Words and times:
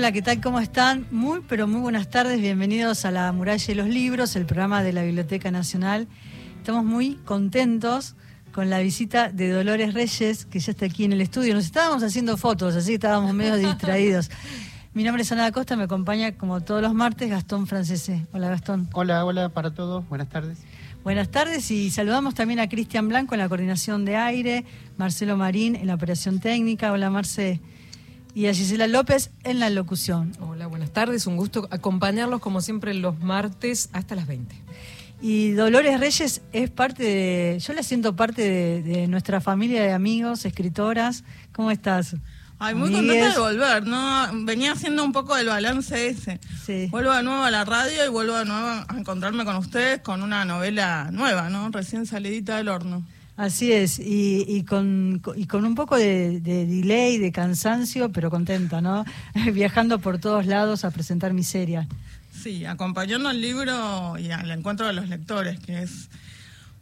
Hola, 0.00 0.12
¿qué 0.12 0.22
tal? 0.22 0.40
¿Cómo 0.40 0.60
están? 0.60 1.06
Muy, 1.10 1.42
pero 1.46 1.68
muy 1.68 1.82
buenas 1.82 2.08
tardes. 2.08 2.40
Bienvenidos 2.40 3.04
a 3.04 3.10
la 3.10 3.30
Muralla 3.32 3.66
de 3.66 3.74
los 3.74 3.86
Libros, 3.86 4.34
el 4.34 4.46
programa 4.46 4.82
de 4.82 4.94
la 4.94 5.02
Biblioteca 5.02 5.50
Nacional. 5.50 6.08
Estamos 6.56 6.86
muy 6.86 7.16
contentos 7.16 8.16
con 8.50 8.70
la 8.70 8.78
visita 8.78 9.28
de 9.28 9.50
Dolores 9.50 9.92
Reyes, 9.92 10.46
que 10.46 10.58
ya 10.58 10.72
está 10.72 10.86
aquí 10.86 11.04
en 11.04 11.12
el 11.12 11.20
estudio. 11.20 11.52
Nos 11.52 11.66
estábamos 11.66 12.02
haciendo 12.02 12.38
fotos, 12.38 12.76
así 12.76 12.92
que 12.92 12.94
estábamos 12.94 13.34
medio 13.34 13.56
distraídos. 13.68 14.30
Mi 14.94 15.04
nombre 15.04 15.22
es 15.22 15.30
Ana 15.32 15.52
Costa, 15.52 15.76
me 15.76 15.82
acompaña 15.82 16.32
como 16.32 16.62
todos 16.62 16.80
los 16.80 16.94
martes 16.94 17.28
Gastón 17.28 17.66
Francese. 17.66 18.26
Hola 18.32 18.48
Gastón. 18.48 18.88
Hola, 18.94 19.22
hola 19.26 19.50
para 19.50 19.74
todos, 19.74 20.08
buenas 20.08 20.30
tardes. 20.30 20.60
Buenas 21.04 21.28
tardes 21.28 21.70
y 21.70 21.90
saludamos 21.90 22.34
también 22.34 22.60
a 22.60 22.70
Cristian 22.70 23.06
Blanco 23.06 23.34
en 23.34 23.40
la 23.40 23.50
coordinación 23.50 24.06
de 24.06 24.16
aire, 24.16 24.64
Marcelo 24.96 25.36
Marín 25.36 25.76
en 25.76 25.88
la 25.88 25.94
operación 25.94 26.40
técnica. 26.40 26.90
Hola 26.90 27.10
Marce 27.10 27.60
y 28.34 28.46
a 28.46 28.54
Gisela 28.54 28.86
López 28.86 29.30
en 29.44 29.58
la 29.58 29.70
locución. 29.70 30.32
Hola, 30.40 30.66
buenas 30.66 30.92
tardes. 30.92 31.26
Un 31.26 31.36
gusto 31.36 31.68
acompañarlos 31.70 32.40
como 32.40 32.60
siempre 32.60 32.94
los 32.94 33.18
martes 33.20 33.88
hasta 33.92 34.14
las 34.14 34.26
20. 34.26 34.54
Y 35.22 35.50
Dolores 35.52 36.00
Reyes 36.00 36.40
es 36.52 36.70
parte 36.70 37.02
de, 37.02 37.58
yo 37.58 37.72
la 37.74 37.82
siento 37.82 38.16
parte 38.16 38.82
de, 38.82 39.06
nuestra 39.06 39.40
familia 39.40 39.82
de 39.82 39.92
amigos, 39.92 40.44
escritoras. 40.44 41.24
¿Cómo 41.52 41.70
estás? 41.70 42.16
Ay, 42.58 42.74
muy 42.74 42.92
contenta 42.92 43.32
de 43.32 43.38
volver, 43.38 43.86
¿no? 43.86 44.28
Venía 44.44 44.72
haciendo 44.72 45.02
un 45.04 45.12
poco 45.12 45.34
del 45.34 45.48
balance 45.48 46.08
ese. 46.08 46.40
Sí. 46.64 46.88
Vuelvo 46.90 47.12
de 47.12 47.22
nuevo 47.22 47.42
a 47.42 47.50
la 47.50 47.64
radio 47.64 48.04
y 48.04 48.08
vuelvo 48.08 48.34
de 48.34 48.44
nuevo 48.44 48.66
a 48.66 48.98
encontrarme 48.98 49.44
con 49.44 49.56
ustedes 49.56 50.00
con 50.00 50.22
una 50.22 50.44
novela 50.44 51.08
nueva, 51.10 51.48
¿no? 51.48 51.70
Recién 51.70 52.06
salidita 52.06 52.56
del 52.58 52.68
horno. 52.68 53.02
Así 53.40 53.72
es, 53.72 53.98
y, 53.98 54.64
con, 54.64 55.22
y 55.34 55.46
con 55.46 55.64
un 55.64 55.74
poco 55.74 55.96
de, 55.96 56.40
delay, 56.40 57.16
de 57.16 57.32
cansancio, 57.32 58.12
pero 58.12 58.28
contenta, 58.28 58.82
¿no? 58.82 59.06
Viajando 59.54 59.98
por 59.98 60.18
todos 60.18 60.44
lados 60.44 60.84
a 60.84 60.90
presentar 60.90 61.32
miseria. 61.32 61.88
Sí, 62.38 62.66
acompañando 62.66 63.30
al 63.30 63.40
libro 63.40 64.18
y 64.18 64.30
al 64.30 64.50
encuentro 64.50 64.86
de 64.86 64.92
los 64.92 65.08
lectores, 65.08 65.58
que 65.58 65.80
es 65.80 66.10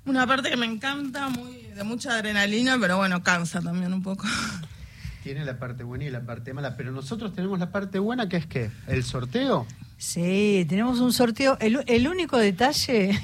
una 0.04 0.26
parte 0.26 0.50
que 0.50 0.56
me 0.56 0.66
encanta, 0.66 1.28
muy 1.28 1.58
de 1.76 1.84
mucha 1.84 2.16
adrenalina, 2.16 2.76
pero 2.80 2.96
bueno, 2.96 3.22
cansa 3.22 3.60
también 3.60 3.92
un 3.92 4.02
poco. 4.02 4.26
Tiene 5.22 5.44
la 5.44 5.60
parte 5.60 5.84
buena 5.84 6.06
y 6.06 6.10
la 6.10 6.22
parte 6.22 6.52
mala, 6.54 6.76
pero 6.76 6.90
nosotros 6.90 7.36
tenemos 7.36 7.60
la 7.60 7.70
parte 7.70 8.00
buena, 8.00 8.28
que 8.28 8.36
es 8.36 8.46
que 8.46 8.68
el 8.88 9.04
sorteo. 9.04 9.64
Sí, 9.96 10.66
tenemos 10.68 10.98
un 10.98 11.12
sorteo. 11.12 11.56
El, 11.60 11.84
el 11.86 12.08
único 12.08 12.36
detalle 12.36 13.16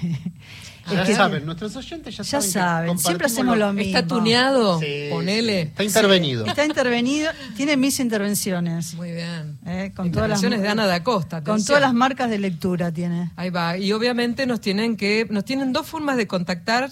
ya 0.91 1.07
saben, 1.07 1.47
nuestros 1.47 1.75
oyentes 1.77 2.17
ya, 2.17 2.25
saben. 2.25 2.99
siempre 2.99 3.27
hacemos 3.27 3.57
lo, 3.57 3.73
mismo. 3.73 3.97
¿Está 3.97 4.07
tuneado? 4.07 4.81
Ponele. 5.11 5.63
Está 5.63 5.85
intervenido. 5.85 6.47
está 6.47 6.65
intervenido, 6.65 7.31
tiene 7.57 7.77
mis 7.77 8.01
intervenciones. 8.01 8.95
Muy 8.95 9.13
bien. 9.13 9.59
Eh, 9.67 9.93
con 9.95 10.13
todas 10.13 10.29
las 10.29 10.41
de 10.41 10.69
Ana 10.69 10.87
da 10.87 11.03
Costa. 11.03 11.43
Con 11.43 11.65
todas 11.65 11.81
las 11.81 11.95
marcas 11.95 12.31
de 12.31 12.39
lectura 12.39 12.93
tiene. 12.93 13.31
Ahí 13.37 13.51
va. 13.51 13.77
Y 13.79 13.93
obviamente 13.93 14.47
nos 14.47 14.61
tienen 14.61 14.97
que, 14.97 15.27
nos 15.31 15.45
tienen 15.45 15.73
dos 15.73 15.87
formas 15.87 16.17
de 16.17 16.27
contactar 16.27 16.91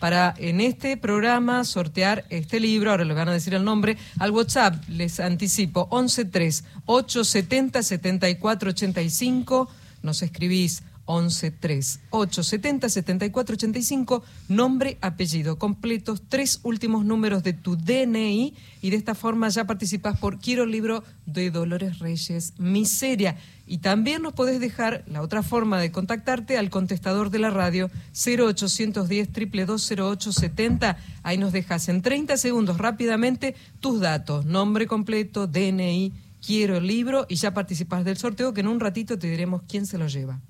para 0.00 0.34
en 0.38 0.60
este 0.60 0.96
programa 0.96 1.62
sortear 1.64 2.24
este 2.30 2.58
libro, 2.58 2.90
ahora 2.90 3.04
le 3.04 3.14
van 3.14 3.28
a 3.28 3.32
decir 3.32 3.54
el 3.54 3.64
nombre, 3.64 3.98
al 4.18 4.30
WhatsApp, 4.30 4.82
les 4.88 5.20
anticipo, 5.20 5.88
113 5.90 6.64
870 6.86 7.82
7485, 7.82 9.68
nos 10.02 10.22
escribís 10.22 10.82
113 11.18 12.00
870 12.10 12.88
7485 12.88 14.22
nombre, 14.48 14.98
apellido 15.00 15.58
completos, 15.58 16.22
tres 16.28 16.60
últimos 16.62 17.04
números 17.04 17.42
de 17.42 17.52
tu 17.52 17.76
DNI 17.76 18.54
y 18.82 18.90
de 18.90 18.96
esta 18.96 19.14
forma 19.14 19.48
ya 19.48 19.66
participas 19.66 20.18
por 20.18 20.38
Quiero 20.38 20.64
el 20.64 20.70
libro 20.70 21.02
de 21.26 21.50
Dolores 21.50 21.98
Reyes, 21.98 22.54
Miseria. 22.58 23.36
Y 23.66 23.78
también 23.78 24.22
nos 24.22 24.32
podés 24.32 24.58
dejar 24.58 25.04
la 25.06 25.22
otra 25.22 25.42
forma 25.42 25.80
de 25.80 25.92
contactarte 25.92 26.58
al 26.58 26.70
contestador 26.70 27.30
de 27.30 27.38
la 27.38 27.50
radio 27.50 27.90
0810 28.12 29.30
2220870. 29.32 30.96
Ahí 31.22 31.38
nos 31.38 31.52
dejas 31.52 31.88
en 31.88 32.02
30 32.02 32.36
segundos 32.36 32.78
rápidamente 32.78 33.54
tus 33.80 34.00
datos, 34.00 34.44
nombre 34.44 34.86
completo, 34.86 35.46
DNI, 35.46 36.12
quiero 36.44 36.76
el 36.78 36.86
libro 36.86 37.26
y 37.28 37.36
ya 37.36 37.54
participas 37.54 38.04
del 38.04 38.16
sorteo 38.16 38.52
que 38.52 38.60
en 38.60 38.68
un 38.68 38.80
ratito 38.80 39.18
te 39.18 39.28
diremos 39.28 39.62
quién 39.68 39.86
se 39.86 39.98
lo 39.98 40.08
lleva. 40.08 40.40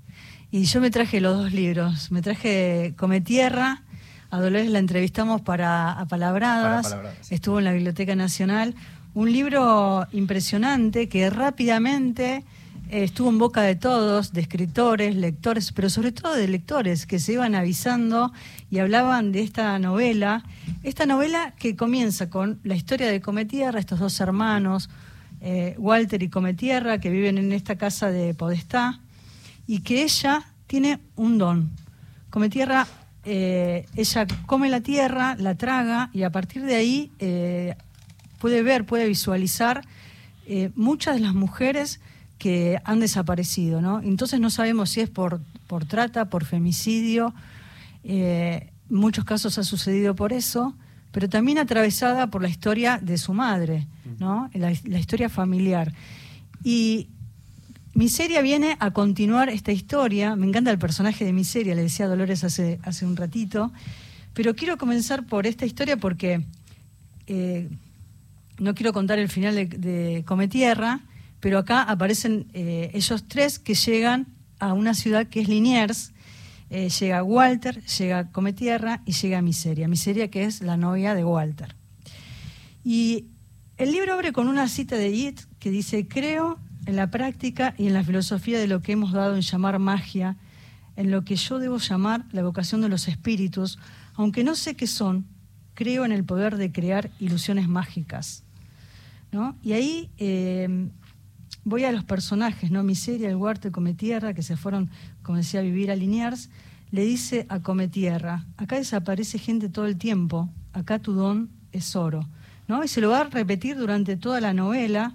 Y 0.53 0.65
yo 0.65 0.81
me 0.81 0.91
traje 0.91 1.21
los 1.21 1.37
dos 1.37 1.53
libros. 1.53 2.11
Me 2.11 2.23
traje 2.23 2.95
Come 2.97 3.21
Tierra. 3.21 3.83
A 4.31 4.41
Dolores 4.41 4.69
la 4.69 4.81
entrevistamos 4.81 5.41
para 5.43 5.93
Apalabradas. 5.93 6.97
Estuvo 7.31 7.61
en 7.61 7.67
la 7.67 7.73
Biblioteca 7.73 8.17
Nacional. 8.17 8.75
Un 9.15 9.33
libro 9.33 10.09
impresionante 10.11 11.09
que 11.09 11.31
rápidamente 11.31 12.45
eh, 12.91 13.05
estuvo 13.05 13.29
en 13.29 13.39
boca 13.39 13.63
de 13.63 13.77
todos, 13.77 14.33
de 14.33 14.41
escritores, 14.41 15.15
lectores, 15.15 15.71
pero 15.71 15.89
sobre 15.89 16.11
todo 16.11 16.35
de 16.35 16.49
lectores 16.49 17.07
que 17.07 17.21
se 17.21 17.35
iban 17.35 17.55
avisando 17.55 18.33
y 18.71 18.79
hablaban 18.79 19.31
de 19.31 19.43
esta 19.43 19.79
novela. 19.79 20.43
Esta 20.83 21.07
novela 21.07 21.55
que 21.59 21.77
comienza 21.77 22.29
con 22.29 22.59
la 22.65 22.75
historia 22.75 23.09
de 23.09 23.21
Cometierra, 23.21 23.79
estos 23.79 24.01
dos 24.01 24.19
hermanos, 24.21 24.91
eh, 25.41 25.77
Walter 25.79 26.25
y 26.25 26.29
Cometierra, 26.29 26.99
que 26.99 27.11
viven 27.11 27.39
en 27.39 27.53
esta 27.53 27.77
casa 27.77 28.11
de 28.11 28.35
Podestá 28.35 29.01
y 29.71 29.83
que 29.83 30.03
ella 30.03 30.43
tiene 30.67 30.99
un 31.15 31.39
don. 31.39 31.71
Come 32.29 32.49
tierra, 32.49 32.89
eh, 33.23 33.87
ella 33.95 34.27
come 34.47 34.69
la 34.69 34.81
tierra, 34.81 35.37
la 35.39 35.55
traga 35.55 36.11
y 36.13 36.25
a 36.25 36.31
partir 36.31 36.65
de 36.65 36.75
ahí 36.75 37.13
eh, 37.21 37.77
puede 38.41 38.65
ver, 38.65 38.85
puede 38.85 39.07
visualizar 39.07 39.83
eh, 40.49 40.73
muchas 40.75 41.15
de 41.15 41.21
las 41.21 41.35
mujeres 41.35 42.01
que 42.37 42.81
han 42.83 42.99
desaparecido, 42.99 43.81
¿no? 43.81 44.01
Entonces 44.01 44.41
no 44.41 44.51
sabemos 44.51 44.91
si 44.91 45.03
es 45.03 45.09
por, 45.09 45.41
por 45.69 45.85
trata, 45.85 46.29
por 46.29 46.45
femicidio, 46.45 47.33
en 48.03 48.69
muchos 48.89 49.25
casos 49.25 49.57
ha 49.57 49.63
sucedido 49.63 50.17
por 50.17 50.33
eso, 50.33 50.75
pero 51.13 51.29
también 51.29 51.59
atravesada 51.59 52.27
por 52.27 52.43
la 52.43 52.49
historia 52.49 52.99
de 53.01 53.19
su 53.19 53.35
madre, 53.35 53.87
¿no? 54.19 54.51
La, 54.53 54.73
la 54.83 54.99
historia 54.99 55.29
familiar. 55.29 55.93
Y 56.65 57.07
Miseria 57.95 58.41
viene 58.41 58.77
a 58.79 58.93
continuar 58.93 59.49
esta 59.49 59.73
historia. 59.73 60.37
Me 60.37 60.47
encanta 60.47 60.71
el 60.71 60.79
personaje 60.79 61.25
de 61.25 61.33
Miseria, 61.33 61.75
le 61.75 61.83
decía 61.83 62.07
Dolores 62.07 62.45
hace, 62.45 62.79
hace 62.83 63.05
un 63.05 63.17
ratito. 63.17 63.73
Pero 64.33 64.55
quiero 64.55 64.79
comenzar 64.79 65.27
por 65.27 65.47
esta 65.47 65.67
historia 65.67 65.97
porque 65.97 66.45
eh, 67.27 67.69
no 68.59 68.75
quiero 68.75 68.93
contar 68.93 69.19
el 69.19 69.29
final 69.29 69.55
de, 69.55 70.23
Cometierra, 70.27 71.01
pero 71.41 71.59
acá 71.59 71.83
aparecen 71.83 72.47
eh, 72.53 72.91
ellos 72.95 73.25
tres 73.27 73.59
que 73.59 73.75
llegan 73.75 74.27
a 74.61 74.73
una 74.73 74.95
ciudad 74.95 75.27
que 75.27 75.41
es 75.41 75.49
Liniers. 75.49 76.13
Eh, 76.71 76.89
llega 76.91 77.25
Walter, 77.25 77.83
llega 77.85 78.31
Cometierra 78.31 79.03
y 79.05 79.13
llega 79.13 79.43
Miseria. 79.43 79.89
Miseria 79.89 80.31
que 80.31 80.45
es 80.45 80.61
la 80.61 80.77
novia 80.77 81.15
de 81.15 81.25
Walter. 81.25 81.75
Y 82.85 83.27
el 83.79 83.91
libro 83.91 84.15
abre 84.15 84.33
con 84.33 84.47
una 84.47 84.69
cita 84.69 84.97
de 84.97 85.11
Yeats 85.11 85.49
que 85.59 85.71
dice, 85.71 86.07
creo 86.07 86.59
en 86.87 86.97
la 86.97 87.11
práctica 87.11 87.75
y 87.77 87.87
en 87.87 87.95
la 87.95 88.05
filosofía 88.05 88.59
de 88.59 88.67
lo 88.67 88.83
que 88.83 88.93
hemos 88.93 89.13
dado 89.13 89.35
en 89.35 89.43
llamar 89.43 89.79
magia, 89.79 90.37
en 90.97 91.11
lo 91.11 91.25
que 91.25 91.37
yo 91.37 91.59
debo 91.59 91.79
llamar 91.79 92.25
la 92.33 92.43
vocación 92.43 92.81
de 92.81 92.89
los 92.89 93.09
espíritus, 93.09 93.79
aunque 94.15 94.45
no 94.45 94.55
sé 94.55 94.75
qué 94.75 94.87
son, 94.87 95.27
creo 95.75 96.05
en 96.05 96.13
el 96.13 96.25
poder 96.25 96.57
de 96.57 96.73
crear 96.73 97.11
ilusiones 97.21 97.69
mágicas. 97.69 98.45
¿no? 99.33 99.57
Y 99.63 99.73
ahí 99.73 100.11
eh, 100.19 100.89
voy 101.65 101.85
a 101.85 101.93
los 101.93 102.05
personajes, 102.05 102.71
¿no? 102.71 102.83
Miseria, 102.83 103.29
el 103.29 103.37
huerto 103.37 103.69
y 103.69 103.71
Cometierra, 103.71 104.35
que 104.35 104.43
se 104.43 104.57
fueron, 104.57 104.91
como 105.23 105.39
decía, 105.39 105.61
a 105.61 105.63
vivir 105.63 105.91
a 105.91 105.97
Liniers, 105.97 106.51
le 106.91 107.05
dice 107.05 107.47
a 107.49 107.61
Cometierra, 107.61 108.45
acá 108.57 108.77
desaparece 108.77 109.39
gente 109.39 109.69
todo 109.69 109.87
el 109.87 109.97
tiempo, 109.97 110.49
acá 110.73 110.99
tu 110.99 111.13
don 111.13 111.51
es 111.73 111.95
oro. 111.95 112.27
¿no? 112.67 112.83
Y 112.85 112.89
se 112.89 113.01
lo 113.01 113.11
va 113.11 113.21
a 113.21 113.25
repetir 113.25 113.77
durante 113.77 114.17
toda 114.17 114.41
la 114.41 114.53
novela, 114.53 115.15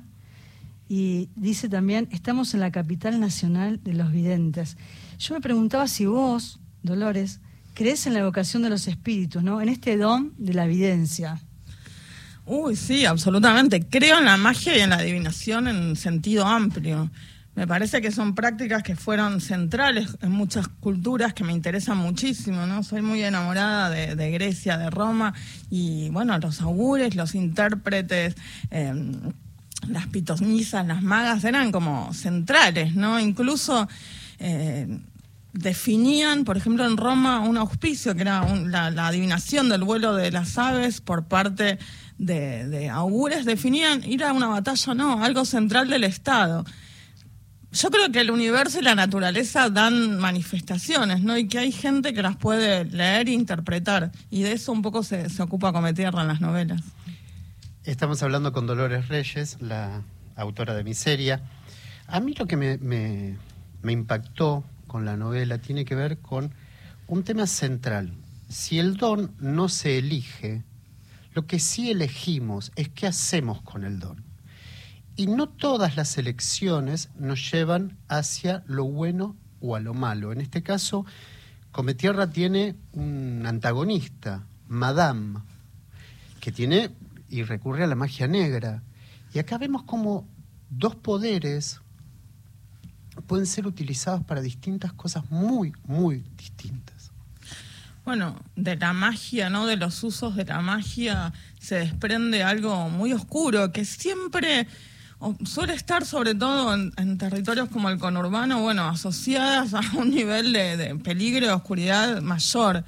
y 0.88 1.30
dice 1.36 1.70
también, 1.70 2.08
estamos 2.12 2.54
en 2.54 2.60
la 2.60 2.72
capital 2.72 3.20
nacional 3.20 3.80
de 3.84 3.94
los 3.94 4.12
videntes. 4.12 4.78
Yo 5.18 5.34
me 5.34 5.42
preguntaba 5.42 5.88
si 5.88 6.06
vos, 6.06 6.60
Dolores, 6.84 7.40
crees 7.74 8.06
en 8.06 8.14
la 8.14 8.20
evocación 8.20 8.64
de 8.64 8.70
los 8.70 8.88
espíritus, 8.88 9.44
¿no? 9.44 9.62
En 9.62 9.70
este 9.70 9.98
don 9.98 10.34
de 10.38 10.54
la 10.54 10.66
evidencia. 10.66 11.42
Uy, 12.46 12.76
sí, 12.76 13.06
absolutamente. 13.06 13.88
Creo 13.88 14.20
en 14.20 14.26
la 14.26 14.38
magia 14.38 14.78
y 14.78 14.82
en 14.82 14.92
la 14.92 14.98
adivinación 14.98 15.68
en 15.68 15.96
sentido 15.96 16.46
amplio. 16.46 17.10
Me 17.56 17.66
parece 17.66 18.02
que 18.02 18.12
son 18.12 18.36
prácticas 18.36 18.84
que 18.84 18.96
fueron 18.96 19.40
centrales 19.40 20.18
en 20.22 20.32
muchas 20.32 20.68
culturas 20.68 21.34
que 21.34 21.46
me 21.46 21.54
interesan 21.54 21.98
muchísimo, 21.98 22.66
¿no? 22.66 22.84
Soy 22.84 23.02
muy 23.02 23.24
enamorada 23.24 23.90
de, 23.90 24.32
Grecia, 24.32 24.78
de 24.78 24.90
Roma, 24.90 25.34
y 25.70 26.10
bueno, 26.10 26.38
los 26.38 26.62
augures, 26.62 27.16
los 27.16 27.34
intérpretes, 27.34 28.36
eh, 28.72 28.94
las 29.88 30.08
pitonizas, 30.08 30.86
las 30.86 31.02
magas 31.02 31.44
eran 31.44 31.72
como 31.72 32.14
centrales, 32.14 32.96
¿no? 32.96 33.20
Incluso 33.20 33.88
eh, 34.40 35.00
definían, 35.54 36.44
por 36.44 36.58
ejemplo, 36.58 36.86
en 36.86 36.98
Roma 36.98 37.40
un 37.40 37.58
auspicio, 37.58 38.14
que 38.16 38.22
era 38.22 38.46
la, 38.66 39.08
adivinación 39.08 39.70
del 39.70 39.84
vuelo 39.84 40.14
de 40.14 40.32
las 40.32 40.58
aves 40.58 41.02
por 41.02 41.26
parte 41.26 41.80
de, 42.18 42.90
augures 42.90 43.46
definían 43.46 44.04
ir 44.04 44.24
a 44.24 44.34
una 44.34 44.48
batalla, 44.48 44.94
no, 44.94 45.24
algo 45.24 45.46
central 45.46 45.90
del 45.90 46.04
Estado. 46.04 46.66
Yo 47.72 47.90
creo 47.90 48.10
que 48.10 48.22
el 48.22 48.32
universo 48.32 48.80
y 48.80 48.84
la 48.84 48.96
naturaleza 48.96 49.70
dan 49.70 50.18
manifestaciones, 50.18 51.22
¿no? 51.22 51.38
Y 51.38 51.48
que 51.48 51.60
hay 51.60 51.74
gente 51.74 52.14
que 52.14 52.22
las 52.22 52.38
puede 52.38 52.86
leer 52.86 53.28
e 53.28 53.32
interpretar. 53.32 54.12
Y 54.30 54.44
de 54.44 54.54
eso 54.54 54.72
un 54.72 54.82
poco 54.82 55.04
se, 55.04 55.30
se 55.30 55.44
ocupa 55.44 55.74
Cometierra 55.74 56.22
en 56.22 56.30
las 56.30 56.40
novelas. 56.40 56.82
Estamos 57.86 58.24
hablando 58.24 58.52
con 58.52 58.66
Dolores 58.66 59.10
Reyes, 59.10 59.62
la 59.62 60.02
autora 60.36 60.74
de 60.74 60.84
Miseria. 60.84 61.44
A 62.08 62.20
mí 62.20 62.34
lo 62.34 62.48
que 62.48 62.58
me, 62.58 63.38
impactó 63.88 64.64
con 64.88 65.06
la 65.06 65.16
novela 65.18 65.60
tiene 65.60 65.86
que 65.86 65.94
ver 65.94 66.18
con 66.18 66.52
un 67.06 67.24
tema 67.24 67.46
central. 67.46 68.12
Si 68.50 68.80
el 68.80 68.98
don 68.98 69.36
no 69.38 69.70
se 69.70 70.00
elige, 70.00 70.64
lo 71.36 71.46
que 71.46 71.60
sí 71.60 71.92
elegimos 71.92 72.72
es 72.76 72.90
qué 72.90 73.06
hacemos 73.06 73.62
con 73.62 73.84
el 73.84 74.00
don. 74.00 74.24
Y 75.16 75.28
no 75.28 75.48
todas 75.48 75.96
las 75.96 76.18
elecciones 76.18 77.10
nos 77.20 77.52
llevan 77.52 78.00
hacia 78.08 78.64
lo 78.66 78.86
bueno 78.86 79.36
o 79.62 79.76
a 79.76 79.80
lo 79.80 79.94
malo. 79.94 80.32
En 80.32 80.42
este 80.42 80.64
caso, 80.64 81.06
Cometierra 81.72 82.32
tiene 82.32 82.74
un 82.94 83.44
antagonista, 83.46 84.42
Madame, 84.68 85.42
que 86.40 86.52
tiene 86.52 86.90
y 87.36 87.44
recurre 87.44 87.84
a 87.84 87.88
la 87.88 87.96
magia 87.96 88.28
negra. 88.28 88.84
Y 89.34 89.40
acá 89.40 89.58
vemos 89.58 89.84
como 89.84 90.28
dos 90.70 90.96
poderes 90.96 91.82
pueden 93.28 93.46
ser 93.46 93.68
utilizados 93.68 94.24
para 94.24 94.42
distintas 94.42 94.94
cosas 94.94 95.30
muy, 95.30 95.74
muy 95.86 96.24
distintas. 96.38 97.12
Bueno, 98.04 98.36
de 98.56 98.76
la 98.76 98.94
magia, 98.94 99.50
¿no? 99.50 99.66
De 99.66 99.78
los 99.78 100.04
usos 100.04 100.36
de 100.36 100.46
la 100.46 100.62
magia 100.62 101.34
se 101.60 101.76
desprende 101.76 102.44
algo 102.44 102.90
muy 102.90 103.14
oscuro 103.14 103.72
que 103.72 103.84
siempre 103.84 104.68
suele 105.46 105.74
estar 105.74 106.06
sobre 106.06 106.36
todo 106.36 106.74
en, 106.74 107.18
territorios 107.18 107.70
como 107.70 107.90
el 107.90 107.98
conurbano, 107.98 108.62
bueno, 108.62 108.88
asociadas 108.88 109.74
a 109.74 109.82
un 109.98 110.12
nivel 110.12 110.54
de, 110.54 110.96
peligro 111.04 111.48
y 111.48 111.50
oscuridad 111.50 112.22
mayor. 112.22 112.84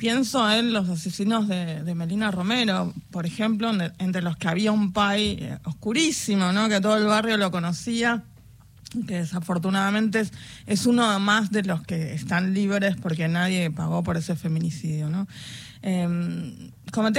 Pienso 0.00 0.50
en 0.50 0.72
los 0.72 0.88
asesinos 0.88 1.46
de, 1.46 1.94
Melina 1.94 2.30
Romero, 2.30 2.94
por 3.10 3.26
ejemplo, 3.26 3.70
entre 3.98 4.22
los 4.22 4.34
que 4.38 4.48
había 4.48 4.72
un 4.72 4.94
pai 4.94 5.36
eh, 5.38 5.58
oscurísimo, 5.64 6.52
¿no? 6.52 6.70
Que 6.70 6.80
todo 6.80 6.96
el 6.96 7.04
barrio 7.04 7.36
lo 7.36 7.50
conocía 7.50 8.24
que 9.06 9.18
desafortunadamente 9.18 10.24
es, 10.66 10.86
uno 10.86 11.20
más 11.20 11.52
de 11.52 11.64
los 11.64 11.82
que 11.82 12.14
están 12.14 12.54
libres 12.54 12.96
porque 12.96 13.28
nadie 13.28 13.70
pagó 13.70 14.02
por 14.02 14.16
ese 14.16 14.36
feminicidio, 14.36 15.10
¿no? 15.10 15.28
Eh, 15.82 16.72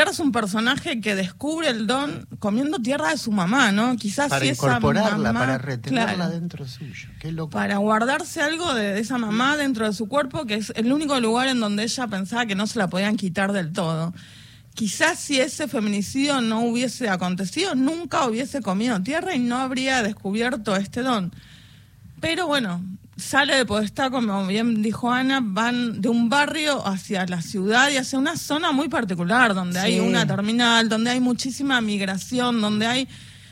es 0.09 0.19
un 0.19 0.31
personaje 0.31 1.01
que 1.01 1.15
descubre 1.15 1.69
el 1.69 1.87
don 1.87 2.27
comiendo 2.39 2.79
tierra 2.79 3.09
de 3.11 3.17
su 3.17 3.31
mamá, 3.31 3.71
¿no? 3.71 3.95
Quizás 3.95 4.29
para 4.29 4.45
incorporarla, 4.45 5.33
para 5.33 5.57
retenerla 5.57 6.29
dentro 6.29 6.67
suyo. 6.67 7.09
Qué 7.19 7.31
loco. 7.31 7.51
Para 7.51 7.77
guardarse 7.77 8.41
algo 8.41 8.73
de, 8.73 8.99
esa 8.99 9.17
mamá 9.17 9.57
dentro 9.57 9.85
de 9.85 9.93
su 9.93 10.07
cuerpo, 10.07 10.45
que 10.45 10.55
es 10.55 10.73
el 10.75 10.91
único 10.91 11.19
lugar 11.19 11.47
en 11.47 11.59
donde 11.59 11.83
ella 11.83 12.07
pensaba 12.07 12.45
que 12.45 12.55
no 12.55 12.67
se 12.67 12.79
la 12.79 12.89
podían 12.89 13.17
quitar 13.17 13.51
del 13.51 13.71
todo. 13.71 14.13
Quizás 14.73 15.19
si 15.19 15.39
ese 15.39 15.67
feminicidio 15.67 16.41
no 16.41 16.61
hubiese 16.61 17.09
acontecido, 17.09 17.75
nunca 17.75 18.25
hubiese 18.27 18.61
comido 18.61 19.01
tierra 19.01 19.35
y 19.35 19.39
no 19.39 19.57
habría 19.57 20.01
descubierto 20.01 20.75
este 20.75 21.01
don. 21.01 21.31
Pero 22.19 22.47
bueno, 22.47 22.81
sale 23.21 23.55
de 23.55 23.65
Podestá, 23.65 24.09
como 24.09 24.45
bien 24.47 24.81
dijo 24.81 25.11
Ana, 25.11 25.39
van 25.41 26.01
de 26.01 26.09
un 26.09 26.29
barrio 26.29 26.85
hacia 26.85 27.25
la 27.27 27.41
ciudad 27.41 27.89
y 27.89 27.97
hacia 27.97 28.19
una 28.19 28.35
zona 28.35 28.71
muy 28.71 28.89
particular, 28.89 29.53
donde 29.53 29.79
hay 29.79 29.99
una 29.99 30.25
terminal, 30.25 30.89
donde 30.89 31.11
hay 31.11 31.19
muchísima 31.19 31.79
migración, 31.81 32.59
donde 32.59 32.87
hay 32.87 33.07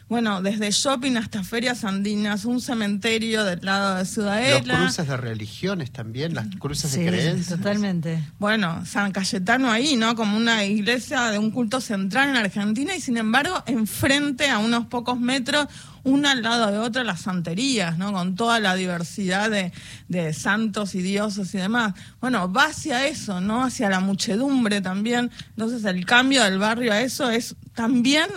bueno, 0.09 0.41
desde 0.41 0.71
shopping 0.71 1.17
hasta 1.17 1.43
ferias 1.43 1.83
andinas, 1.83 2.43
un 2.45 2.61
cementerio 2.61 3.43
del 3.43 3.59
lado 3.61 3.97
de 3.97 4.05
Ciudadela. 4.05 4.73
Los 4.73 4.95
cruces 4.95 5.07
de 5.07 5.17
religiones 5.17 5.91
también, 5.91 6.33
las 6.33 6.47
cruces 6.57 6.91
de 6.93 7.05
creencias. 7.05 7.59
totalmente. 7.59 8.19
Bueno, 8.39 8.83
San 8.87 9.11
Cayetano 9.11 9.71
ahí, 9.71 9.95
¿no? 9.95 10.15
Como 10.15 10.35
una 10.35 10.65
iglesia 10.65 11.29
de 11.29 11.37
un 11.37 11.51
culto 11.51 11.79
central 11.79 12.29
en 12.29 12.37
Argentina 12.37 12.95
y 12.95 13.01
sin 13.01 13.17
embargo, 13.17 13.63
enfrente 13.67 14.49
a 14.49 14.57
unos 14.57 14.87
pocos 14.87 15.19
metros, 15.19 15.67
una 16.03 16.31
al 16.31 16.41
lado 16.41 16.71
de 16.71 16.79
otra, 16.79 17.03
las 17.03 17.21
santerías, 17.21 17.99
¿no? 17.99 18.11
Con 18.11 18.35
toda 18.35 18.59
la 18.59 18.73
diversidad 18.73 19.51
de, 19.51 19.71
de 20.07 20.33
santos 20.33 20.95
y 20.95 21.03
dioses 21.03 21.53
y 21.53 21.59
demás. 21.59 21.93
Bueno, 22.19 22.51
va 22.51 22.65
hacia 22.65 23.05
eso, 23.05 23.41
¿no? 23.41 23.63
Hacia 23.63 23.89
la 23.89 23.99
muchedumbre 23.99 24.81
también. 24.81 25.29
Entonces, 25.51 25.85
el 25.85 26.05
cambio 26.07 26.43
del 26.43 26.57
barrio 26.57 26.93
a 26.93 27.01
eso 27.01 27.29
es 27.29 27.55
también 27.79 28.27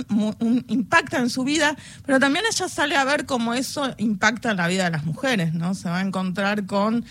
impacta 0.69 1.19
en 1.19 1.29
su 1.29 1.43
vida, 1.43 1.75
pero 2.06 2.21
también 2.21 2.44
ella 2.49 2.69
sale 2.69 2.94
a 2.94 3.03
ver 3.03 3.27
cómo 3.27 3.55
eso 3.55 3.93
impacta 3.99 4.53
en 4.53 4.59
la 4.59 4.69
vida 4.69 4.85
de 4.85 4.91
las 4.93 5.05
mujeres, 5.05 5.53
¿no? 5.53 5.75
Se 5.75 5.89
va 5.89 5.99
a 5.99 6.00
encontrar 6.00 6.65
con, 6.65 7.05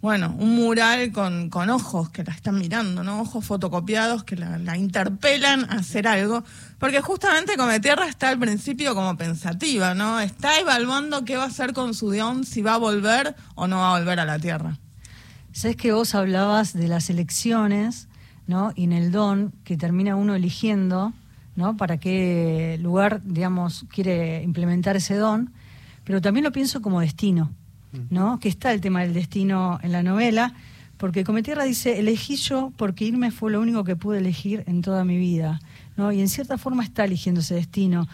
bueno, 0.00 0.34
un 0.38 0.56
mural 0.56 1.12
con, 1.12 1.50
con 1.50 1.68
ojos 1.68 2.08
que 2.08 2.24
la 2.24 2.32
están 2.32 2.56
mirando, 2.58 3.04
¿no? 3.04 3.20
Ojos 3.20 3.44
fotocopiados 3.44 4.24
que 4.24 4.36
la, 4.36 4.78
interpelan 4.78 5.70
a 5.70 5.80
hacer 5.80 6.08
algo, 6.08 6.44
porque 6.78 7.02
justamente 7.02 7.58
Come 7.58 7.78
Tierra 7.78 8.08
está 8.08 8.30
al 8.30 8.38
principio 8.38 8.94
como 8.94 9.14
pensativa, 9.18 9.92
¿no? 9.92 10.18
Está 10.18 10.58
evaluando 10.58 11.26
qué 11.26 11.36
va 11.36 11.42
a 11.42 11.48
hacer 11.48 11.74
con 11.74 11.92
su 11.92 12.10
Dion, 12.10 12.44
si 12.46 12.62
va 12.62 12.72
a 12.72 12.78
volver 12.78 13.36
o 13.54 13.66
no 13.68 13.80
va 13.80 13.94
a 13.94 13.98
volver 13.98 14.18
a 14.18 14.24
la 14.24 14.38
Tierra. 14.38 14.78
Sabes 15.52 15.76
que 15.76 15.92
vos 15.92 16.14
hablabas 16.14 16.72
de 16.72 16.88
las 16.88 17.10
elecciones, 17.10 18.08
¿no? 18.46 18.72
Y 18.74 18.84
en 18.84 18.94
el 18.94 19.12
don 19.12 19.52
que 19.62 19.76
termina 19.76 20.16
uno 20.16 20.34
eligiendo 20.34 21.12
¿no? 21.56 21.76
Para 21.76 21.98
qué 21.98 22.78
lugar, 22.80 23.22
digamos, 23.24 23.86
quiere 23.88 24.42
implementar 24.42 24.96
ese 24.96 25.16
don, 25.16 25.52
pero 26.04 26.20
también 26.20 26.44
lo 26.44 26.52
pienso 26.52 26.80
como 26.82 27.00
destino, 27.00 27.50
¿no? 28.10 28.38
Que 28.38 28.48
está 28.48 28.72
el 28.72 28.80
tema 28.80 29.00
del 29.00 29.14
destino 29.14 29.80
en 29.82 29.92
la 29.92 30.02
novela, 30.02 30.54
porque 30.98 31.24
Cometierra 31.24 31.64
dice, 31.64 31.98
elegí 31.98 32.36
yo 32.36 32.72
porque 32.76 33.04
irme 33.04 33.30
fue 33.30 33.50
lo 33.50 33.60
único 33.60 33.84
que 33.84 33.96
pude 33.96 34.18
elegir 34.18 34.64
en 34.66 34.82
toda 34.82 35.04
mi 35.04 35.18
vida, 35.18 35.60
¿no? 35.96 36.12
Y 36.12 36.20
en 36.20 36.28
cierta 36.28 36.58
forma 36.58 36.84
está 36.84 37.04
eligiendo 37.04 37.40
ese 37.40 37.54
destino. 37.54 38.06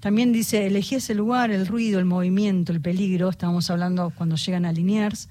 También 0.00 0.32
dice, 0.32 0.66
elegí 0.66 0.96
ese 0.96 1.14
lugar, 1.14 1.50
el 1.50 1.66
ruido, 1.66 1.98
el 1.98 2.04
movimiento, 2.04 2.72
el 2.72 2.80
peligro, 2.80 3.28
estábamos 3.28 3.70
hablando 3.70 4.10
cuando 4.10 4.36
llegan 4.36 4.64
a 4.64 4.72
Liniers, 4.72 5.28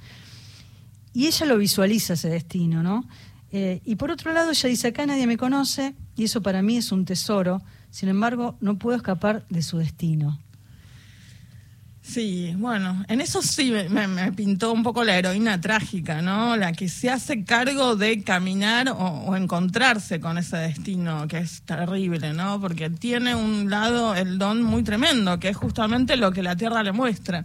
y 1.13 1.27
ella 1.27 1.45
lo 1.45 1.57
visualiza 1.57 2.13
ese 2.13 2.29
destino, 2.29 2.83
¿no? 2.83 3.05
Eh, 3.51 3.81
y 3.85 3.95
por 3.95 4.11
otro 4.11 4.33
lado, 4.33 4.51
ella 4.51 4.69
dice, 4.69 4.87
acá 4.89 5.05
nadie 5.05 5.27
me 5.27 5.37
conoce, 5.37 5.95
y 6.15 6.25
eso 6.25 6.41
para 6.41 6.61
mí 6.61 6.77
es 6.77 6.91
un 6.91 7.05
tesoro, 7.05 7.61
sin 7.89 8.09
embargo, 8.09 8.57
no 8.59 8.77
puedo 8.77 8.97
escapar 8.97 9.45
de 9.49 9.61
su 9.61 9.77
destino. 9.77 10.39
Sí, 12.01 12.53
bueno, 12.57 13.03
en 13.07 13.19
eso 13.19 13.41
sí 13.41 13.73
me, 13.89 14.31
pintó 14.33 14.71
un 14.71 14.83
poco 14.83 15.03
la 15.03 15.17
heroína 15.17 15.59
trágica, 15.59 16.21
¿no? 16.21 16.55
La 16.55 16.71
que 16.71 16.87
se 16.87 17.09
hace 17.09 17.43
cargo 17.43 17.95
de 17.95 18.21
caminar 18.21 18.89
o, 18.89 18.95
o, 18.95 19.35
encontrarse 19.35 20.19
con 20.19 20.37
ese 20.37 20.57
destino, 20.57 21.27
que 21.27 21.39
es 21.39 21.63
terrible, 21.63 22.31
¿no? 22.33 22.61
Porque 22.61 22.91
tiene 22.91 23.33
un 23.33 23.71
lado, 23.71 24.13
el 24.13 24.37
don 24.37 24.61
muy 24.61 24.83
tremendo, 24.83 25.39
que 25.39 25.49
es 25.49 25.57
justamente 25.57 26.15
lo 26.15 26.31
que 26.31 26.43
la 26.43 26.55
Tierra 26.55 26.83
le 26.83 26.91
muestra 26.91 27.43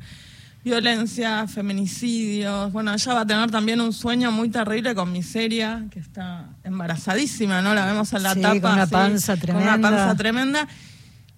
violencia, 0.65 1.47
feminicidios. 1.47 2.73
Bueno, 2.73 2.93
ella 2.93 3.15
va 3.15 3.21
a 3.21 3.27
tener 3.27 3.51
también 3.51 3.81
un 3.81 3.93
sueño 3.93 4.31
muy 4.31 4.51
terrible 4.51 4.95
con 4.95 5.13
Miseria, 5.13 5.87
que 5.91 6.01
está 6.01 6.49
embarazadísima, 6.65 7.63
¿no? 7.63 7.75
La 7.75 7.87
vemos 7.87 8.13
en 8.13 8.23
la 8.23 8.35
tapa. 8.35 8.61
Con 8.61 8.73
una 8.73 8.87
panza 8.87 9.37
tremenda. 9.37 9.71
Con 9.71 9.81
una 9.81 9.91
panza 9.91 10.15
tremenda. 10.17 10.69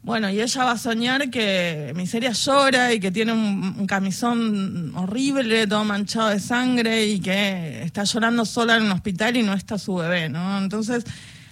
Bueno, 0.03 0.29
y 0.29 0.41
ella 0.41 0.65
va 0.65 0.73
a 0.73 0.79
soñar 0.79 1.31
que 1.31 1.93
Miseria 1.95 2.33
llora 2.33 2.93
y 2.93 2.99
que 2.99 3.13
tiene 3.13 3.33
un, 3.33 3.87
camisón 3.87 4.93
horrible, 4.97 5.69
todo 5.69 5.85
manchado 5.85 6.31
de 6.31 6.41
sangre 6.41 7.07
y 7.07 7.21
que 7.21 7.85
está 7.85 8.03
llorando 8.03 8.45
sola 8.45 8.77
en 8.77 8.83
un 8.83 8.91
hospital 8.91 9.37
y 9.37 9.45
no 9.45 9.53
está 9.53 9.79
su 9.79 9.95
bebé, 9.95 10.29
¿no? 10.29 10.59
Entonces, 10.59 11.05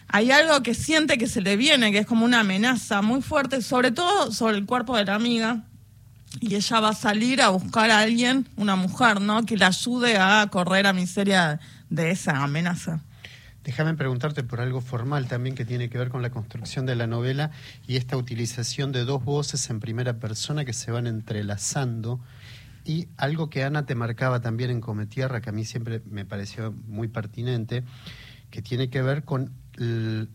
hay 0.09 0.33
algo 0.33 0.65
que 0.65 0.75
siente 0.75 1.17
que 1.17 1.29
se 1.29 1.41
le 1.41 1.57
viene, 1.57 1.93
que 1.93 1.99
es 1.99 2.07
como 2.07 2.25
una 2.25 2.41
amenaza 2.41 3.03
muy 3.03 3.23
fuerte, 3.23 3.63
sobre 3.63 3.93
todo 3.93 4.33
sobre 4.33 4.57
el 4.57 4.67
cuerpo 4.67 4.97
de 4.97 5.05
la 5.05 5.15
amiga, 5.15 5.63
y 6.39 6.55
ella 6.55 6.81
va 6.81 6.91
a 6.91 6.95
salir 6.95 7.43
a 7.43 7.49
buscar 7.49 7.91
a 7.91 8.01
alguien, 8.01 8.49
una 8.57 8.77
mujer, 8.77 9.21
¿no? 9.21 9.45
Que 9.45 9.57
la 9.57 9.69
ayude 9.69 10.17
a 10.17 10.47
correr 10.51 10.87
a 10.87 10.93
miseria 10.93 11.59
de 11.89 12.11
esa 12.11 12.43
amenaza. 12.43 13.01
Déjame 13.65 13.95
preguntarte 13.95 14.43
por 14.43 14.61
algo 14.61 14.81
formal 14.81 15.27
también 15.27 15.55
que 15.55 15.65
tiene 15.65 15.91
que 15.91 15.99
ver 15.99 16.09
con 16.09 16.23
la 16.23 16.31
construcción 16.31 16.87
de 16.87 16.97
la 16.97 17.07
novela 17.07 17.51
y 17.87 17.97
esta 17.97 18.17
utilización 18.17 18.91
de 18.93 19.05
dos 19.05 19.23
voces 19.25 19.69
en 19.69 19.81
primera 19.81 20.19
persona 20.19 20.65
que 20.65 20.73
se 20.73 20.91
van 20.91 21.07
entrelazando 21.07 22.21
y 22.85 23.09
algo 23.19 23.51
que 23.51 23.63
Ana 23.63 23.85
te 23.85 23.95
marcaba 23.95 24.41
también 24.41 24.71
en 24.71 24.81
Cometierra, 24.81 25.43
que 25.43 25.51
a 25.51 25.53
mí 25.53 25.67
siempre 25.67 26.03
me 26.11 26.25
pareció 26.25 26.73
muy 26.87 27.09
pertinente, 27.09 27.85
que 28.51 28.63
tiene 28.63 28.89
que 28.89 29.03
ver 29.03 29.25
con 29.25 29.53
el, 29.77 30.31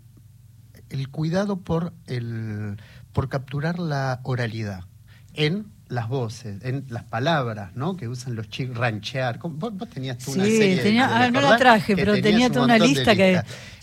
cuidado 1.09 1.61
por, 1.61 1.93
el, 2.05 2.77
por 3.11 3.27
capturar 3.29 3.79
la 3.79 4.19
oralidad 4.23 4.85
en 5.33 5.74
las 5.87 6.07
voces, 6.07 6.63
en 6.63 6.85
las 6.89 7.03
palabras, 7.03 7.75
¿no? 7.75 7.95
Que 7.95 8.07
usan 8.07 8.35
los 8.35 8.49
chicos, 8.49 8.77
ranchear. 8.77 9.39
Vos, 9.39 9.73
tenías 9.89 10.17
tú 10.17 10.31
una 10.31 10.43
serie 10.43 10.77
tenía, 10.77 11.09
ah, 11.15 11.29
no 11.29 11.41
la 11.41 11.57
traje, 11.57 11.95
pero 11.95 12.19
tenía 12.21 12.49
toda 12.49 12.65
una 12.65 12.77
lista 12.77 13.15
que... 13.15 13.41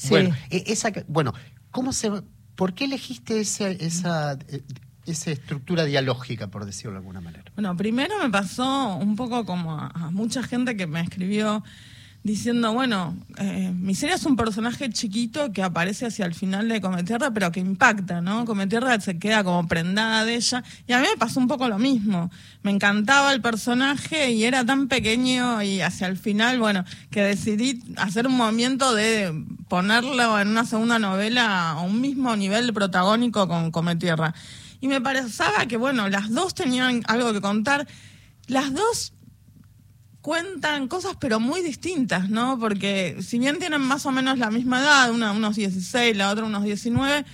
Bueno, 0.09 0.35
e, 0.51 0.65
esa, 0.67 0.93
bueno, 1.07 1.33
¿cómo 1.71 1.93
se 1.93 2.11
¿Por 2.55 2.75
qué 2.75 2.85
elegiste 2.85 3.41
esa, 3.41 3.69
esa, 3.71 4.39
eh, 4.49 4.63
esa 5.07 5.31
estructura 5.31 5.85
dialógica, 5.85 6.49
por 6.49 6.65
decirlo 6.65 6.93
de 6.93 6.99
alguna 6.99 7.21
manera? 7.21 7.45
Bueno, 7.55 7.77
primero 7.77 8.15
me 8.23 8.31
pasó 8.31 8.97
un 8.97 9.17
poco 9.17 9.45
como 9.45 9.73
a 9.73 10.11
mucha 10.11 10.43
gente 10.43 10.77
que 10.77 10.87
me 10.87 11.01
escribió 11.01 11.65
diciendo, 12.25 12.73
bueno, 12.73 13.17
eh, 13.39 13.73
Miseria 13.75 14.15
es 14.15 14.25
un 14.25 14.37
personaje 14.37 14.89
chiquito 14.91 15.53
que 15.53 15.63
aparece 15.63 16.07
hacia 16.07 16.25
el 16.25 16.35
final 16.35 16.69
de 16.69 16.81
Cometierra, 16.81 17.33
pero 17.33 17.51
que 17.51 17.61
impacta, 17.61 18.21
¿no? 18.21 18.45
Cometierra 18.45 19.01
se 19.01 19.19
queda 19.19 19.43
como 19.43 19.67
prendada 19.67 20.25
de 20.25 20.37
ella. 20.37 20.63
Y 20.87 20.93
a 20.93 21.01
mí 21.01 21.07
me 21.11 21.17
pasó 21.17 21.41
un 21.41 21.49
poco 21.49 21.69
lo 21.69 21.79
mismo. 21.79 22.31
Me 22.63 22.71
encantaba 22.71 23.33
el 23.33 23.41
personaje 23.41 24.31
y 24.31 24.45
era 24.45 24.65
tan 24.65 24.87
pequeño 24.87 25.63
y 25.63 25.81
hacia 25.81 26.07
el 26.07 26.17
final, 26.17 26.61
bueno, 26.61 26.85
que 27.11 27.23
decidí 27.23 27.83
hacer 27.97 28.29
un 28.29 28.37
movimiento 28.37 28.95
de 28.95 29.33
ponerlo 29.69 30.39
en 30.39 30.49
una 30.49 30.65
segunda 30.65 31.01
novela 31.01 31.71
a 31.71 31.81
un 31.81 32.01
mismo 32.01 32.37
nivel 32.37 32.73
protagónico 32.73 33.49
con 33.49 33.73
Cometierra. 33.73 34.33
Y 34.81 34.89
me 34.89 35.01
parecía 35.01 35.67
que, 35.69 35.77
bueno, 35.77 36.09
las 36.09 36.31
dos 36.31 36.55
tenían 36.55 37.03
algo 37.07 37.33
que 37.33 37.41
contar. 37.41 37.87
Las 38.47 38.75
dos 38.75 39.13
cuentan 40.23 40.89
cosas 40.89 41.17
pero 41.21 41.41
muy 41.41 41.61
distintas, 41.63 42.31
¿no? 42.31 42.59
Porque 42.59 43.17
si 43.21 43.39
bien 43.39 43.59
tienen 43.59 43.83
más 43.83 44.07
o 44.07 44.13
menos 44.13 44.39
la 44.39 44.51
misma 44.51 44.81
edad, 44.81 45.11
una 45.11 45.33
unos 45.33 45.57
16, 45.57 46.17
la 46.17 46.31
otra 46.31 46.45
unos 46.45 46.63
19, 46.63 47.25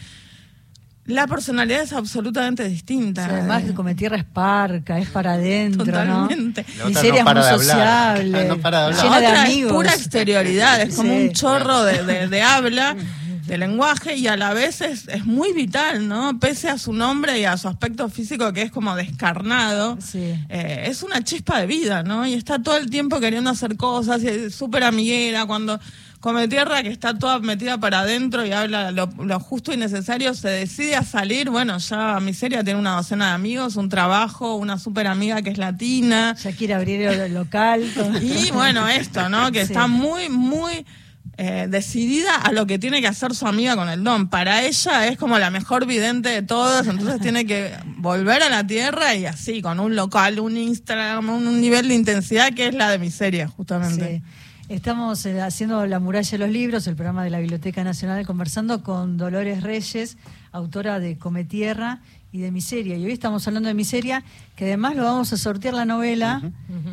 la 1.04 1.26
personalidad 1.26 1.82
es 1.82 1.92
absolutamente 1.92 2.68
distinta. 2.68 3.26
además, 3.26 3.64
el 3.64 3.74
Cometierra 3.74 4.16
es 4.16 4.24
parca, 4.24 4.98
es 4.98 5.08
para 5.08 5.34
adentro, 5.34 5.84
Totalmente. 5.84 6.64
¿no? 6.78 6.86
Miseria 6.86 7.24
no 7.24 7.40
es 7.40 7.46
muy 7.46 7.64
sociable, 7.64 8.44
no 8.46 8.58
para 8.58 8.88
de 8.88 8.94
llena 9.02 9.20
de 9.20 9.26
amigos. 9.26 9.70
Es 9.70 9.76
pura 9.76 9.94
exterioridad, 9.94 10.80
es 10.80 10.96
como 10.96 11.14
un 11.14 11.32
chorro 11.32 11.84
de, 11.84 12.28
de 12.28 12.42
habla. 12.42 12.96
De 13.48 13.58
lenguaje 13.58 14.14
y 14.16 14.26
a 14.26 14.36
la 14.36 14.52
vez 14.52 14.82
es, 14.82 15.08
es, 15.08 15.24
muy 15.24 15.52
vital, 15.52 16.06
¿no? 16.06 16.38
Pese 16.38 16.68
a 16.68 16.76
su 16.76 16.92
nombre 16.92 17.40
y 17.40 17.44
a 17.44 17.56
su 17.56 17.66
aspecto 17.66 18.08
físico 18.10 18.52
que 18.52 18.62
es 18.62 18.70
como 18.70 18.94
descarnado, 18.94 19.98
eh, 20.14 20.84
es 20.86 21.02
una 21.02 21.24
chispa 21.24 21.60
de 21.60 21.66
vida, 21.66 22.02
¿no? 22.02 22.26
Y 22.26 22.34
está 22.34 22.62
todo 22.62 22.76
el 22.76 22.90
tiempo 22.90 23.18
queriendo 23.20 23.48
hacer 23.50 23.76
cosas, 23.76 24.22
es 24.22 24.54
súper 24.54 24.84
amiguera, 24.84 25.46
cuando 25.46 25.80
come 26.20 26.46
tierra 26.48 26.82
que 26.82 26.90
está 26.90 27.18
toda 27.18 27.38
metida 27.38 27.78
para 27.78 28.00
adentro 28.00 28.44
y 28.44 28.52
habla 28.52 28.90
lo, 28.90 29.08
justo 29.40 29.72
y 29.72 29.78
necesario, 29.78 30.34
se 30.34 30.48
decide 30.48 30.96
a 30.96 31.02
salir, 31.02 31.48
bueno, 31.48 31.78
ya 31.78 32.20
Miseria 32.20 32.62
tiene 32.62 32.78
una 32.78 32.96
docena 32.96 33.28
de 33.28 33.32
amigos, 33.32 33.76
un 33.76 33.88
trabajo, 33.88 34.56
una 34.56 34.78
súper 34.78 35.06
amiga 35.06 35.40
que 35.40 35.50
es 35.50 35.58
latina. 35.58 36.36
Ya 36.42 36.52
quiere 36.52 36.74
abrir 36.74 37.00
el 37.02 37.32
local. 37.32 37.82
Y 38.20 38.50
bueno, 38.50 38.88
esto, 38.88 39.28
¿no? 39.28 39.50
Que 39.52 39.62
está 39.62 39.86
muy, 39.86 40.28
muy 40.28 40.84
eh, 41.40 41.68
decidida 41.70 42.34
a 42.34 42.50
lo 42.50 42.66
que 42.66 42.80
tiene 42.80 43.00
que 43.00 43.06
hacer 43.06 43.32
su 43.32 43.46
amiga 43.46 43.76
con 43.76 43.88
el 43.88 44.02
don. 44.02 44.28
Para 44.28 44.64
ella 44.64 45.06
es 45.06 45.16
como 45.16 45.38
la 45.38 45.50
mejor 45.50 45.86
vidente 45.86 46.30
de 46.30 46.42
todas, 46.42 46.88
entonces 46.88 47.20
tiene 47.20 47.46
que 47.46 47.72
volver 47.96 48.42
a 48.42 48.48
la 48.48 48.66
tierra 48.66 49.14
y 49.14 49.24
así, 49.24 49.62
con 49.62 49.78
un 49.78 49.94
local, 49.94 50.40
un 50.40 50.56
Instagram, 50.56 51.28
un, 51.28 51.60
nivel 51.60 51.86
de 51.86 51.94
intensidad 51.94 52.52
que 52.52 52.66
es 52.66 52.74
la 52.74 52.90
de 52.90 52.98
miseria, 52.98 53.46
justamente. 53.46 54.20
Estamos 54.68 55.24
eh, 55.26 55.40
haciendo 55.40 55.86
La 55.86 56.00
muralla 56.00 56.28
de 56.28 56.38
los 56.38 56.50
libros, 56.50 56.88
el 56.88 56.96
programa 56.96 57.22
de 57.22 57.30
la 57.30 57.38
Biblioteca 57.38 57.84
Nacional, 57.84 58.26
conversando 58.26 58.82
con 58.82 59.16
Dolores 59.16 59.62
Reyes, 59.62 60.16
autora 60.50 60.98
de 60.98 61.18
Come 61.18 61.44
Tierra 61.44 62.00
y 62.32 62.40
de 62.40 62.50
Miseria. 62.50 62.96
Y 62.96 63.04
hoy 63.04 63.12
estamos 63.12 63.46
hablando 63.46 63.68
de 63.68 63.74
Miseria, 63.74 64.24
que 64.58 64.64
además 64.64 64.96
lo 64.96 65.04
vamos 65.04 65.32
a 65.32 65.36
sortear 65.36 65.72
la 65.72 65.84
novela. 65.84 66.42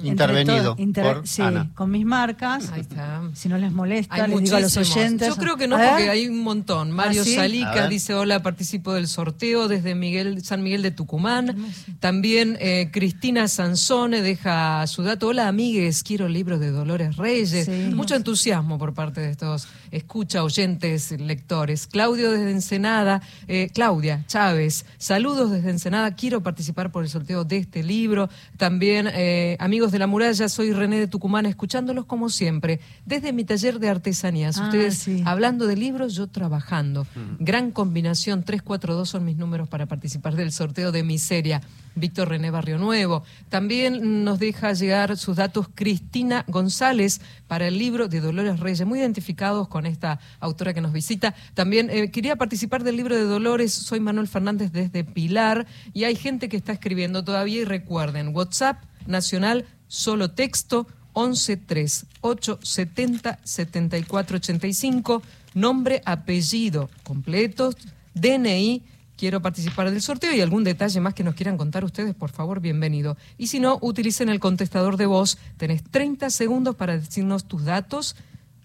Intervenido 0.03 0.75
por 0.75 1.27
sí, 1.27 1.41
con 1.73 1.89
mis 1.89 2.05
marcas. 2.05 2.71
Ahí 2.71 2.81
está. 2.81 3.23
Si 3.33 3.49
no 3.49 3.57
les 3.57 3.71
molesta, 3.71 4.27
les 4.27 4.39
digo 4.43 4.55
a 4.55 4.59
los 4.59 4.77
oyentes. 4.77 5.27
Yo 5.27 5.35
creo 5.35 5.57
que 5.57 5.67
no, 5.67 5.75
porque 5.75 6.11
hay 6.11 6.27
un 6.27 6.43
montón. 6.43 6.91
Mario 6.91 7.23
¿Ah, 7.23 7.25
Salica 7.25 7.87
dice, 7.87 8.13
hola, 8.13 8.43
participo 8.43 8.93
del 8.93 9.07
sorteo 9.07 9.67
desde 9.67 9.95
Miguel, 9.95 10.43
San 10.43 10.61
Miguel 10.61 10.83
de 10.83 10.91
Tucumán. 10.91 11.57
También 11.99 12.55
eh, 12.59 12.89
Cristina 12.93 13.47
Sansone 13.47 14.21
deja 14.21 14.85
su 14.85 15.01
dato. 15.01 15.29
Hola, 15.29 15.47
amigues, 15.47 16.03
quiero 16.03 16.27
libros 16.29 16.59
de 16.59 16.69
Dolores 16.69 17.15
Reyes. 17.17 17.67
Mucho 17.95 18.13
entusiasmo 18.13 18.77
por 18.77 18.93
parte 18.93 19.21
de 19.21 19.31
estos 19.31 19.67
escucha, 19.89 20.43
oyentes, 20.43 21.19
lectores. 21.19 21.87
Claudio 21.87 22.29
desde 22.29 22.51
Ensenada, 22.51 23.23
eh, 23.47 23.71
Claudia 23.73 24.23
Chávez, 24.27 24.85
saludos 24.99 25.49
desde 25.49 25.71
Ensenada, 25.71 26.13
quiero 26.15 26.43
participar 26.43 26.91
por 26.91 27.03
el 27.03 27.09
sorteo 27.09 27.43
de 27.43 27.54
este 27.57 27.83
libro. 27.83 28.29
También, 28.57 29.07
eh, 29.11 29.57
amigos 29.59 29.91
de 29.91 29.99
la 29.99 30.07
muralla, 30.07 30.49
soy 30.49 30.73
René 30.73 30.99
de 30.99 31.07
Tucumán, 31.07 31.45
escuchándolos 31.45 32.05
como 32.05 32.29
siempre, 32.29 32.79
desde 33.05 33.33
mi 33.33 33.43
taller 33.43 33.79
de 33.79 33.89
artesanías. 33.89 34.57
Ah, 34.57 34.65
Ustedes 34.65 35.07
hablando 35.25 35.67
de 35.67 35.75
libros, 35.75 36.15
yo 36.15 36.27
trabajando. 36.27 37.07
Gran 37.39 37.71
combinación, 37.71 38.43
342 38.43 39.09
son 39.09 39.25
mis 39.25 39.37
números 39.37 39.67
para 39.67 39.85
participar 39.85 40.35
del 40.35 40.51
sorteo 40.51 40.91
de 40.91 41.03
Miseria. 41.03 41.61
Víctor 41.95 42.29
René 42.29 42.51
Barrio 42.51 42.77
Nuevo. 42.77 43.23
También 43.49 44.23
nos 44.23 44.39
deja 44.39 44.73
llegar 44.73 45.17
sus 45.17 45.37
datos 45.37 45.67
Cristina 45.73 46.43
González 46.47 47.21
para 47.47 47.67
el 47.67 47.79
libro 47.79 48.07
de 48.07 48.19
Dolores 48.19 48.59
Reyes, 48.59 48.85
muy 48.85 48.99
identificados 48.99 49.67
con 49.67 49.85
esta 49.85 50.19
autora 50.39 50.73
que 50.73 50.81
nos 50.81 50.91
visita. 50.91 51.33
También 51.53 51.89
eh, 51.89 52.11
quería 52.11 52.35
participar 52.35 52.83
del 52.83 52.97
libro 52.97 53.15
de 53.15 53.23
Dolores, 53.23 53.73
soy 53.73 53.99
Manuel 53.99 54.27
Fernández 54.27 54.71
desde 54.71 55.03
Pilar 55.03 55.65
y 55.93 56.03
hay 56.03 56.15
gente 56.15 56.49
que 56.49 56.57
está 56.57 56.73
escribiendo 56.73 57.23
todavía 57.23 57.44
y 57.47 57.65
recuerden, 57.65 58.35
WhatsApp 58.35 58.83
nacional, 59.05 59.65
solo 59.87 60.31
texto, 60.31 60.87
113 61.13 62.07
870 62.21 63.39
7485, 63.43 65.21
nombre, 65.53 66.01
apellido 66.05 66.89
completos, 67.03 67.77
DNI, 68.13 68.83
quiero 69.17 69.41
participar 69.41 69.91
del 69.91 70.01
sorteo 70.01 70.33
y 70.33 70.41
algún 70.41 70.63
detalle 70.63 70.99
más 70.99 71.13
que 71.13 71.23
nos 71.23 71.35
quieran 71.35 71.57
contar 71.57 71.85
ustedes, 71.85 72.15
por 72.15 72.31
favor, 72.31 72.59
bienvenido. 72.59 73.17
Y 73.37 73.47
si 73.47 73.59
no, 73.59 73.77
utilicen 73.81 74.29
el 74.29 74.39
contestador 74.39 74.97
de 74.97 75.05
voz, 75.05 75.37
tenés 75.57 75.83
30 75.83 76.29
segundos 76.29 76.75
para 76.75 76.97
decirnos 76.97 77.45
tus 77.45 77.63
datos 77.63 78.15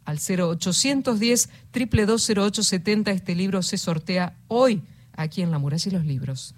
al 0.04 0.18
0810 0.18 1.48
2220870. 1.72 3.12
Este 3.12 3.34
libro 3.34 3.62
se 3.62 3.78
sortea 3.78 4.34
hoy 4.48 4.82
aquí 5.14 5.42
en 5.42 5.50
La 5.50 5.58
Muralla 5.58 5.88
y 5.88 5.92
los 5.92 6.04
Libros. 6.04 6.54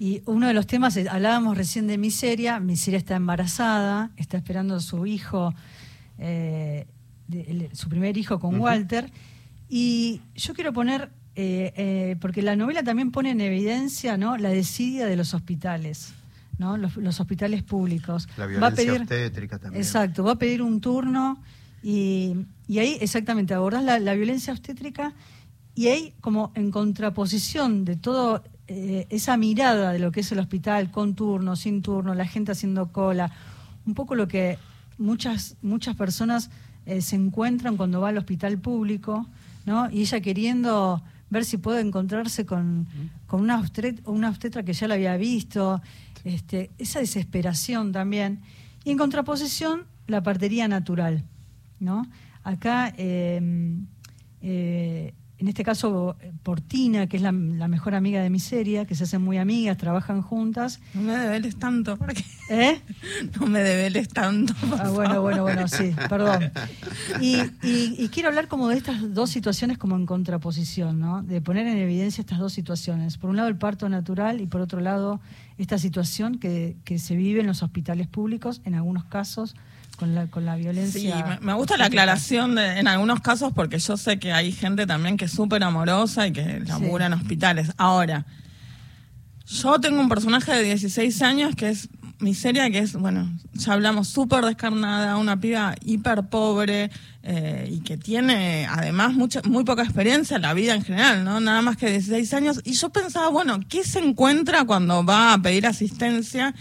Y 0.00 0.22
uno 0.24 0.46
de 0.46 0.54
los 0.54 0.66
temas, 0.66 0.96
eh, 0.96 1.04
hablábamos 1.10 1.58
recién 1.58 1.86
de 1.86 1.98
Miseria, 1.98 2.58
Miseria 2.58 2.96
está 2.96 3.16
embarazada, 3.16 4.10
está 4.16 4.38
esperando 4.38 4.76
a 4.76 4.80
su 4.80 5.04
hijo, 5.04 5.52
eh, 6.16 6.86
su 7.74 7.90
primer 7.90 8.16
hijo 8.16 8.40
con 8.40 8.58
Walter, 8.58 9.12
y 9.68 10.22
yo 10.34 10.54
quiero 10.54 10.72
poner, 10.72 11.10
eh, 11.36 12.16
porque 12.18 12.40
la 12.40 12.56
novela 12.56 12.82
también 12.82 13.10
pone 13.10 13.32
en 13.32 13.42
evidencia 13.42 14.16
¿no? 14.16 14.38
la 14.38 14.48
desidia 14.48 15.04
de 15.04 15.16
los 15.16 15.34
hospitales. 15.34 16.14
¿no? 16.56 16.78
Los, 16.78 17.20
hospitales 17.20 17.62
públicos. 17.62 18.26
La 18.38 18.46
violencia 18.46 18.94
obstétrica 18.94 19.58
también. 19.58 19.82
Exacto, 19.82 20.24
va 20.24 20.32
a 20.32 20.38
pedir 20.38 20.62
un 20.62 20.80
turno 20.80 21.42
y, 21.82 22.46
ahí 22.70 22.96
exactamente 23.02 23.52
abordás 23.52 23.84
la, 23.84 23.98
la 23.98 24.14
violencia 24.14 24.54
obstétrica 24.54 25.12
y 25.74 25.88
ahí 25.88 26.14
como 26.22 26.52
en 26.54 26.70
contraposición 26.70 27.84
de 27.84 27.96
todo 27.96 28.42
eh, 28.72 29.08
esa 29.10 29.36
mirada 29.36 29.92
de 29.92 29.98
lo 29.98 30.12
que 30.12 30.20
es 30.20 30.30
el 30.30 30.38
hospital, 30.38 30.92
con 30.92 31.16
turno, 31.16 31.56
sin 31.56 31.82
turno, 31.82 32.14
la 32.14 32.24
gente 32.24 32.52
haciendo 32.52 32.92
cola, 32.92 33.32
un 33.84 33.94
poco 33.94 34.14
lo 34.14 34.28
que 34.28 34.58
muchas, 34.96 35.56
muchas 35.60 35.96
personas 35.96 36.50
eh, 36.86 37.00
se 37.00 37.16
encuentran 37.16 37.76
cuando 37.76 38.00
va 38.00 38.10
al 38.10 38.18
hospital 38.18 38.58
público, 38.58 39.26
¿no? 39.66 39.90
Y 39.90 40.02
ella 40.02 40.20
queriendo 40.20 41.02
ver 41.30 41.44
si 41.44 41.56
puede 41.56 41.80
encontrarse 41.80 42.46
con, 42.46 42.86
con 43.26 43.40
una, 43.40 43.58
obstetra, 43.58 44.08
una 44.08 44.28
obstetra 44.28 44.62
que 44.62 44.72
ya 44.72 44.86
la 44.86 44.94
había 44.94 45.16
visto, 45.16 45.82
este, 46.22 46.70
esa 46.78 47.00
desesperación 47.00 47.90
también. 47.90 48.38
Y 48.84 48.92
en 48.92 48.98
contraposición, 48.98 49.86
la 50.06 50.22
partería 50.22 50.68
natural, 50.68 51.24
¿no? 51.80 52.06
Acá 52.44 52.94
eh, 52.96 53.38
en 53.38 53.88
este 55.50 55.64
caso 55.64 56.16
Portina, 56.42 57.06
que 57.06 57.16
es 57.16 57.22
la, 57.22 57.32
mejor 57.32 57.94
amiga 57.94 58.22
de 58.22 58.30
Miseria, 58.30 58.86
que 58.86 58.94
se 58.94 59.04
hacen 59.04 59.22
muy 59.22 59.38
amigas, 59.38 59.76
trabajan 59.76 60.22
juntas. 60.22 60.80
No 60.94 61.02
me 61.02 61.16
debeles 61.16 61.58
tanto, 61.58 61.96
porque 61.96 62.24
¿Eh? 62.50 62.80
no 63.40 63.46
me 63.46 63.60
debeles 63.60 64.08
tanto. 64.08 64.54
Ah, 64.78 64.90
bueno, 64.90 65.22
bueno, 65.22 65.42
bueno, 65.42 65.68
sí, 65.68 65.94
perdón. 66.08 66.50
Y, 67.20 68.08
quiero 68.08 68.28
hablar 68.28 68.48
como 68.48 68.68
de 68.68 68.76
estas 68.76 69.14
dos 69.14 69.30
situaciones 69.30 69.78
como 69.78 69.96
en 69.96 70.06
contraposición, 70.06 70.98
¿no? 70.98 71.22
De 71.22 71.40
poner 71.40 71.66
en 71.66 71.78
evidencia 71.78 72.22
estas 72.22 72.38
dos 72.38 72.52
situaciones. 72.52 73.18
Por 73.18 73.30
un 73.30 73.36
lado 73.36 73.48
el 73.48 73.56
parto 73.56 73.88
natural 73.88 74.40
y 74.40 74.46
por 74.46 74.60
otro 74.60 74.80
lado 74.80 75.20
esta 75.58 75.78
situación 75.78 76.38
que, 76.38 76.76
que 76.84 76.98
se 76.98 77.14
vive 77.16 77.40
en 77.40 77.46
los 77.46 77.62
hospitales 77.62 78.08
públicos, 78.08 78.62
en 78.64 78.74
algunos 78.74 79.04
casos 79.04 79.54
con 80.00 80.14
la, 80.14 80.26
con 80.28 80.46
la 80.46 80.56
violencia. 80.56 80.98
Sí, 81.38 81.44
me, 81.44 81.52
gusta 81.52 81.76
la 81.76 81.84
aclaración 81.84 82.58
en 82.58 82.88
algunos 82.88 83.20
casos 83.20 83.52
porque 83.52 83.78
yo 83.78 83.98
sé 83.98 84.18
que 84.18 84.32
hay 84.32 84.50
gente 84.50 84.86
también 84.86 85.18
que 85.18 85.26
es 85.26 85.30
súper 85.30 85.62
amorosa 85.62 86.26
y 86.26 86.32
que 86.32 86.60
labura 86.60 87.06
en 87.06 87.12
hospitales. 87.12 87.70
Ahora, 87.76 88.24
yo 89.46 89.78
tengo 89.78 90.00
un 90.00 90.08
personaje 90.08 90.52
de 90.52 90.62
16 90.62 91.20
años 91.20 91.54
que 91.54 91.68
es 91.68 91.90
Miseria, 92.18 92.70
que 92.70 92.78
es, 92.78 92.94
bueno, 92.94 93.30
ya 93.52 93.74
hablamos, 93.74 94.08
súper 94.08 94.44
descarnada, 94.44 95.18
una 95.18 95.38
piba 95.38 95.74
hiper 95.84 96.28
pobre 96.28 96.90
eh, 97.22 97.68
y 97.70 97.80
que 97.80 97.98
tiene 97.98 98.66
además 98.70 99.12
mucha, 99.12 99.42
muy 99.44 99.64
poca 99.64 99.82
experiencia 99.82 100.36
en 100.36 100.42
la 100.42 100.54
vida 100.54 100.74
en 100.74 100.82
general, 100.82 101.24
¿no? 101.24 101.40
Nada 101.40 101.60
más 101.60 101.76
que 101.76 101.90
16 101.90 102.32
años. 102.34 102.60
Y 102.64 102.72
yo 102.72 102.88
pensaba, 102.88 103.28
bueno, 103.28 103.60
¿qué 103.68 103.84
se 103.84 103.98
encuentra 103.98 104.64
cuando 104.64 105.04
va 105.04 105.34
a 105.34 105.42
pedir 105.42 105.66
asistencia? 105.66 106.54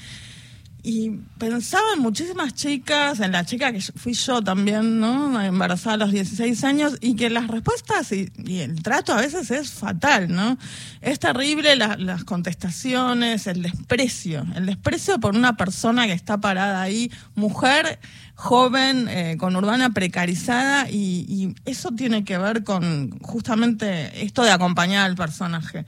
Y 0.82 1.12
pensaba 1.38 1.94
en 1.94 2.02
muchísimas 2.02 2.54
chicas, 2.54 3.20
en 3.20 3.34
la 3.34 3.46
chica 3.46 3.74
que 3.74 3.82
fui 3.82 4.14
yo 4.14 4.42
también, 4.42 5.02
¿no? 5.02 5.42
Embarazada 5.42 5.96
a 5.96 5.98
los 5.98 6.12
16 6.12 6.64
años, 6.64 6.98
y 7.02 7.16
que 7.16 7.30
las 7.30 7.48
respuestas 7.48 8.14
y, 8.14 8.32
el 8.62 8.82
trato 8.82 9.14
a 9.14 9.18
veces 9.18 9.52
es 9.52 9.72
fatal, 9.72 10.34
¿no? 10.34 10.58
Es 11.02 11.20
terrible 11.20 11.76
las 11.76 12.24
contestaciones, 12.24 13.48
el 13.48 13.62
desprecio, 13.62 14.46
el 14.56 14.68
desprecio 14.68 15.20
por 15.20 15.36
una 15.36 15.58
persona 15.58 16.08
que 16.08 16.14
está 16.14 16.40
parada 16.40 16.82
ahí, 16.82 17.12
mujer, 17.36 18.00
joven, 18.36 19.08
eh, 19.10 19.36
con 19.38 19.58
urbana 19.58 19.90
precarizada, 19.90 20.90
y, 20.90 21.26
y 21.28 21.56
eso 21.70 21.92
tiene 21.92 22.24
que 22.24 22.38
ver 22.38 22.64
con 22.64 23.20
justamente 23.20 24.24
esto 24.24 24.44
de 24.44 24.52
acompañar 24.52 25.06
al 25.06 25.16
personaje. 25.16 25.86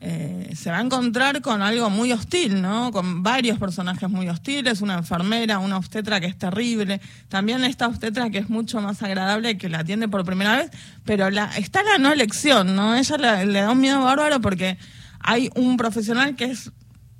Eh, 0.00 0.52
se 0.54 0.70
va 0.70 0.78
a 0.78 0.80
encontrar 0.80 1.42
con 1.42 1.60
algo 1.60 1.90
muy 1.90 2.12
hostil, 2.12 2.62
¿no? 2.62 2.92
Con 2.92 3.24
varios 3.24 3.58
personajes 3.58 4.08
muy 4.08 4.28
hostiles, 4.28 4.80
una 4.80 4.94
enfermera, 4.94 5.58
una 5.58 5.76
obstetra 5.76 6.20
que 6.20 6.26
es 6.26 6.38
terrible, 6.38 7.00
también 7.28 7.64
esta 7.64 7.88
obstetra 7.88 8.30
que 8.30 8.38
es 8.38 8.48
mucho 8.48 8.80
más 8.80 9.02
agradable 9.02 9.58
que 9.58 9.68
la 9.68 9.80
atiende 9.80 10.06
por 10.06 10.24
primera 10.24 10.56
vez, 10.56 10.70
pero 11.04 11.30
la, 11.30 11.46
está 11.56 11.82
la 11.82 11.98
no 11.98 12.12
elección, 12.12 12.76
¿no? 12.76 12.94
Ella 12.94 13.44
le 13.44 13.60
da 13.60 13.72
un 13.72 13.80
miedo 13.80 14.00
bárbaro 14.04 14.40
porque 14.40 14.78
hay 15.18 15.50
un 15.56 15.76
profesional 15.76 16.36
que 16.36 16.44
es 16.44 16.70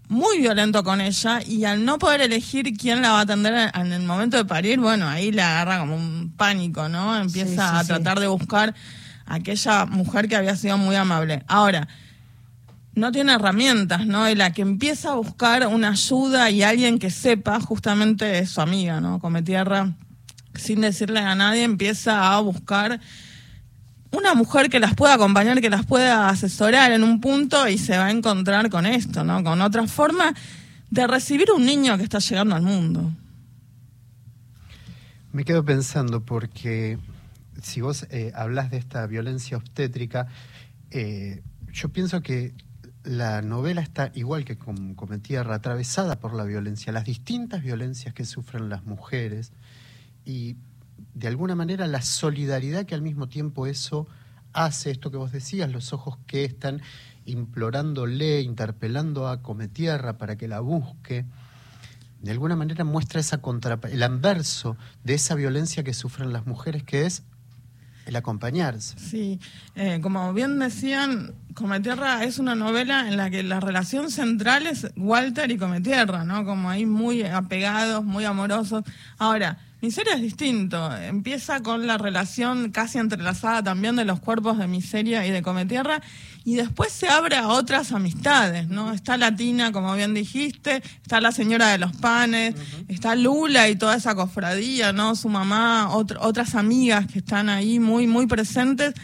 muy 0.08 0.38
violento 0.38 0.84
con 0.84 1.00
ella 1.00 1.40
y 1.44 1.64
al 1.64 1.84
no 1.84 1.98
poder 1.98 2.20
elegir 2.20 2.76
quién 2.76 3.02
la 3.02 3.10
va 3.10 3.18
a 3.18 3.22
atender 3.22 3.72
en 3.74 3.92
el 3.92 4.02
momento 4.02 4.36
de 4.36 4.44
parir, 4.44 4.78
bueno, 4.78 5.08
ahí 5.08 5.32
la 5.32 5.50
agarra 5.60 5.80
como 5.80 5.96
un 5.96 6.32
pánico, 6.36 6.88
¿no? 6.88 7.16
Empieza 7.18 7.78
a 7.78 7.84
tratar 7.84 8.20
de 8.20 8.28
buscar 8.28 8.74
a 9.26 9.34
aquella 9.34 9.84
mujer 9.84 10.28
que 10.28 10.36
había 10.36 10.54
sido 10.54 10.78
muy 10.78 10.94
amable. 10.94 11.42
Ahora, 11.48 11.88
no 12.98 13.12
tiene 13.12 13.34
herramientas, 13.34 14.06
¿no? 14.06 14.28
Y 14.28 14.34
la 14.34 14.52
que 14.52 14.62
empieza 14.62 15.12
a 15.12 15.14
buscar 15.14 15.66
una 15.66 15.90
ayuda 15.90 16.50
y 16.50 16.62
alguien 16.62 16.98
que 16.98 17.10
sepa, 17.10 17.60
justamente 17.60 18.38
es 18.38 18.50
su 18.50 18.60
amiga, 18.60 19.00
¿no? 19.00 19.20
Come 19.20 19.42
tierra, 19.42 19.94
sin 20.54 20.80
decirle 20.80 21.20
a 21.20 21.34
nadie, 21.34 21.64
empieza 21.64 22.34
a 22.34 22.40
buscar 22.40 23.00
una 24.10 24.34
mujer 24.34 24.70
que 24.70 24.80
las 24.80 24.94
pueda 24.94 25.14
acompañar, 25.14 25.60
que 25.60 25.70
las 25.70 25.86
pueda 25.86 26.28
asesorar 26.28 26.92
en 26.92 27.04
un 27.04 27.20
punto 27.20 27.68
y 27.68 27.78
se 27.78 27.96
va 27.96 28.06
a 28.06 28.10
encontrar 28.10 28.70
con 28.70 28.86
esto, 28.86 29.24
¿no? 29.24 29.42
Con 29.44 29.60
otra 29.60 29.86
forma 29.86 30.34
de 30.90 31.06
recibir 31.06 31.50
un 31.52 31.64
niño 31.64 31.96
que 31.96 32.04
está 32.04 32.18
llegando 32.18 32.54
al 32.56 32.62
mundo. 32.62 33.12
Me 35.32 35.44
quedo 35.44 35.64
pensando 35.64 36.24
porque 36.24 36.98
si 37.62 37.80
vos 37.80 38.06
eh, 38.10 38.32
hablas 38.34 38.70
de 38.70 38.78
esta 38.78 39.06
violencia 39.06 39.56
obstétrica, 39.56 40.26
eh, 40.90 41.42
yo 41.72 41.90
pienso 41.90 42.22
que 42.22 42.54
la 43.08 43.40
novela 43.40 43.80
está 43.80 44.12
igual 44.14 44.44
que 44.44 44.58
con 44.58 44.94
Tierra, 45.22 45.54
atravesada 45.54 46.20
por 46.20 46.34
la 46.34 46.44
violencia, 46.44 46.92
las 46.92 47.06
distintas 47.06 47.62
violencias 47.62 48.12
que 48.12 48.26
sufren 48.26 48.68
las 48.68 48.84
mujeres 48.84 49.52
y 50.26 50.56
de 51.14 51.28
alguna 51.28 51.54
manera 51.54 51.86
la 51.86 52.02
solidaridad 52.02 52.84
que 52.84 52.94
al 52.94 53.00
mismo 53.00 53.26
tiempo 53.26 53.66
eso 53.66 54.06
hace, 54.52 54.90
esto 54.90 55.10
que 55.10 55.16
vos 55.16 55.32
decías, 55.32 55.72
los 55.72 55.94
ojos 55.94 56.18
que 56.26 56.44
están 56.44 56.82
implorándole, 57.24 58.42
interpelando 58.42 59.26
a 59.26 59.40
Cometierra 59.40 60.18
para 60.18 60.36
que 60.36 60.46
la 60.46 60.60
busque, 60.60 61.24
de 62.20 62.30
alguna 62.30 62.56
manera 62.56 62.84
muestra 62.84 63.20
esa 63.20 63.38
contra, 63.38 63.80
el 63.90 64.02
anverso 64.02 64.76
de 65.02 65.14
esa 65.14 65.34
violencia 65.34 65.82
que 65.82 65.94
sufren 65.94 66.34
las 66.34 66.46
mujeres, 66.46 66.82
que 66.82 67.06
es 67.06 67.22
el 68.08 68.16
acompañarse. 68.16 68.98
Sí, 68.98 69.38
eh, 69.76 70.00
como 70.02 70.32
bien 70.32 70.58
decían, 70.58 71.34
Cometierra 71.54 72.24
es 72.24 72.38
una 72.38 72.54
novela 72.54 73.06
en 73.08 73.16
la 73.16 73.30
que 73.30 73.42
la 73.42 73.60
relación 73.60 74.10
central 74.10 74.66
es 74.66 74.88
Walter 74.96 75.50
y 75.50 75.58
Cometierra, 75.58 76.24
¿no? 76.24 76.44
Como 76.44 76.70
ahí 76.70 76.86
muy 76.86 77.22
apegados, 77.22 78.04
muy 78.04 78.24
amorosos. 78.24 78.82
Ahora, 79.18 79.58
Miseria 79.80 80.14
es 80.14 80.22
distinto. 80.22 80.92
Empieza 80.96 81.60
con 81.62 81.86
la 81.86 81.98
relación 81.98 82.70
casi 82.70 82.98
entrelazada 82.98 83.62
también 83.62 83.94
de 83.94 84.04
los 84.04 84.18
cuerpos 84.18 84.58
de 84.58 84.66
Miseria 84.66 85.24
y 85.24 85.30
de 85.30 85.40
Cometierra 85.40 86.02
y 86.44 86.56
después 86.56 86.90
se 86.90 87.08
abre 87.08 87.36
a 87.36 87.48
otras 87.48 87.92
amistades, 87.92 88.68
¿no? 88.68 88.92
Está 88.92 89.16
Latina, 89.16 89.70
como 89.70 89.94
bien 89.94 90.14
dijiste, 90.14 90.82
está 91.02 91.20
la 91.20 91.30
señora 91.30 91.68
de 91.68 91.78
los 91.78 91.94
panes, 91.96 92.56
está 92.88 93.14
Lula 93.14 93.68
y 93.68 93.76
toda 93.76 93.94
esa 93.94 94.16
cofradía, 94.16 94.92
¿no? 94.92 95.14
Su 95.14 95.28
mamá, 95.28 95.90
otras 95.94 96.56
amigas 96.56 97.06
que 97.06 97.20
están 97.20 97.48
ahí 97.48 97.78
muy, 97.78 98.08
muy 98.08 98.26
presentes 98.26 98.94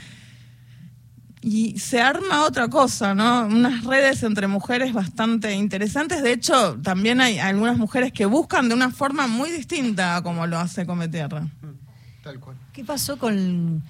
y 1.46 1.78
se 1.78 2.00
arma 2.00 2.46
otra 2.46 2.68
cosa, 2.68 3.14
¿no? 3.14 3.46
Unas 3.46 3.84
redes 3.84 4.22
entre 4.22 4.46
mujeres 4.46 4.94
bastante 4.94 5.52
interesantes. 5.52 6.22
De 6.22 6.32
hecho, 6.32 6.78
también 6.82 7.20
hay 7.20 7.38
algunas 7.38 7.76
mujeres 7.76 8.12
que 8.12 8.24
buscan 8.24 8.70
de 8.70 8.74
una 8.74 8.90
forma 8.90 9.26
muy 9.26 9.50
distinta 9.50 10.16
a 10.16 10.22
como 10.22 10.46
lo 10.46 10.58
hace 10.58 10.86
Cometierra. 10.86 11.42
Mm, 11.42 12.22
tal 12.22 12.40
cual. 12.40 12.56
¿Qué 12.72 12.82
pasó 12.82 13.18
con.? 13.18 13.82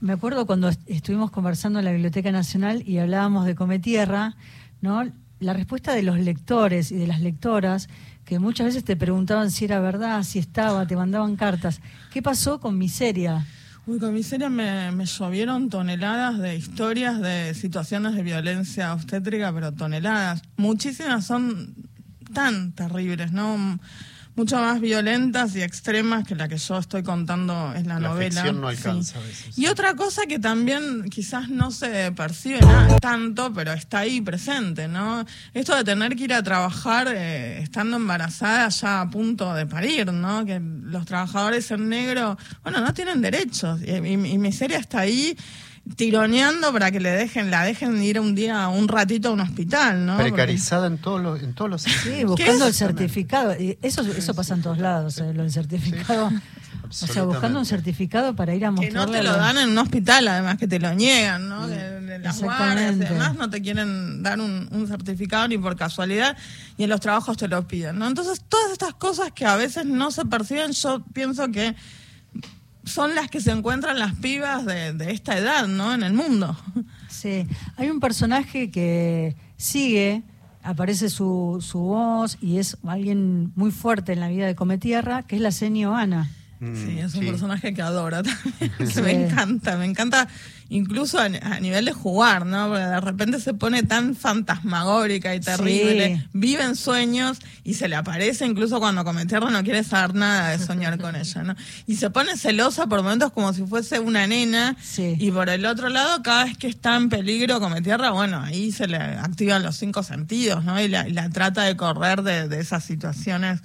Me 0.00 0.14
acuerdo 0.14 0.46
cuando 0.46 0.70
estuvimos 0.86 1.30
conversando 1.30 1.78
en 1.78 1.84
la 1.84 1.92
Biblioteca 1.92 2.32
Nacional 2.32 2.82
y 2.88 2.96
hablábamos 2.96 3.44
de 3.44 3.54
Cometierra, 3.54 4.34
¿no? 4.80 5.04
La 5.40 5.52
respuesta 5.52 5.92
de 5.92 6.04
los 6.04 6.18
lectores 6.18 6.90
y 6.90 6.96
de 6.96 7.06
las 7.06 7.20
lectoras, 7.20 7.88
que 8.24 8.38
muchas 8.38 8.68
veces 8.68 8.82
te 8.82 8.96
preguntaban 8.96 9.50
si 9.50 9.66
era 9.66 9.78
verdad, 9.78 10.22
si 10.22 10.38
estaba, 10.38 10.86
te 10.86 10.96
mandaban 10.96 11.36
cartas. 11.36 11.82
¿Qué 12.10 12.22
pasó 12.22 12.60
con 12.60 12.78
Miseria? 12.78 13.44
Uy, 13.86 13.98
con 13.98 14.14
miseria 14.14 14.48
me, 14.48 14.92
me 14.92 15.04
llovieron 15.04 15.68
toneladas 15.68 16.38
de 16.38 16.56
historias 16.56 17.20
de 17.20 17.52
situaciones 17.52 18.14
de 18.14 18.22
violencia 18.22 18.94
obstétrica, 18.94 19.52
pero 19.52 19.72
toneladas. 19.72 20.42
Muchísimas 20.56 21.26
son 21.26 21.74
tan 22.32 22.72
terribles, 22.72 23.32
¿no? 23.32 23.78
Mucho 24.36 24.56
más 24.56 24.80
violentas 24.80 25.54
y 25.54 25.62
extremas 25.62 26.26
que 26.26 26.34
la 26.34 26.48
que 26.48 26.56
yo 26.56 26.78
estoy 26.78 27.02
contando 27.02 27.72
en 27.74 27.86
la, 27.86 28.00
novela. 28.00 28.52
no 28.52 28.68
alcanza 28.68 29.20
Y 29.56 29.66
otra 29.66 29.94
cosa 29.94 30.26
que 30.26 30.38
también 30.38 31.08
quizás 31.08 31.48
no 31.48 31.70
se 31.70 32.10
percibe 32.12 32.60
tanto, 33.00 33.52
pero 33.52 33.72
está 33.72 34.00
ahí 34.00 34.20
presente, 34.20 34.88
¿no? 34.88 35.24
Esto 35.52 35.76
de 35.76 35.84
tener 35.84 36.16
que 36.16 36.24
ir 36.24 36.34
a 36.34 36.42
trabajar 36.42 37.08
eh, 37.14 37.62
estando 37.62 37.96
embarazada 37.96 38.68
ya 38.68 39.02
a 39.02 39.10
punto 39.10 39.54
de 39.54 39.66
parir, 39.66 40.12
¿no? 40.12 40.44
Que 40.44 40.60
los 40.60 41.06
trabajadores 41.06 41.70
en 41.70 41.88
negro, 41.88 42.36
bueno, 42.62 42.80
no 42.80 42.92
tienen 42.92 43.20
derechos 43.20 43.80
y, 43.82 43.92
y, 43.92 44.12
y 44.12 44.38
miseria 44.38 44.78
está 44.78 45.00
ahí 45.00 45.36
tironeando 45.96 46.72
para 46.72 46.90
que 46.90 46.98
le 46.98 47.10
dejen, 47.10 47.50
la 47.50 47.62
dejen 47.62 48.02
ir 48.02 48.18
un 48.18 48.34
día, 48.34 48.68
un 48.68 48.88
ratito 48.88 49.28
a 49.28 49.32
un 49.32 49.40
hospital, 49.40 50.06
¿no? 50.06 50.16
Precarizada 50.16 50.86
en 50.86 50.98
todos 50.98 51.20
los, 51.20 51.42
en 51.42 51.54
todos 51.54 51.70
los 51.70 51.82
Sí, 51.82 52.24
buscando 52.24 52.66
el 52.66 52.74
certificado. 52.74 53.54
Eso, 53.82 54.02
eso 54.02 54.34
pasa 54.34 54.54
en 54.54 54.62
todos 54.62 54.78
lados, 54.78 55.18
eh, 55.18 55.32
lo 55.34 55.42
del 55.42 55.52
certificado. 55.52 56.30
O 56.88 56.92
sea, 56.92 57.24
buscando 57.24 57.58
un 57.58 57.66
certificado 57.66 58.36
para 58.36 58.54
ir 58.54 58.64
a 58.64 58.70
mostrarle. 58.70 58.98
Que 58.98 59.06
no 59.06 59.10
te 59.10 59.22
lo 59.22 59.36
dan 59.36 59.58
en 59.58 59.70
un 59.70 59.78
hospital, 59.78 60.28
además 60.28 60.58
que 60.58 60.68
te 60.68 60.78
lo 60.78 60.94
niegan, 60.94 61.48
¿no? 61.48 61.66
las 61.66 62.42
además 62.42 63.34
no 63.36 63.50
te 63.50 63.60
quieren 63.60 64.22
dar 64.22 64.40
un, 64.40 64.68
un, 64.70 64.86
certificado 64.86 65.48
ni 65.48 65.58
por 65.58 65.76
casualidad 65.76 66.36
y 66.76 66.84
en 66.84 66.90
los 66.90 67.00
trabajos 67.00 67.36
te 67.36 67.48
lo 67.48 67.66
piden, 67.66 67.98
¿no? 67.98 68.06
Entonces, 68.06 68.42
todas 68.48 68.72
estas 68.72 68.94
cosas 68.94 69.32
que 69.32 69.44
a 69.44 69.56
veces 69.56 69.84
no 69.84 70.10
se 70.10 70.24
perciben, 70.24 70.72
yo 70.72 71.02
pienso 71.12 71.50
que 71.50 71.74
son 72.84 73.14
las 73.14 73.28
que 73.28 73.40
se 73.40 73.50
encuentran 73.50 73.98
las 73.98 74.14
pibas 74.14 74.64
de, 74.64 74.94
esta 75.10 75.38
edad, 75.38 75.66
¿no? 75.66 75.94
En 75.94 76.02
el 76.02 76.12
mundo. 76.12 76.56
Sí, 77.08 77.46
hay 77.76 77.90
un 77.90 78.00
personaje 78.00 78.70
que 78.70 79.36
sigue, 79.56 80.22
aparece 80.62 81.08
su, 81.08 81.58
su 81.60 81.78
voz 81.78 82.36
y 82.40 82.58
es 82.58 82.76
alguien 82.86 83.52
muy 83.56 83.70
fuerte 83.70 84.12
en 84.12 84.20
la 84.20 84.28
vida 84.28 84.46
de 84.46 84.54
Cometierra, 84.54 85.22
que 85.22 85.36
es 85.36 85.42
la 85.42 85.52
seño 85.52 85.96
Ana. 85.96 86.30
Mm, 86.60 86.74
sí, 86.76 86.98
es 86.98 87.14
un 87.14 87.26
personaje 87.26 87.74
que 87.74 87.82
adora 87.82 88.22
también. 88.22 88.72
Me 89.04 89.26
encanta, 89.26 89.76
me 89.76 89.84
encanta 89.84 90.28
incluso 90.68 91.18
a, 91.18 91.28
nivel 91.28 91.84
de 91.84 91.92
jugar, 91.92 92.46
¿no? 92.46 92.68
Porque 92.68 92.84
de 92.84 93.00
repente 93.00 93.40
se 93.40 93.54
pone 93.54 93.82
tan 93.82 94.14
fantasmagórica 94.14 95.34
y 95.34 95.40
terrible, 95.40 96.26
vive 96.32 96.64
en 96.64 96.76
sueños 96.76 97.38
y 97.62 97.74
se 97.74 97.88
le 97.88 97.96
aparece 97.96 98.46
incluso 98.46 98.80
cuando 98.80 99.04
Cometierra 99.04 99.50
no 99.50 99.62
quiere 99.62 99.84
saber 99.84 100.14
nada 100.14 100.50
de 100.50 100.64
soñar 100.64 100.98
con 100.98 101.16
ella, 101.16 101.42
¿no? 101.42 101.54
Y 101.86 101.96
se 101.96 102.10
pone 102.10 102.36
celosa 102.36 102.86
por 102.86 103.02
momentos 103.02 103.32
como 103.32 103.52
si 103.52 103.62
fuese 103.64 103.98
una 103.98 104.26
nena 104.26 104.76
y 104.96 105.30
por 105.30 105.48
el 105.48 105.66
otro 105.66 105.88
lado, 105.88 106.22
cada 106.22 106.44
vez 106.44 106.56
que 106.56 106.68
está 106.68 106.96
en 106.96 107.08
peligro 107.08 107.60
Cometierra, 107.60 108.10
bueno, 108.10 108.40
ahí 108.40 108.72
se 108.72 108.86
le 108.86 108.96
activan 108.96 109.62
los 109.62 109.76
cinco 109.76 110.02
sentidos, 110.02 110.64
¿no? 110.64 110.80
Y 110.80 110.88
la, 110.88 111.28
trata 111.30 111.62
de 111.62 111.76
correr 111.76 112.22
de, 112.22 112.48
de 112.48 112.60
esas 112.60 112.84
situaciones 112.84 113.60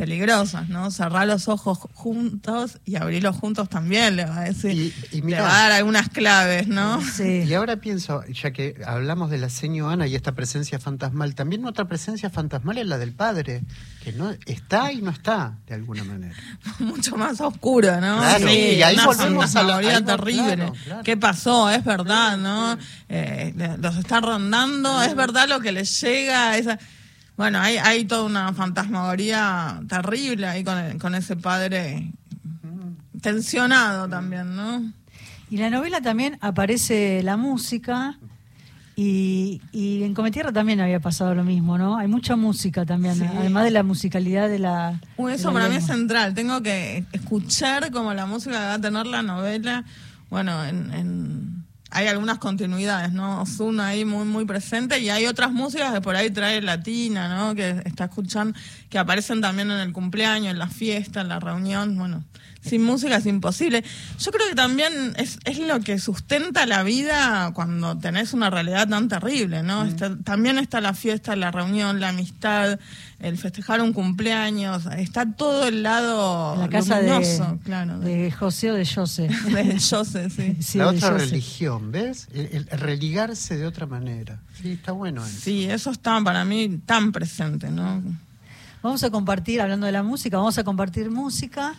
peligrosas, 0.00 0.70
¿no? 0.70 0.90
Cerrar 0.90 1.26
los 1.26 1.46
ojos 1.46 1.78
juntos 1.92 2.78
y 2.86 2.96
abrirlos 2.96 3.36
juntos 3.36 3.68
también, 3.68 4.16
le 4.16 4.24
va 4.24 4.38
a 4.38 4.44
decir. 4.44 4.94
Y, 5.12 5.20
le 5.20 5.38
va 5.38 5.50
a 5.54 5.62
dar 5.64 5.72
algunas 5.72 6.08
claves, 6.08 6.68
¿no? 6.68 7.02
Sí. 7.02 7.42
Y 7.46 7.52
ahora 7.52 7.76
pienso, 7.76 8.24
ya 8.28 8.50
que 8.50 8.80
hablamos 8.86 9.28
de 9.28 9.36
la 9.36 9.50
seño 9.50 9.90
Ana 9.90 10.06
y 10.06 10.14
esta 10.14 10.32
presencia 10.32 10.78
fantasmal, 10.78 11.34
también 11.34 11.66
otra 11.66 11.84
presencia 11.84 12.30
fantasmal 12.30 12.78
es 12.78 12.86
la 12.86 12.96
del 12.96 13.12
padre, 13.12 13.62
que 14.02 14.14
no 14.14 14.34
está 14.46 14.90
y 14.90 15.02
no 15.02 15.10
está, 15.10 15.58
de 15.66 15.74
alguna 15.74 16.02
manera. 16.02 16.34
Mucho 16.78 17.18
más 17.18 17.38
oscura, 17.42 18.00
¿no? 18.00 18.20
Claro, 18.20 18.48
sí, 18.48 18.76
y 18.76 18.82
ahí 18.82 18.96
volvemos 19.04 19.54
a 19.54 19.62
la 19.62 20.02
terrible. 20.02 20.72
¿Qué 21.04 21.18
pasó? 21.18 21.68
Es 21.68 21.84
verdad, 21.84 22.38
¿no? 22.38 22.78
Eh, 23.10 23.52
los 23.78 23.98
está 23.98 24.22
rondando, 24.22 25.02
es 25.02 25.14
verdad 25.14 25.46
lo 25.46 25.60
que 25.60 25.72
les 25.72 26.00
llega, 26.00 26.56
esa 26.56 26.78
bueno, 27.40 27.58
hay, 27.58 27.78
hay 27.78 28.04
toda 28.04 28.24
una 28.24 28.52
fantasmagoría 28.52 29.80
terrible 29.88 30.46
ahí 30.46 30.62
con, 30.62 30.98
con 30.98 31.14
ese 31.14 31.36
padre 31.36 32.12
tensionado 33.22 34.06
también, 34.10 34.54
¿no? 34.54 34.92
Y 35.48 35.56
la 35.56 35.70
novela 35.70 36.02
también 36.02 36.36
aparece 36.42 37.22
la 37.22 37.38
música 37.38 38.18
y, 38.94 39.62
y 39.72 40.02
en 40.02 40.12
Cometierra 40.12 40.52
también 40.52 40.82
había 40.82 41.00
pasado 41.00 41.34
lo 41.34 41.42
mismo, 41.42 41.78
¿no? 41.78 41.96
Hay 41.96 42.08
mucha 42.08 42.36
música 42.36 42.84
también, 42.84 43.22
además 43.22 43.64
de 43.64 43.70
la 43.70 43.84
musicalidad 43.84 44.46
de 44.46 44.58
la... 44.58 45.00
eso 45.32 45.50
para 45.50 45.70
mí 45.70 45.76
es 45.76 45.86
central, 45.86 46.34
tengo 46.34 46.62
que 46.62 47.06
escuchar 47.12 47.90
como 47.90 48.12
la 48.12 48.26
música 48.26 48.52
que 48.52 48.64
va 48.66 48.74
a 48.74 48.80
tener 48.82 49.06
la 49.06 49.22
novela, 49.22 49.86
bueno, 50.28 50.62
en 50.62 51.59
hay 51.90 52.06
algunas 52.06 52.38
continuidades, 52.38 53.12
¿no? 53.12 53.42
Ozuna 53.42 53.88
ahí 53.88 54.04
muy 54.04 54.24
muy 54.24 54.44
presente 54.44 54.98
y 55.00 55.10
hay 55.10 55.26
otras 55.26 55.52
músicas 55.52 55.92
que 55.92 56.00
por 56.00 56.16
ahí 56.16 56.30
trae 56.30 56.62
Latina, 56.62 57.36
¿no? 57.36 57.54
Que 57.54 57.82
está 57.84 58.04
escuchando, 58.04 58.58
que 58.88 58.98
aparecen 58.98 59.40
también 59.40 59.70
en 59.70 59.78
el 59.78 59.92
cumpleaños, 59.92 60.52
en 60.52 60.58
la 60.58 60.68
fiesta, 60.68 61.20
en 61.20 61.28
la 61.28 61.40
reunión, 61.40 61.96
bueno 61.96 62.24
sin 62.60 62.84
música 62.84 63.16
es 63.16 63.26
imposible. 63.26 63.82
Yo 64.18 64.30
creo 64.30 64.48
que 64.48 64.54
también 64.54 65.14
es, 65.16 65.38
es 65.44 65.58
lo 65.58 65.80
que 65.80 65.98
sustenta 65.98 66.66
la 66.66 66.82
vida 66.82 67.52
cuando 67.54 67.98
tenés 67.98 68.34
una 68.34 68.50
realidad 68.50 68.88
tan 68.88 69.08
terrible, 69.08 69.62
¿no? 69.62 69.84
Mm. 69.84 70.22
también 70.24 70.58
está 70.58 70.80
la 70.80 70.94
fiesta, 70.94 71.36
la 71.36 71.50
reunión, 71.50 72.00
la 72.00 72.10
amistad, 72.10 72.78
el 73.18 73.38
festejar 73.38 73.80
un 73.80 73.92
cumpleaños, 73.92 74.86
está 74.96 75.26
todo 75.34 75.68
el 75.68 75.82
lado 75.82 76.56
la 76.56 76.68
casa 76.68 77.00
de, 77.00 77.58
claro, 77.64 77.98
de, 77.98 78.30
José 78.30 78.70
o 78.70 78.74
de 78.74 78.86
José. 78.86 79.28
de 79.52 79.78
José, 79.80 80.28
sí. 80.60 80.78
la 80.78 80.88
otra 80.88 81.10
religión, 81.16 81.79
¿ves? 81.82 82.28
El, 82.32 82.66
religarse 82.66 83.56
de 83.56 83.66
otra 83.66 83.86
manera. 83.86 84.40
Sí, 84.60 84.72
está 84.72 84.92
bueno 84.92 85.24
eso. 85.24 85.40
Sí, 85.40 85.64
eso 85.64 85.90
está 85.90 86.20
para 86.22 86.44
mí 86.44 86.80
tan 86.84 87.12
presente, 87.12 87.70
¿no? 87.70 88.02
Vamos 88.82 89.04
a 89.04 89.10
compartir, 89.10 89.60
hablando 89.60 89.86
de 89.86 89.92
la 89.92 90.02
música, 90.02 90.38
vamos 90.38 90.56
a 90.58 90.64
compartir 90.64 91.10
música 91.10 91.74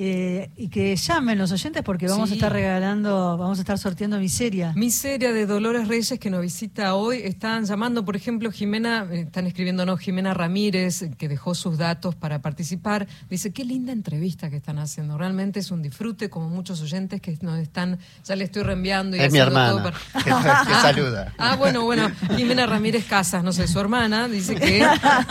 eh, 0.00 0.52
y 0.56 0.68
que 0.68 0.94
llamen 0.94 1.38
los 1.38 1.50
oyentes 1.50 1.82
porque 1.82 2.06
vamos 2.06 2.30
a 2.30 2.34
estar 2.34 2.52
regalando, 2.52 3.36
vamos 3.36 3.58
a 3.58 3.62
estar 3.62 3.78
sorteando 3.78 4.16
Miseria. 4.20 4.72
Miseria 4.76 5.32
de 5.32 5.44
Dolores 5.44 5.88
Reyes 5.88 6.20
que 6.20 6.30
nos 6.30 6.40
visita 6.40 6.94
hoy. 6.94 7.22
Están 7.24 7.64
llamando, 7.64 8.04
por 8.04 8.14
ejemplo, 8.14 8.52
Jimena, 8.52 9.08
eh, 9.10 9.22
están 9.22 9.48
escribiéndonos 9.48 9.98
Jimena 9.98 10.34
Ramírez, 10.34 11.04
que 11.18 11.28
dejó 11.28 11.56
sus 11.56 11.78
datos 11.78 12.14
para 12.14 12.40
participar. 12.40 13.08
Dice, 13.28 13.52
qué 13.52 13.64
linda 13.64 13.90
entrevista 13.92 14.50
que 14.50 14.56
están 14.56 14.78
haciendo. 14.78 15.18
Realmente 15.18 15.58
es 15.58 15.72
un 15.72 15.82
disfrute, 15.82 16.30
como 16.30 16.48
muchos 16.48 16.80
oyentes 16.80 17.20
que 17.20 17.36
nos 17.42 17.58
están, 17.58 17.98
ya 18.24 18.36
le 18.36 18.44
estoy 18.44 18.62
reenviando. 18.62 19.16
Y 19.16 19.20
es 19.20 19.32
mi 19.32 19.40
hermana, 19.40 19.92
que, 20.22 20.30
saluda. 20.80 21.34
Ah, 21.38 21.56
bueno, 21.56 21.82
bueno, 21.82 22.08
Jimena 22.36 22.66
Ramírez 22.66 23.04
Casas, 23.04 23.42
no 23.42 23.52
sé, 23.52 23.66
su 23.66 23.80
hermana, 23.80 24.28
dice 24.28 24.54
que... 24.54 24.86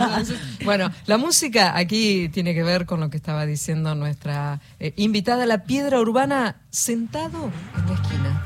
bueno, 0.66 0.92
la 1.06 1.16
música 1.16 1.78
aquí 1.78 2.28
tiene 2.28 2.54
que 2.54 2.64
ver 2.64 2.86
con 2.86 3.00
lo 3.00 3.10
que 3.10 3.16
estaba 3.16 3.46
diciendo 3.46 3.96
nuestra 3.96 4.57
eh, 4.80 4.93
invitada 4.98 5.43
a 5.43 5.46
la 5.46 5.63
piedra 5.63 6.00
urbana 6.00 6.62
sentado 6.70 7.52
en 7.78 7.88
la 7.88 7.93
esquina. 7.93 8.43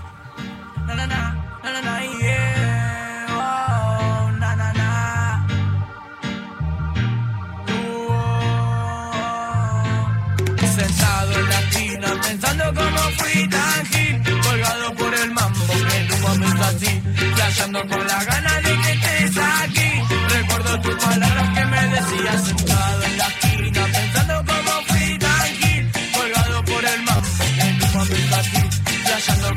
Sentado 10.75 11.39
en 11.39 11.49
la 11.49 11.59
esquina 11.59 12.21
pensando 12.21 12.63
cómo 12.73 13.01
fui 13.17 13.49
tan 13.49 13.85
gil, 13.85 14.41
colgado 14.41 14.93
por 14.95 15.13
el 15.13 15.31
mambo 15.31 15.73
que 15.89 16.07
tu 16.09 16.17
momento 16.27 16.63
así, 16.63 17.01
flasheando 17.35 17.87
con 17.87 18.07
la 18.07 18.23
gana 18.23 18.50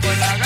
con 0.00 0.18
la 0.18 0.43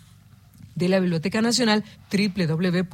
de 0.74 0.88
la 0.88 0.98
Biblioteca 1.00 1.42
Nacional 1.42 1.84
www.bn.gov.ar 2.10 2.84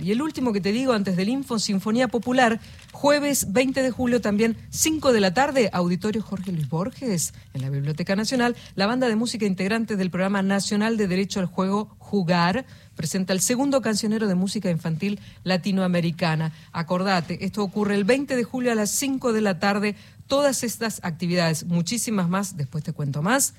y 0.00 0.10
el 0.10 0.22
último 0.22 0.52
que 0.52 0.60
te 0.60 0.72
digo 0.72 0.92
antes 0.92 1.14
del 1.16 1.28
Info, 1.28 1.60
Sinfonía 1.60 2.08
Popular, 2.08 2.58
jueves 2.90 3.52
20 3.52 3.80
de 3.80 3.92
julio 3.92 4.20
también, 4.20 4.56
5 4.70 5.12
de 5.12 5.20
la 5.20 5.34
tarde, 5.34 5.70
Auditorio 5.72 6.20
Jorge 6.20 6.50
Luis 6.50 6.68
Borges, 6.68 7.32
en 7.54 7.62
la 7.62 7.70
Biblioteca 7.70 8.16
Nacional, 8.16 8.56
la 8.74 8.86
banda 8.86 9.06
de 9.06 9.14
música 9.14 9.46
integrante 9.46 9.94
del 9.94 10.10
Programa 10.10 10.42
Nacional 10.42 10.96
de 10.96 11.06
Derecho 11.06 11.38
al 11.38 11.46
Juego 11.46 11.94
Jugar 12.00 12.66
presenta 12.96 13.32
el 13.32 13.40
segundo 13.40 13.80
cancionero 13.82 14.26
de 14.26 14.34
música 14.34 14.68
infantil 14.68 15.20
latinoamericana. 15.44 16.52
Acordate, 16.72 17.44
esto 17.44 17.62
ocurre 17.62 17.94
el 17.94 18.02
20 18.02 18.34
de 18.34 18.42
julio 18.42 18.72
a 18.72 18.74
las 18.74 18.90
5 18.90 19.32
de 19.32 19.42
la 19.42 19.60
tarde. 19.60 19.94
Todas 20.26 20.64
estas 20.64 20.98
actividades, 21.04 21.66
muchísimas 21.66 22.28
más, 22.28 22.56
después 22.56 22.82
te 22.82 22.92
cuento 22.92 23.22
más, 23.22 23.54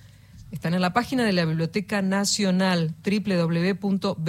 están 0.51 0.73
en 0.73 0.81
la 0.81 0.93
página 0.93 1.23
de 1.25 1.33
la 1.33 1.45
Biblioteca 1.45 2.01
Nacional 2.01 2.95
www.bn.gov.ar. 3.03 4.25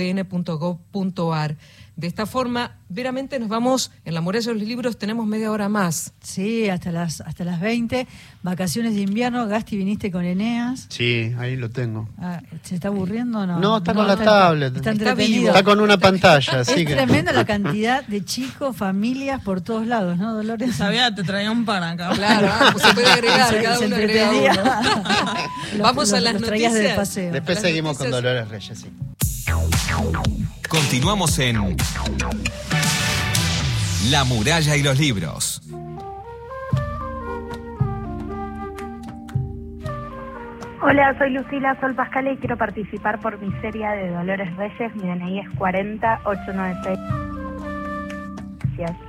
De 1.99 2.07
esta 2.07 2.27
forma, 2.27 2.77
veramente 2.89 3.41
nos 3.41 3.49
vamos, 3.49 3.91
en 4.05 4.15
la 4.15 4.21
muralla 4.21 4.53
de 4.53 4.55
los 4.57 4.69
libros 4.69 4.99
tenemos 4.99 5.27
media 5.27 5.51
hora 5.51 5.69
más. 5.69 6.13
Sí, 6.23 6.69
hasta 6.69 6.93
las, 6.93 7.21
hasta 7.23 7.43
las 7.43 7.61
20. 7.61 8.07
Vacaciones 8.45 8.95
de 8.95 9.01
invierno, 9.01 9.49
Gasti, 9.49 9.77
viniste 9.77 10.13
con 10.13 10.25
Eneas. 10.25 10.87
Sí, 10.91 11.35
ahí 11.41 11.57
lo 11.57 11.71
tengo. 11.71 12.09
Ah, 12.17 12.41
¿Se 12.63 12.77
está 12.77 12.87
aburriendo 12.87 13.41
o 13.41 13.47
no? 13.47 13.59
No, 13.59 13.79
está 13.79 13.95
con 13.95 14.07
la 14.07 14.17
tablet. 14.17 14.77
Está, 14.77 14.93
entretenido. 14.93 15.49
Está 15.49 15.65
con 15.65 15.81
una 15.81 15.99
pantalla. 15.99 16.61
es 16.61 16.67
tremenda 16.67 17.33
la 17.33 17.45
cantidad 17.45 18.07
de 18.07 18.25
chicos, 18.25 18.77
familias 18.77 19.43
por 19.43 19.61
todos 19.61 19.85
lados, 19.85 20.19
¿no, 20.19 20.35
Dolores? 20.35 20.77
Sabía, 20.77 21.13
te 21.13 21.25
traía 21.25 21.51
un 21.51 21.65
pan 21.65 21.83
acá. 21.83 22.11
Claro, 22.15 22.49
pues 22.75 22.85
se 22.85 22.95
puede 22.95 23.09
agregar, 23.09 23.61
cada 23.61 23.81
uno 23.81 23.97
agrega 23.97 24.31
uno. 24.31 25.83
Vamos 25.83 26.13
a 26.13 26.21
las 26.21 26.41
noticias. 26.41 27.17
Después 27.33 27.59
seguimos 27.59 27.99
con 27.99 28.09
Dolores 28.09 28.49
Reyes, 28.49 28.79
sí. 28.79 28.89
Continuamos 30.69 31.39
en 31.39 31.77
La 34.11 34.25
muralla 34.25 34.77
y 34.77 34.83
los 34.83 34.99
libros. 34.99 35.61
Hola, 40.81 41.17
soy 41.19 41.31
Lucila 41.31 41.79
Sol 41.81 41.95
Pascal 41.95 42.29
y 42.29 42.37
quiero 42.37 42.57
participar 42.57 43.21
por 43.21 43.39
mi 43.41 43.51
serie 43.61 43.89
de 43.89 44.11
Dolores 44.11 44.55
Reyes. 44.57 44.95
Mi 44.97 45.03
DNI 45.03 45.41
es 45.41 45.51
40896. 45.59 46.99
Gracias. 48.77 49.08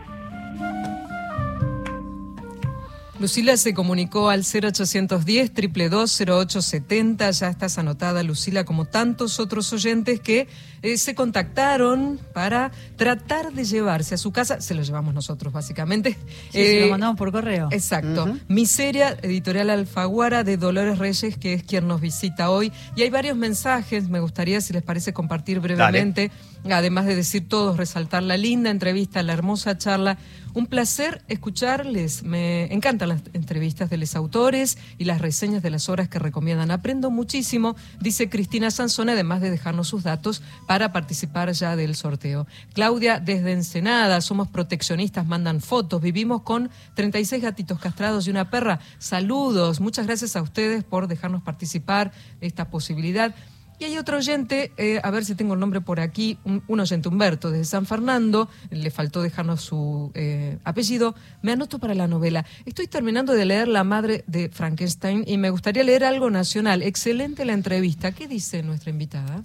Lucila 3.20 3.58
se 3.58 3.74
comunicó 3.74 4.30
al 4.30 4.46
0810 4.46 5.52
0870. 5.52 7.32
Ya 7.32 7.50
estás 7.50 7.78
anotada, 7.78 8.24
Lucila, 8.24 8.64
como 8.64 8.86
tantos 8.86 9.42
otros 9.42 9.74
oyentes 9.74 10.22
que 10.22 10.48
eh, 10.82 10.98
se 10.98 11.16
contactaron 11.16 12.20
para 12.34 12.72
tratar 12.96 13.54
de 13.54 13.66
llevarse 13.66 14.16
a 14.16 14.18
su 14.18 14.32
casa. 14.32 14.62
Se 14.62 14.74
lo 14.74 14.84
llevamos 14.84 15.14
nosotros, 15.14 15.54
básicamente. 15.54 16.18
Sí, 16.52 16.64
se 16.64 16.80
lo 16.82 16.86
eh, 16.88 16.90
mandamos 16.92 17.18
por 17.18 17.32
correo. 17.32 17.70
Exacto. 17.72 18.38
Miseria, 18.48 19.18
editorial 19.22 19.70
Alfaguara 19.70 20.44
de 20.44 20.58
Dolores 20.58 20.98
Reyes, 20.98 21.38
que 21.38 21.54
es 21.54 21.64
quien 21.64 21.88
nos 21.88 22.02
visita 22.02 22.50
hoy. 22.50 22.72
Y 22.96 23.02
hay 23.04 23.10
varios 23.10 23.38
mensajes. 23.38 24.10
Me 24.10 24.20
gustaría, 24.20 24.62
si 24.62 24.74
les 24.74 24.84
parece, 24.84 25.14
compartir 25.14 25.60
brevemente. 25.60 26.32
Además 26.70 27.06
de 27.06 27.16
decir 27.16 27.48
todos, 27.48 27.78
resaltar 27.78 28.24
la 28.24 28.36
linda 28.36 28.70
entrevista, 28.70 29.24
la 29.24 29.34
hermosa 29.34 29.78
charla 29.78 30.18
un 30.54 30.68
placer 30.68 31.22
escucharles. 31.28 32.24
Me 32.24 32.72
encantan 32.74 33.10
las 33.10 33.22
entrevistas 33.34 33.90
de 33.90 33.98
los 33.98 34.16
autores 34.16 34.78
y 34.98 35.06
las 35.06 35.22
reseñas 35.22 35.64
de 35.64 35.70
las 35.70 35.90
obras 35.90 36.10
que 36.10 36.20
recomiendan. 36.20 36.72
Aprendo 36.72 37.12
muchísimo, 37.12 37.76
dice 38.00 38.30
Cristina 38.30 38.72
Sansone, 38.72 39.14
además 39.14 39.42
de 39.42 39.52
dejarnos 39.52 39.88
sus 39.88 40.04
datos 40.04 40.42
para 40.70 40.92
participar 40.92 41.52
ya 41.52 41.76
del 41.76 41.96
sorteo. 41.96 42.46
Claudia, 42.74 43.20
desde 43.20 43.54
Ensenada, 43.54 44.22
somos 44.22 44.50
proteccionistas, 44.50 45.26
mandan 45.26 45.62
fotos. 45.62 46.00
Vivimos 46.00 46.44
con 46.44 46.70
36 46.94 47.42
gatitos 47.42 47.80
castrados 47.80 48.28
y 48.28 48.30
una 48.30 48.52
perra. 48.52 48.80
Saludos. 49.00 49.80
Muchas 49.80 50.06
gracias 50.06 50.36
a 50.36 50.44
ustedes 50.44 50.84
por 50.84 51.08
dejarnos 51.08 51.42
participar 51.42 52.12
esta 52.40 52.70
posibilidad. 52.70 53.34
Y 53.80 53.86
hay 53.86 53.98
otro 53.98 54.18
oyente, 54.18 54.72
eh, 54.78 55.00
a 55.02 55.10
ver 55.10 55.26
si 55.26 55.34
tengo 55.34 55.56
el 55.56 55.60
nombre 55.60 55.82
por 55.82 56.00
aquí, 56.00 56.38
un, 56.44 56.80
oyente 56.80 57.10
Humberto 57.10 57.50
desde 57.50 57.66
San 57.66 57.88
Fernando, 57.88 58.48
le 58.70 58.92
faltó 58.92 59.24
dejarnos 59.24 59.62
su 59.62 60.12
eh, 60.14 60.60
apellido, 60.66 61.16
me 61.42 61.52
anoto 61.52 61.80
para 61.80 61.96
la 61.96 62.08
novela. 62.08 62.46
Estoy 62.66 62.86
terminando 62.86 63.34
de 63.34 63.46
leer 63.46 63.68
La 63.68 63.84
madre 63.84 64.24
de 64.28 64.50
Frankenstein 64.50 65.24
y 65.26 65.40
me 65.40 65.50
gustaría 65.50 65.84
leer 65.84 66.04
algo 66.04 66.30
nacional. 66.30 66.84
Excelente 66.84 67.44
la 67.44 67.54
entrevista. 67.54 68.12
¿Qué 68.12 68.28
dice 68.28 68.62
nuestra 68.62 68.92
invitada? 68.92 69.42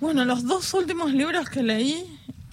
Bueno, 0.00 0.24
los 0.24 0.44
dos 0.44 0.72
últimos 0.74 1.12
libros 1.12 1.48
que 1.48 1.62
leí 1.62 2.04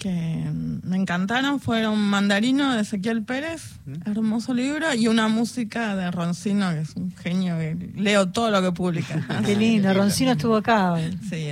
que 0.02 0.50
me 0.82 0.96
encantaron 0.96 1.60
fueron 1.60 1.96
Mandarino 1.96 2.74
de 2.74 2.80
Ezequiel 2.80 3.22
Pérez, 3.22 3.76
mm. 3.86 4.10
hermoso 4.10 4.52
libro, 4.52 4.92
y 4.94 5.06
una 5.06 5.28
música 5.28 5.94
de 5.94 6.10
Roncino, 6.10 6.70
que 6.70 6.80
es 6.80 6.96
un 6.96 7.14
genio, 7.14 7.56
leo 7.94 8.28
todo 8.28 8.50
lo 8.50 8.60
que 8.60 8.72
publica. 8.72 9.24
Qué 9.46 9.54
lindo, 9.54 9.94
Roncino 9.94 10.32
estuvo 10.32 10.56
acá 10.56 10.96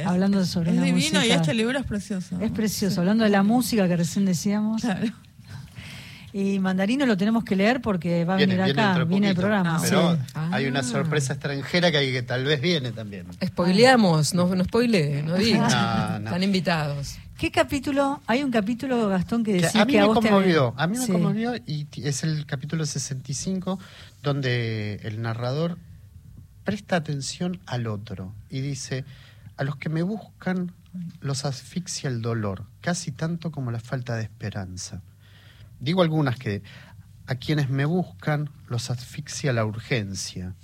hablando 0.05 0.45
sobre 0.45 0.73
es 0.73 0.83
divino 0.83 1.25
y 1.25 1.31
este 1.31 1.55
libro 1.55 1.79
es 1.79 1.87
precioso. 1.87 2.41
Es 2.41 2.51
precioso, 2.51 3.03
hablando 3.03 3.23
de 3.23 3.31
la 3.31 3.45
música 3.45 3.87
que 3.87 3.97
recién 3.97 4.25
decíamos. 4.25 4.83
Claro. 4.83 5.13
Y 6.33 6.59
Mandarino 6.59 7.07
lo 7.07 7.17
tenemos 7.17 7.45
que 7.45 7.57
leer 7.57 7.81
porque 7.81 8.25
va 8.25 8.35
a 8.35 8.37
venir 8.37 8.61
acá, 8.61 9.05
viene, 9.05 9.31
el 9.31 9.37
programa. 9.37 9.81
Pero 9.83 10.19
hay 10.35 10.67
una 10.67 10.81
ah. 10.81 10.85
sorpresa 10.85 11.33
extranjera 11.33 11.91
que, 11.91 12.13
que, 12.13 12.23
tal 12.23 12.45
vez 12.45 12.61
viene 12.61 12.93
también. 12.93 13.27
Spoileamos, 13.45 14.35
no, 14.35 14.55
no 14.55 14.65
spoile, 14.65 15.23
no 15.23 15.35
digas. 15.35 15.73
Están 15.73 16.43
invitados. 16.43 17.19
¿Qué 17.37 17.51
capítulo? 17.51 18.21
Hay 18.27 18.43
un 18.43 18.51
capítulo, 18.51 19.09
Gastón, 19.09 19.43
que 19.43 19.55
decís 19.55 19.73
que 19.73 19.79
a 19.79 19.85
mí 19.87 19.97
me 19.97 20.07
conmovió. 20.09 20.75
A 20.77 20.87
mí 20.87 20.99
me 20.99 21.07
conmovió 21.09 21.55
y 21.67 21.87
es 21.97 22.23
el 22.23 22.45
capítulo 22.47 22.85
65 22.85 23.79
donde 24.23 25.01
el 25.05 25.23
narrador 25.23 25.79
presta 26.65 26.97
atención 26.97 27.59
al 27.67 27.87
otro 27.87 28.35
y 28.51 28.61
dice, 28.61 29.05
a 29.57 29.65
los 29.65 29.77
que 29.77 29.89
me 29.89 30.03
buscan 30.03 30.73
los 31.21 31.45
asfixia 31.45 32.11
el 32.11 32.21
dolor, 32.21 32.65
casi 32.81 33.11
tanto 33.11 33.51
como 33.51 33.71
la 33.71 33.81
falta 33.81 34.17
de 34.17 34.23
esperanza. 34.23 35.03
Digo 35.81 36.03
algunas 36.03 36.37
que 36.37 36.63
a 37.27 37.35
quienes 37.35 37.71
me 37.71 37.85
buscan 37.85 38.51
los 38.69 38.91
asfixia 38.91 39.53
la 39.53 39.65
urgencia. 39.65 40.55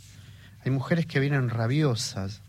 Hay 0.64 0.70
mujeres 0.70 1.06
que 1.06 1.20
vienen 1.20 1.48
rabiosas, 1.48 2.42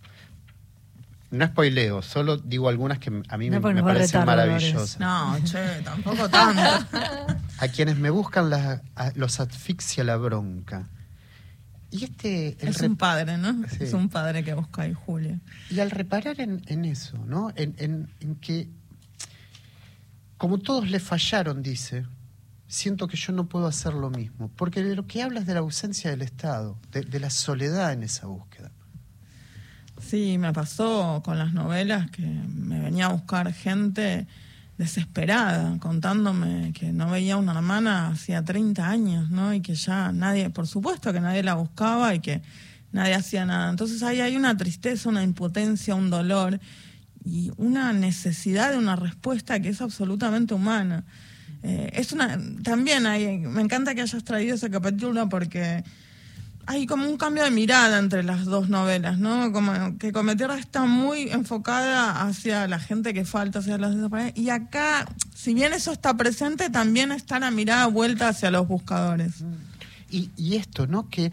no 1.30 1.46
spoileo, 1.46 2.02
solo 2.02 2.38
digo 2.38 2.70
algunas 2.70 3.00
que 3.00 3.22
a 3.28 3.38
mí 3.38 3.50
me, 3.50 3.60
parecen 3.60 4.26
maravillosas. 4.26 5.00
No, 5.00 5.38
che, 5.44 5.82
tampoco 5.84 6.30
tanto. 6.30 6.62
a 7.60 7.68
quienes 7.68 7.98
me 7.98 8.10
buscan 8.10 8.50
los 9.16 9.40
asfixia 9.40 10.04
la 10.04 10.16
bronca. 10.18 10.88
Y 11.90 12.04
este 12.04 12.58
es 12.60 12.82
un 12.82 12.98
padre, 12.98 13.38
¿no? 13.38 13.66
Es 13.80 13.94
un 13.94 14.10
padre 14.10 14.44
que 14.44 14.54
busca 14.54 14.84
ahí, 14.84 14.94
Julia. 14.94 15.40
Y 15.70 15.80
al 15.80 15.92
reparar 15.92 16.40
en, 16.40 16.86
eso, 16.86 17.18
¿no? 17.26 17.52
En, 17.56 18.10
que, 18.42 18.68
como 20.38 20.58
todos 20.58 20.90
le 20.90 21.00
fallaron, 21.00 21.62
dice, 21.62 22.06
siento 22.68 23.08
que 23.08 23.18
yo 23.18 23.34
no 23.34 23.48
puedo 23.48 23.68
hacer 23.68 23.94
lo 23.94 24.10
mismo. 24.10 24.50
Porque 24.56 24.84
de 24.84 24.96
lo 24.96 25.08
que 25.08 25.22
hablas 25.22 25.46
de 25.46 25.54
la 25.54 25.60
ausencia 25.62 26.10
del 26.10 26.22
Estado, 26.22 26.78
de 26.92 27.20
la 27.20 27.30
soledad 27.30 27.94
en 27.94 28.04
esa 28.04 28.28
búsqueda. 28.28 28.72
Sí, 30.02 30.38
me 30.38 30.54
pasó 30.54 31.22
con 31.26 31.40
las 31.40 31.54
novelas 31.54 32.12
que 32.12 32.22
me 32.22 32.80
venía 32.80 33.08
a 33.08 33.14
buscar 33.14 33.52
gente 33.52 34.28
desesperada, 34.78 35.78
contándome 35.80 36.72
que 36.74 36.94
no 36.94 37.10
veía 37.10 37.38
una 37.38 37.54
hermana 37.54 38.10
hacía 38.10 38.44
30 38.44 38.88
años, 38.88 39.32
¿no? 39.32 39.54
Y 39.54 39.62
que 39.62 39.74
ya 39.74 40.12
nadie, 40.12 40.52
por 40.52 40.68
supuesto 40.68 41.12
que 41.12 41.20
nadie 41.20 41.42
la 41.42 41.56
buscaba 41.56 42.14
y 42.14 42.20
que 42.20 42.44
nadie 42.92 43.16
hacía 43.16 43.46
nada. 43.46 43.72
Entonces 43.72 44.04
ahí 44.04 44.22
hay 44.22 44.36
una 44.36 44.56
tristeza, 44.56 45.10
una 45.10 45.24
impotencia, 45.24 45.96
un 45.96 46.12
dolor 46.12 46.60
y 47.26 47.52
una 47.58 47.92
necesidad 47.92 48.72
de 48.72 48.78
una 48.78 48.96
respuesta 48.96 49.60
que 49.60 49.70
es 49.70 49.82
absolutamente 49.82 50.54
humana. 50.54 51.06
Eh, 51.64 51.92
es 51.94 52.12
una 52.12 52.40
también 52.64 53.06
hay, 53.06 53.40
me 53.40 53.62
encanta 53.62 53.96
que 53.96 54.02
hayas 54.02 54.24
traído 54.24 54.56
ese 54.56 54.70
capítulo 54.70 55.28
porque 55.28 55.84
hay 56.68 56.86
como 56.86 57.08
un 57.10 57.18
cambio 57.18 57.46
de 57.46 57.52
mirada 57.52 57.98
entre 57.98 58.24
las 58.24 58.44
dos 58.44 58.68
novelas, 58.68 59.18
¿no? 59.18 59.54
Como 59.54 59.98
que 59.98 60.12
Cometierra 60.12 60.60
está 60.60 60.84
muy 60.84 61.30
enfocada 61.30 62.28
hacia 62.28 62.68
la 62.68 62.78
gente 62.78 63.14
que 63.14 63.24
falta, 63.24 63.60
hacia 63.60 63.78
los 63.78 63.96
desaparecidos. 63.96 64.38
Y 64.38 64.50
acá, 64.50 65.08
si 65.34 65.54
bien 65.54 65.72
eso 65.72 65.94
está 65.94 66.16
presente, 66.18 66.70
también 66.70 67.14
está 67.14 67.40
la 67.40 67.52
mirada 67.52 67.88
vuelta 67.88 68.28
hacia 68.28 68.52
los 68.52 68.68
buscadores. 68.68 69.46
Y, 70.10 70.30
y 70.36 70.58
esto, 70.58 70.88
¿no? 70.88 71.10
Que 71.10 71.32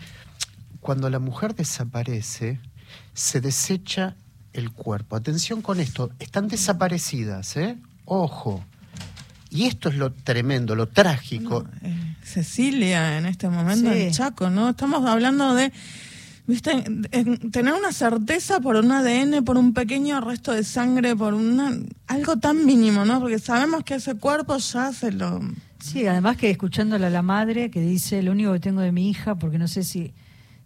cuando 0.79 1.11
la 1.11 1.19
mujer 1.19 1.57
desaparece, 1.57 2.61
se 3.13 3.41
desecha 3.41 4.15
el 4.53 4.71
cuerpo. 4.71 5.17
Atención 5.17 5.63
con 5.63 5.81
esto, 5.81 6.13
están 6.21 6.47
desaparecidas, 6.47 7.57
¿eh? 7.57 7.77
Ojo. 8.05 8.65
Y 9.55 9.67
esto 9.67 9.89
es 9.89 9.95
lo 9.95 10.13
tremendo, 10.13 10.75
lo 10.75 10.89
trágico. 10.89 11.65
Eh, 11.81 12.17
Cecilia, 12.25 13.19
en 13.19 13.27
este 13.27 13.49
momento 13.49 13.93
en 13.93 14.11
Chaco, 14.11 14.51
¿no? 14.51 14.71
Estamos 14.71 15.09
hablando 15.09 15.55
de, 15.55 15.73
viste, 16.49 16.83
tener 17.53 17.73
una 17.73 17.93
certeza 17.93 18.59
por 18.59 18.75
un 18.75 18.91
ADN, 18.91 19.45
por 19.45 19.57
un 19.57 19.73
pequeño 19.73 20.21
resto 20.21 20.51
de 20.51 20.65
sangre, 20.65 21.15
por 21.15 21.35
una, 21.35 21.73
algo 22.09 22.37
tan 22.37 22.67
mínimo, 22.67 23.05
¿no? 23.05 23.21
Porque 23.21 23.39
sabemos 23.39 23.85
que 23.85 23.95
ese 23.95 24.17
cuerpo 24.17 24.57
ya 24.57 24.93
se 24.93 25.13
lo... 25.13 25.41
Sí, 25.79 26.05
además 26.05 26.37
que 26.37 26.51
escuchándole 26.51 27.07
a 27.07 27.11
la 27.11 27.23
madre 27.23 27.71
que 27.71 27.81
dice, 27.81 28.25
lo 28.25 28.33
único 28.33 28.53
que 28.55 28.61
tengo 28.61 28.81
de 28.81 28.91
mi 28.91 29.09
hija, 29.09 29.37
porque 29.37 29.59
no 29.59 29.69
sé 29.69 29.85
si, 29.85 30.15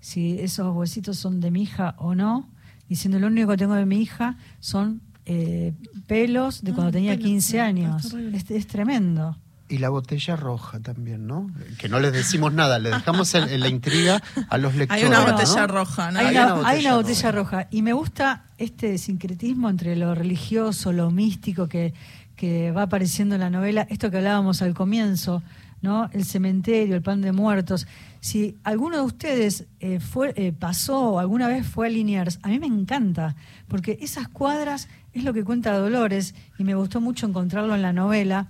si 0.00 0.38
esos 0.40 0.74
huesitos 0.74 1.18
son 1.18 1.40
de 1.40 1.50
mi 1.50 1.64
hija 1.64 1.94
o 1.98 2.14
no, 2.14 2.48
diciendo, 2.88 3.18
lo 3.18 3.26
único 3.26 3.50
que 3.50 3.58
tengo 3.58 3.74
de 3.74 3.84
mi 3.84 4.00
hija 4.00 4.38
son 4.60 5.02
eh, 5.30 5.74
pelos 6.06 6.62
de 6.62 6.72
cuando 6.72 6.88
ah, 6.88 6.92
tenía 6.92 7.18
15 7.18 7.60
años. 7.60 8.14
Es, 8.48 8.66
tremendo. 8.66 9.36
Y 9.68 9.76
la 9.76 9.90
botella 9.90 10.36
roja 10.36 10.80
también, 10.80 11.26
¿no? 11.26 11.50
Que 11.76 11.90
no 11.90 12.00
les 12.00 12.14
decimos 12.14 12.54
nada, 12.54 12.78
le 12.78 12.88
dejamos 12.88 13.34
en, 13.34 13.60
la 13.60 13.68
intriga 13.68 14.22
a 14.48 14.56
los 14.56 14.74
lectores. 14.74 15.04
Hay 15.04 15.08
una 15.08 15.30
botella 15.30 15.66
roja, 15.66 16.10
¿no? 16.10 16.18
Hay, 16.20 16.30
una, 16.34 16.54
botella, 16.94 17.30
roja. 17.30 17.68
Y 17.70 17.82
me 17.82 17.92
gusta 17.92 18.46
este 18.56 18.96
sincretismo 18.96 19.68
entre 19.68 19.96
lo 19.96 20.14
religioso, 20.14 20.92
lo 20.92 21.10
místico 21.10 21.68
que, 21.68 21.92
que 22.34 22.70
va 22.70 22.82
apareciendo 22.84 23.34
en 23.34 23.42
la 23.42 23.50
novela, 23.50 23.86
esto 23.90 24.10
que 24.10 24.16
hablábamos 24.16 24.62
al 24.62 24.72
comienzo, 24.72 25.42
¿no? 25.82 26.08
El 26.12 26.24
cementerio, 26.24 26.96
el 26.96 27.02
pan 27.02 27.20
de 27.20 27.32
muertos. 27.32 27.86
Si 28.20 28.56
alguno 28.64 28.96
de 28.96 29.02
ustedes 29.02 29.66
eh, 29.80 30.00
fue, 30.00 30.32
eh, 30.36 30.52
pasó 30.52 31.18
alguna 31.18 31.46
vez 31.48 31.66
fue 31.66 31.86
a 31.86 31.90
Liniers, 31.90 32.38
a 32.42 32.48
mí 32.48 32.58
me 32.58 32.66
encanta, 32.66 33.36
porque 33.68 33.98
esas 34.00 34.28
cuadras 34.28 34.88
es 35.12 35.24
lo 35.24 35.32
que 35.32 35.44
cuenta 35.44 35.76
Dolores, 35.76 36.34
y 36.58 36.64
me 36.64 36.74
gustó 36.74 37.00
mucho 37.00 37.26
encontrarlo 37.26 37.74
en 37.74 37.82
la 37.82 37.92
novela, 37.92 38.48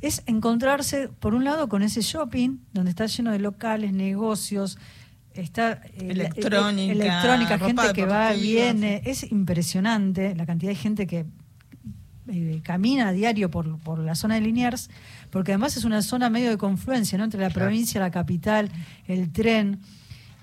es 0.00 0.22
encontrarse, 0.26 1.08
por 1.08 1.34
un 1.34 1.44
lado, 1.44 1.68
con 1.68 1.82
ese 1.82 2.02
shopping, 2.02 2.58
donde 2.72 2.90
está 2.90 3.06
lleno 3.06 3.32
de 3.32 3.38
locales, 3.38 3.92
negocios, 3.92 4.78
está 5.32 5.80
eh, 5.84 6.10
electrónica, 6.10 6.92
electrónica 6.92 7.58
gente 7.58 7.92
que 7.94 8.04
va, 8.04 8.32
viene, 8.32 9.02
es 9.04 9.30
impresionante 9.30 10.34
la 10.34 10.46
cantidad 10.46 10.70
de 10.70 10.76
gente 10.76 11.06
que 11.06 11.26
camina 12.62 13.08
a 13.08 13.12
diario 13.12 13.50
por, 13.50 13.78
por 13.80 13.98
la 13.98 14.14
zona 14.14 14.36
de 14.36 14.40
Liniers 14.40 14.88
porque 15.34 15.50
además 15.50 15.76
es 15.76 15.82
una 15.82 16.00
zona 16.00 16.30
medio 16.30 16.48
de 16.48 16.58
confluencia, 16.58 17.18
¿no? 17.18 17.24
Entre 17.24 17.40
la 17.40 17.50
provincia, 17.50 18.00
la 18.00 18.12
capital, 18.12 18.70
el 19.08 19.32
tren. 19.32 19.80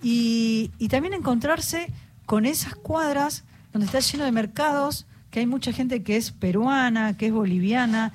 Y, 0.03 0.69
también 0.89 1.13
encontrarse 1.13 1.87
con 2.25 2.45
esas 2.45 2.75
cuadras 2.75 3.45
donde 3.71 3.85
está 3.85 4.01
lleno 4.01 4.25
de 4.25 4.33
mercados, 4.33 5.07
que 5.31 5.39
hay 5.39 5.47
mucha 5.47 5.71
gente 5.71 6.03
que 6.03 6.17
es 6.17 6.31
peruana, 6.31 7.17
que 7.17 7.27
es 7.27 7.33
boliviana, 7.33 8.13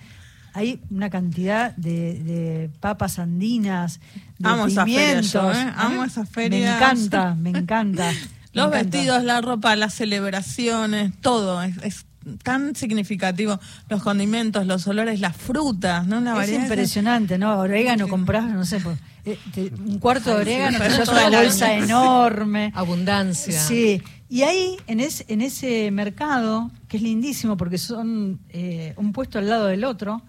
hay 0.53 0.81
una 0.91 1.11
cantidad 1.11 1.75
de, 1.77 2.71
papas 2.81 3.19
andinas, 3.19 4.01
de 4.39 4.49
Amo 4.49 4.67
pimientos. 4.67 5.57
¿eh? 5.57 5.73
Amo 5.77 6.05
esa 6.05 6.25
feria. 6.25 6.71
Me 6.71 6.77
encanta, 6.77 7.35
me 7.35 7.51
encanta. 7.51 8.13
Los 8.53 8.71
vestidos, 8.71 9.23
la 9.23 9.43
ropa, 9.43 9.77
las 9.77 9.93
celebraciones, 9.93 11.13
todo. 11.21 11.63
es 11.63 12.06
tan 12.43 12.75
significativo 12.75 13.59
los 13.89 14.03
condimentos, 14.03 14.67
los 14.67 14.87
olores, 14.87 15.21
las 15.21 15.37
frutas, 15.37 16.07
¿no? 16.07 16.21
La 16.21 16.43
es 16.45 16.53
impresionante, 16.53 17.39
¿no? 17.39 17.59
Orégano 17.59 18.09
compras, 18.09 18.45
no 18.51 18.65
sé, 18.65 18.81
eh, 19.25 19.39
un 19.85 19.99
cuarto 19.99 20.31
de 20.31 20.41
orégano, 20.43 20.79
pero 20.79 21.03
es 21.03 21.09
una 21.09 21.31
bolsa 21.31 21.75
enorme. 21.75 22.73
Abundancia. 22.75 23.61
Sí. 23.61 24.03
Y 24.29 24.43
ahí, 24.43 24.77
en, 24.87 25.01
en 25.01 25.41
ese 25.41 25.91
mercado, 25.93 26.71
que 26.89 26.97
es 26.97 27.03
lindísimo 27.03 27.57
porque 27.57 27.79
son 27.79 28.41
eh, 28.51 28.95
un 28.97 29.13
puesto 29.13 29.39
al 29.39 29.49
lado 29.49 29.67
del 29.67 29.85
otro, 29.85 30.23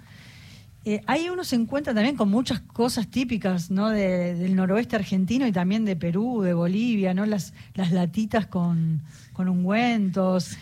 eh, 0.89 1.03
ahí 1.05 1.29
uno 1.29 1.43
se 1.43 1.57
encuentra 1.57 1.93
también 1.93 2.15
con 2.15 2.29
muchas 2.29 2.61
cosas 2.61 3.09
típicas 3.09 3.69
¿no? 3.69 3.89
del 3.89 4.55
noroeste 4.55 4.95
argentino 4.95 5.45
y 5.45 5.51
también 5.51 5.83
de 5.83 5.97
Perú, 5.97 6.41
de 6.41 6.53
Bolivia, 6.53 7.13
¿no? 7.13 7.25
las, 7.25 7.53
las 7.73 7.91
latitas 7.91 8.47
con, 8.47 9.01
con 9.33 9.49
ungüentos. 9.49 10.57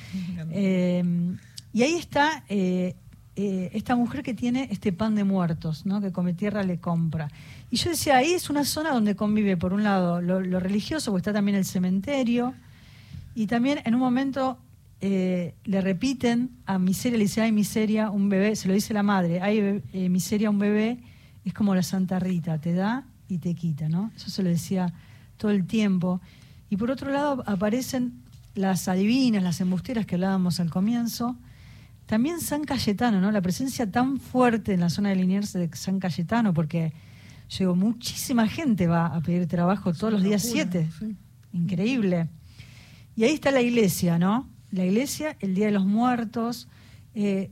Em, 0.50 1.38
y 1.74 1.84
ahí 1.84 1.94
está 1.94 2.44
eh, 2.50 2.96
eh, 3.36 3.70
esta 3.74 3.96
mujer 3.96 4.24
que 4.24 4.34
tiene 4.34 4.68
este 4.72 4.92
pan 4.92 5.14
de 5.14 5.24
muertos, 5.26 5.86
¿no? 5.86 6.02
que 6.02 6.12
Come 6.12 6.34
Tierra 6.34 6.64
le 6.64 6.80
compra. 6.80 7.30
Y 7.70 7.78
yo 7.78 7.92
decía, 7.92 8.18
ahí 8.18 8.34
es 8.34 8.50
una 8.50 8.66
zona 8.66 8.94
donde 8.94 9.16
convive, 9.16 9.58
por 9.58 9.74
un 9.74 9.84
lado, 9.84 10.22
lo, 10.22 10.60
religioso, 10.60 11.12
porque 11.12 11.20
está 11.20 11.34
también 11.34 11.56
el 11.56 11.66
cementerio, 11.66 12.56
y 13.36 13.46
también 13.46 13.82
en 13.86 13.94
un 13.94 14.00
momento 14.00 14.58
eh, 15.02 15.56
le 15.64 15.82
repiten 15.82 16.52
a 16.66 16.80
Miseria, 16.80 17.18
le 17.18 17.26
dice, 17.26 17.42
ay 17.42 17.52
Miseria, 17.52 18.10
un 18.10 18.30
bebé, 18.30 18.56
se 18.56 18.68
lo 18.68 18.74
dice 18.74 18.94
la 18.94 19.04
madre, 19.04 19.42
ay 19.42 19.84
Miseria, 20.10 20.50
un 20.50 20.60
bebé, 20.60 21.00
es 21.44 21.54
como 21.54 21.76
la 21.76 21.84
Santa 21.84 22.20
Rita, 22.20 22.60
te 22.60 22.74
da 22.74 23.06
y 23.28 23.38
te 23.38 23.54
quita, 23.54 23.90
¿no? 23.90 24.12
Eso 24.16 24.30
se 24.30 24.44
lo 24.44 24.50
decía 24.50 24.94
todo 25.38 25.52
el 25.52 25.66
tiempo. 25.66 26.22
Y 26.70 26.78
por 26.78 26.92
otro 26.92 27.12
lado 27.12 27.44
aparecen 27.46 28.24
las 28.56 28.88
adivinas, 28.88 29.44
las 29.44 29.62
embusteras 29.62 30.06
que 30.06 30.16
hablábamos 30.16 30.60
al 30.60 30.70
comienzo, 30.70 31.36
también 32.06 32.40
San 32.40 32.64
Cayetano, 32.64 33.20
¿no? 33.20 33.32
La 33.32 33.42
presencia 33.42 33.90
tan 33.90 34.20
fuerte 34.20 34.74
en 34.74 34.80
la 34.80 34.90
zona 34.90 35.10
de 35.10 35.16
Liniers 35.16 35.54
de 35.54 35.70
San 35.74 36.00
Cayetano, 36.00 36.54
porque 36.54 36.94
llegó 37.58 37.76
muchísima 37.76 38.48
gente 38.48 38.88
va 38.88 39.08
a 39.08 39.22
pedir 39.22 39.48
trabajo 39.48 39.94
todos 39.94 40.14
los 40.14 40.24
días 40.24 40.42
siete. 40.42 40.88
Increíble. 41.54 42.28
Y 43.16 43.24
ahí 43.24 43.34
está 43.34 43.52
la 43.52 43.62
iglesia, 43.62 44.20
¿no? 44.20 44.50
La 44.76 44.86
iglesia, 44.86 45.38
el 45.40 45.56
Día 45.56 45.68
de 45.68 45.72
los 45.72 45.86
Muertos. 45.86 46.68
Eh, 47.14 47.50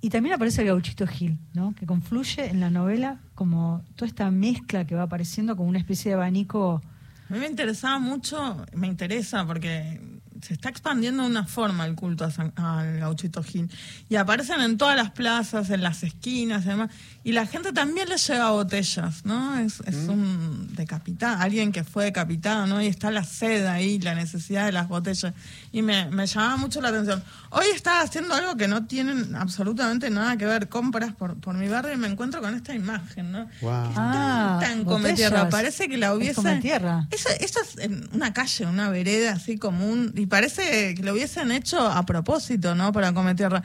y 0.00 0.10
también 0.10 0.34
aparece 0.34 0.62
el 0.62 0.68
gauchito 0.68 1.06
Gil, 1.06 1.38
¿no? 1.54 1.74
Que 1.74 1.84
confluye 1.84 2.48
en 2.48 2.60
la 2.60 2.70
novela 2.70 3.20
como 3.34 3.82
toda 3.96 4.06
esta 4.06 4.30
mezcla 4.30 4.86
que 4.86 4.94
va 4.94 5.02
apareciendo 5.02 5.56
como 5.56 5.68
una 5.68 5.78
especie 5.78 6.10
de 6.10 6.14
abanico. 6.14 6.80
A 7.28 7.32
mí 7.32 7.38
me 7.40 7.46
interesaba 7.46 7.98
mucho, 7.98 8.64
me 8.74 8.86
interesa 8.86 9.44
porque 9.46 10.17
se 10.42 10.54
está 10.54 10.68
expandiendo 10.68 11.22
de 11.22 11.28
una 11.28 11.44
forma 11.44 11.86
el 11.86 11.94
culto 11.94 12.28
al 12.56 12.98
gauchito 12.98 13.42
Gil. 13.42 13.70
Y 14.08 14.16
aparecen 14.16 14.60
en 14.60 14.78
todas 14.78 14.96
las 14.96 15.10
plazas, 15.10 15.70
en 15.70 15.82
las 15.82 16.02
esquinas, 16.02 16.66
además. 16.66 16.90
Y 17.24 17.32
la 17.32 17.46
gente 17.46 17.72
también 17.72 18.08
le 18.08 18.16
lleva 18.16 18.50
botellas, 18.50 19.24
¿no? 19.24 19.58
Es, 19.58 19.80
es 19.86 19.96
mm. 19.96 20.10
un 20.10 20.74
decapitado, 20.74 21.42
alguien 21.42 21.72
que 21.72 21.84
fue 21.84 22.04
decapitado, 22.04 22.66
¿no? 22.66 22.80
Y 22.80 22.86
está 22.86 23.10
la 23.10 23.24
sed 23.24 23.66
ahí, 23.66 23.98
la 23.98 24.14
necesidad 24.14 24.66
de 24.66 24.72
las 24.72 24.88
botellas. 24.88 25.34
Y 25.72 25.82
me, 25.82 26.06
me 26.06 26.26
llamaba 26.26 26.56
mucho 26.56 26.80
la 26.80 26.88
atención. 26.88 27.22
Hoy 27.50 27.66
está 27.74 28.00
haciendo 28.00 28.34
algo 28.34 28.56
que 28.56 28.68
no 28.68 28.86
tienen 28.86 29.34
absolutamente 29.34 30.10
nada 30.10 30.36
que 30.36 30.46
ver, 30.46 30.68
compras 30.68 31.14
por, 31.14 31.38
por 31.38 31.54
mi 31.54 31.68
barrio 31.68 31.92
y 31.94 31.96
me 31.96 32.08
encuentro 32.08 32.40
con 32.40 32.54
esta 32.54 32.74
imagen, 32.74 33.32
¿no? 33.32 33.48
Wow. 33.60 33.92
Ah, 33.96 34.58
tan, 34.60 34.84
come 34.84 35.12
tierra. 35.14 35.48
Parece 35.48 35.88
que 35.88 35.98
la 35.98 36.14
hubiese. 36.14 36.40
Es 36.40 36.60
tierra. 36.60 37.08
Eso, 37.10 37.28
eso 37.40 37.60
es 37.60 37.78
en 37.78 38.08
una 38.12 38.32
calle, 38.32 38.66
una 38.66 38.88
vereda 38.90 39.32
así 39.32 39.58
común. 39.58 40.12
Y 40.14 40.26
parece 40.28 40.94
que 40.94 41.02
lo 41.02 41.12
hubiesen 41.12 41.50
hecho 41.50 41.80
a 41.80 42.04
propósito, 42.04 42.74
¿no? 42.74 42.92
Para 42.92 43.12
comer 43.12 43.36
tierra. 43.36 43.62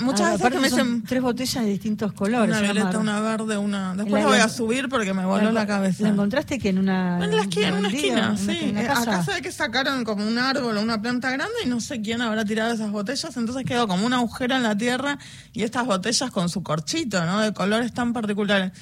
muchas 0.00 0.40
veces 0.40 0.60
me 0.60 0.68
dicen 0.68 1.02
tres 1.04 1.22
botellas 1.22 1.64
de 1.64 1.70
distintos 1.70 2.12
colores. 2.12 2.56
Una 2.56 2.60
violeta, 2.60 2.98
una 2.98 3.20
verde, 3.20 3.58
una. 3.58 3.94
Después 3.94 4.22
la 4.22 4.28
voy 4.28 4.38
a 4.38 4.48
subir 4.48 4.88
porque 4.88 5.14
me 5.14 5.24
voló 5.24 5.52
la, 5.52 5.66
cabeza. 5.66 6.02
¿La 6.04 6.10
encontraste 6.10 6.58
que 6.58 6.70
en 6.70 6.78
una. 6.78 7.24
En 7.24 7.36
la 7.36 7.42
esquina, 7.42 7.68
en 7.68 7.74
una 7.74 7.88
esquina, 7.88 8.36
sí. 8.36 8.74
Acá 8.76 9.22
se 9.24 9.34
ve 9.34 9.42
que 9.42 9.52
sacaron 9.52 10.04
como 10.04 10.26
un 10.26 10.38
árbol 10.38 10.76
o 10.76 10.80
una 10.80 11.00
planta 11.00 11.30
grande 11.30 11.54
y 11.64 11.68
no 11.68 11.80
sé 11.80 12.00
quién 12.00 12.22
habrá 12.22 12.44
tirado 12.44 12.72
esas 12.72 12.90
botellas. 12.90 13.36
Entonces 13.36 13.64
quedó 13.64 13.86
como 13.86 14.06
un 14.06 14.12
agujero 14.12 14.56
en 14.56 14.62
la 14.62 14.76
tierra 14.76 15.18
y 15.52 15.62
estas 15.62 15.86
botellas 15.86 16.30
con 16.30 16.48
su 16.48 16.62
corchito, 16.62 17.24
¿no? 17.24 17.40
De 17.40 17.52
colores 17.52 17.92
tan 17.92 18.12
particulares 18.12 18.72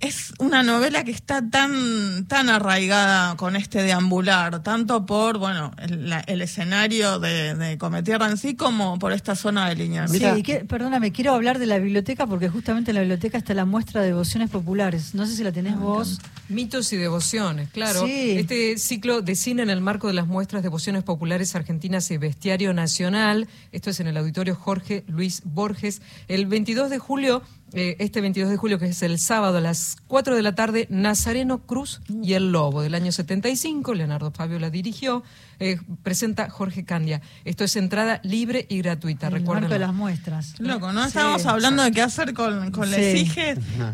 es 0.00 0.34
una 0.38 0.62
novela 0.62 1.04
que 1.04 1.10
está 1.10 1.48
tan, 1.48 2.26
tan 2.26 2.48
arraigada 2.48 3.36
con 3.36 3.56
este 3.56 3.82
deambular, 3.82 4.62
tanto 4.62 5.06
por 5.06 5.38
bueno 5.38 5.72
el, 5.78 6.42
escenario 6.42 7.18
de, 7.18 7.54
de, 7.54 7.78
Cometierra 7.78 8.28
en 8.28 8.36
sí 8.36 8.54
como 8.54 8.98
por 8.98 9.12
esta 9.12 9.34
zona 9.34 9.68
de 9.68 9.76
línea. 9.76 10.08
Sí, 10.08 10.24
perdóname, 10.68 11.12
quiero 11.12 11.32
hablar 11.34 11.58
de 11.58 11.66
la 11.66 11.78
biblioteca 11.78 12.26
porque 12.26 12.48
justamente 12.48 12.90
en 12.90 12.96
la 12.96 13.00
biblioteca 13.00 13.38
está 13.38 13.54
la 13.54 13.64
muestra 13.64 14.00
de 14.00 14.08
devociones 14.08 14.50
populares. 14.50 15.14
No 15.14 15.26
sé 15.26 15.36
si 15.36 15.44
la 15.44 15.52
tenés 15.52 15.74
ah, 15.74 15.80
vos. 15.80 16.20
Mitos 16.48 16.92
y 16.92 16.96
devociones, 16.96 17.70
claro. 17.70 18.04
Este 18.06 18.76
ciclo 18.78 19.22
de 19.22 19.34
cine 19.36 19.62
en 19.62 19.70
el 19.70 19.80
marco 19.80 20.08
de 20.08 20.14
las 20.14 20.26
muestras 20.26 20.62
Devociones 20.62 21.02
Populares 21.02 21.54
Argentinas 21.54 22.10
y 22.10 22.18
Bestiario 22.18 22.74
Nacional, 22.74 23.48
esto 23.72 23.90
es 23.90 24.00
en 24.00 24.06
el 24.06 24.16
auditorio 24.16 24.54
Jorge 24.54 25.04
Luis 25.06 25.42
Borges, 25.44 26.02
el 26.28 26.46
22 26.46 26.90
de 26.90 26.98
julio 26.98 27.42
eh, 27.74 27.96
este 27.98 28.20
22 28.20 28.50
de 28.50 28.56
julio, 28.56 28.78
que 28.78 28.86
es 28.86 29.02
el 29.02 29.18
sábado 29.18 29.58
a 29.58 29.60
las 29.60 29.96
4 30.08 30.36
de 30.36 30.42
la 30.42 30.54
tarde, 30.54 30.86
Nazareno 30.90 31.58
Cruz 31.58 32.00
y 32.22 32.34
el 32.34 32.52
Lobo, 32.52 32.82
del 32.82 32.94
año 32.94 33.12
75, 33.12 33.94
Leonardo 33.94 34.30
Fabio 34.30 34.58
la 34.58 34.70
dirigió, 34.70 35.22
eh, 35.58 35.78
presenta 36.02 36.50
Jorge 36.50 36.84
Candia. 36.84 37.20
Esto 37.44 37.64
es 37.64 37.76
entrada 37.76 38.20
libre 38.22 38.66
y 38.68 38.78
gratuita, 38.78 39.30
recuerden. 39.30 39.70
de 39.70 39.78
las 39.78 39.92
muestras. 39.92 40.58
Loco, 40.58 40.92
¿no? 40.92 41.04
Estábamos 41.04 41.46
hablando 41.46 41.82
de 41.82 41.92
qué 41.92 42.02
hacer 42.02 42.34
con, 42.34 42.70
con 42.70 42.88
sí. 42.88 43.30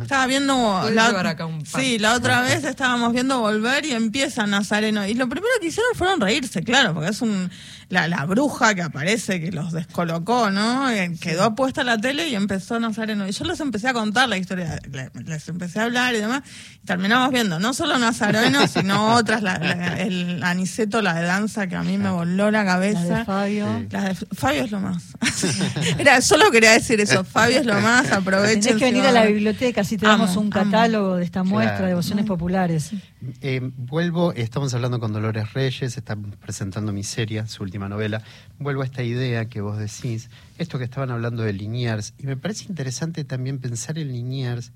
Estaba 0.02 0.26
viendo... 0.26 0.90
La, 0.90 1.08
acá 1.08 1.46
un 1.46 1.64
sí, 1.66 1.98
la 1.98 2.14
otra 2.14 2.40
vez 2.42 2.64
estábamos 2.64 3.12
viendo 3.12 3.40
Volver 3.40 3.84
y 3.84 3.92
empieza 3.92 4.46
Nazareno. 4.46 5.06
Y 5.06 5.14
lo 5.14 5.28
primero 5.28 5.52
que 5.60 5.68
hicieron 5.68 5.94
fueron 5.94 6.20
reírse, 6.20 6.62
claro, 6.62 6.94
porque 6.94 7.10
es 7.10 7.22
un 7.22 7.50
la, 7.88 8.06
la 8.06 8.26
bruja 8.26 8.74
que 8.74 8.82
aparece, 8.82 9.40
que 9.40 9.50
los 9.50 9.72
descolocó, 9.72 10.50
¿no? 10.50 10.90
Eh, 10.90 11.16
quedó 11.20 11.54
puesta 11.54 11.84
la 11.84 11.98
tele 11.98 12.28
y 12.28 12.34
empezó 12.34 12.78
Nazareno. 12.78 13.26
Y 13.26 13.32
yo 13.32 13.44
les 13.46 13.60
empecé 13.60 13.88
a 13.88 13.94
contar 13.94 14.28
la 14.28 14.36
historia, 14.36 14.78
les 15.24 15.48
empecé 15.48 15.80
a 15.80 15.84
hablar 15.84 16.14
y 16.14 16.18
demás. 16.18 16.42
Y 16.82 16.86
terminamos 16.86 17.30
viendo 17.30 17.58
no 17.58 17.72
solo 17.72 17.98
Nazareno, 17.98 18.66
sino 18.68 19.14
otras, 19.14 19.42
la, 19.42 19.54
el 20.00 20.42
Aniceto, 20.42 21.00
la 21.00 21.14
de 21.14 21.22
danza, 21.22 21.47
que 21.68 21.76
a 21.76 21.82
mí 21.82 21.98
me 21.98 22.10
voló 22.10 22.50
la 22.50 22.64
cabeza. 22.64 23.04
La 23.04 23.18
de 23.18 23.24
Fabio. 23.24 23.86
La 23.90 24.04
de, 24.04 24.14
Fabio 24.14 24.64
es 24.64 24.70
lo 24.70 24.80
más. 24.80 25.14
Era, 25.98 26.20
solo 26.20 26.50
quería 26.50 26.72
decir 26.72 27.00
eso, 27.00 27.24
Fabio 27.24 27.60
es 27.60 27.66
lo 27.66 27.80
más, 27.80 28.10
aprovechen. 28.12 28.60
Tienes 28.60 28.78
que 28.78 28.84
venir 28.84 29.06
a 29.06 29.12
la 29.12 29.26
biblioteca, 29.26 29.80
así 29.80 29.96
te 29.96 30.06
damos 30.06 30.36
un 30.36 30.50
catálogo 30.50 31.16
de 31.16 31.24
esta 31.24 31.42
muestra 31.42 31.80
de 31.80 31.88
devociones 31.88 32.26
populares. 32.26 32.90
Eh, 33.40 33.60
vuelvo, 33.76 34.32
estamos 34.32 34.74
hablando 34.74 35.00
con 35.00 35.12
Dolores 35.12 35.52
Reyes, 35.52 35.96
está 35.96 36.16
presentando 36.16 36.92
Miseria, 36.92 37.46
su 37.46 37.62
última 37.62 37.88
novela. 37.88 38.22
Vuelvo 38.58 38.82
a 38.82 38.84
esta 38.84 39.02
idea 39.02 39.46
que 39.46 39.60
vos 39.60 39.78
decís, 39.78 40.30
esto 40.58 40.78
que 40.78 40.84
estaban 40.84 41.10
hablando 41.10 41.42
de 41.42 41.52
Liniers, 41.52 42.14
y 42.18 42.26
me 42.26 42.36
parece 42.36 42.66
interesante 42.68 43.24
también 43.24 43.58
pensar 43.58 43.98
en 43.98 44.12
Liniers, 44.12 44.72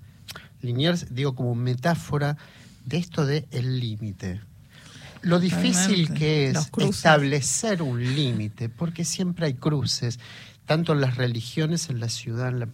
Liniers, 0.60 1.14
digo, 1.14 1.34
como 1.34 1.54
metáfora 1.54 2.36
de 2.84 2.96
esto 2.96 3.26
de 3.26 3.46
el 3.50 3.80
límite. 3.80 4.40
Lo 5.22 5.38
difícil 5.38 6.12
que 6.12 6.50
es 6.50 6.70
establecer 6.78 7.82
un 7.82 8.02
límite, 8.02 8.68
porque 8.68 9.04
siempre 9.04 9.46
hay 9.46 9.54
cruces, 9.54 10.18
tanto 10.66 10.92
en 10.92 11.00
las 11.00 11.16
religiones, 11.16 11.90
en 11.90 12.00
la 12.00 12.08
ciudad, 12.08 12.48
en 12.48 12.60
la... 12.60 12.68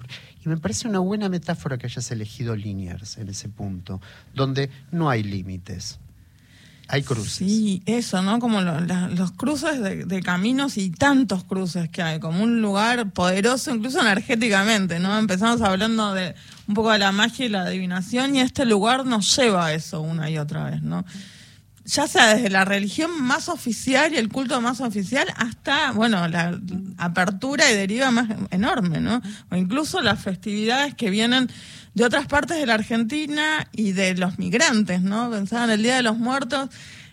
Y 0.44 0.48
me 0.48 0.56
parece 0.56 0.88
una 0.88 0.98
buena 0.98 1.28
metáfora 1.28 1.78
que 1.78 1.86
hayas 1.86 2.10
elegido 2.10 2.56
Liniers 2.56 3.18
en 3.18 3.28
ese 3.28 3.48
punto, 3.48 4.00
donde 4.34 4.70
no 4.90 5.10
hay 5.10 5.22
límites. 5.22 5.98
Hay 6.90 7.02
cruces. 7.02 7.34
Sí, 7.34 7.82
eso, 7.84 8.22
¿no? 8.22 8.38
Como 8.38 8.62
los 8.62 9.32
cruces 9.32 9.82
de, 10.08 10.22
caminos 10.22 10.78
y 10.78 10.88
tantos 10.88 11.44
cruces 11.44 11.90
que 11.90 12.00
hay, 12.00 12.18
como 12.18 12.42
un 12.42 12.62
lugar 12.62 13.10
poderoso, 13.10 13.74
incluso 13.74 14.00
energéticamente, 14.00 14.98
¿no? 14.98 15.18
Empezamos 15.18 15.60
hablando 15.60 16.14
de 16.14 16.34
un 16.66 16.74
poco 16.74 16.90
de 16.92 16.98
la 16.98 17.12
magia 17.12 17.44
y 17.44 17.50
la 17.50 17.62
adivinación 17.64 18.36
y 18.36 18.40
este 18.40 18.64
lugar 18.64 19.04
nos 19.04 19.36
lleva 19.36 19.66
a 19.66 19.74
eso 19.74 20.00
una 20.00 20.30
y 20.30 20.38
otra 20.38 20.64
vez, 20.70 20.80
¿no? 20.82 21.04
Ya 21.88 22.06
sea 22.06 22.34
desde 22.34 22.50
la 22.50 22.66
religión 22.66 23.22
más 23.22 23.48
oficial 23.48 24.12
y 24.12 24.18
el 24.18 24.28
culto 24.28 24.60
más 24.60 24.82
oficial 24.82 25.26
hasta, 25.36 25.92
bueno, 25.92 26.28
la 26.28 26.60
apertura 26.98 27.70
y 27.70 27.74
deriva 27.74 28.10
más 28.10 28.28
enorme, 28.50 29.00
¿no? 29.00 29.22
O 29.50 29.56
incluso 29.56 30.02
las 30.02 30.20
festividades 30.20 30.94
que 30.94 31.08
vienen 31.08 31.48
de 31.94 32.04
otras 32.04 32.26
partes 32.26 32.58
de 32.58 32.66
la 32.66 32.74
Argentina 32.74 33.66
y 33.72 33.92
de 33.92 34.14
los 34.14 34.38
migrantes, 34.38 35.00
¿no? 35.00 35.30
Pensaban 35.30 35.70
el 35.70 35.82
Día 35.82 35.96
de 35.96 36.02
los 36.02 36.18
Muertos 36.18 36.68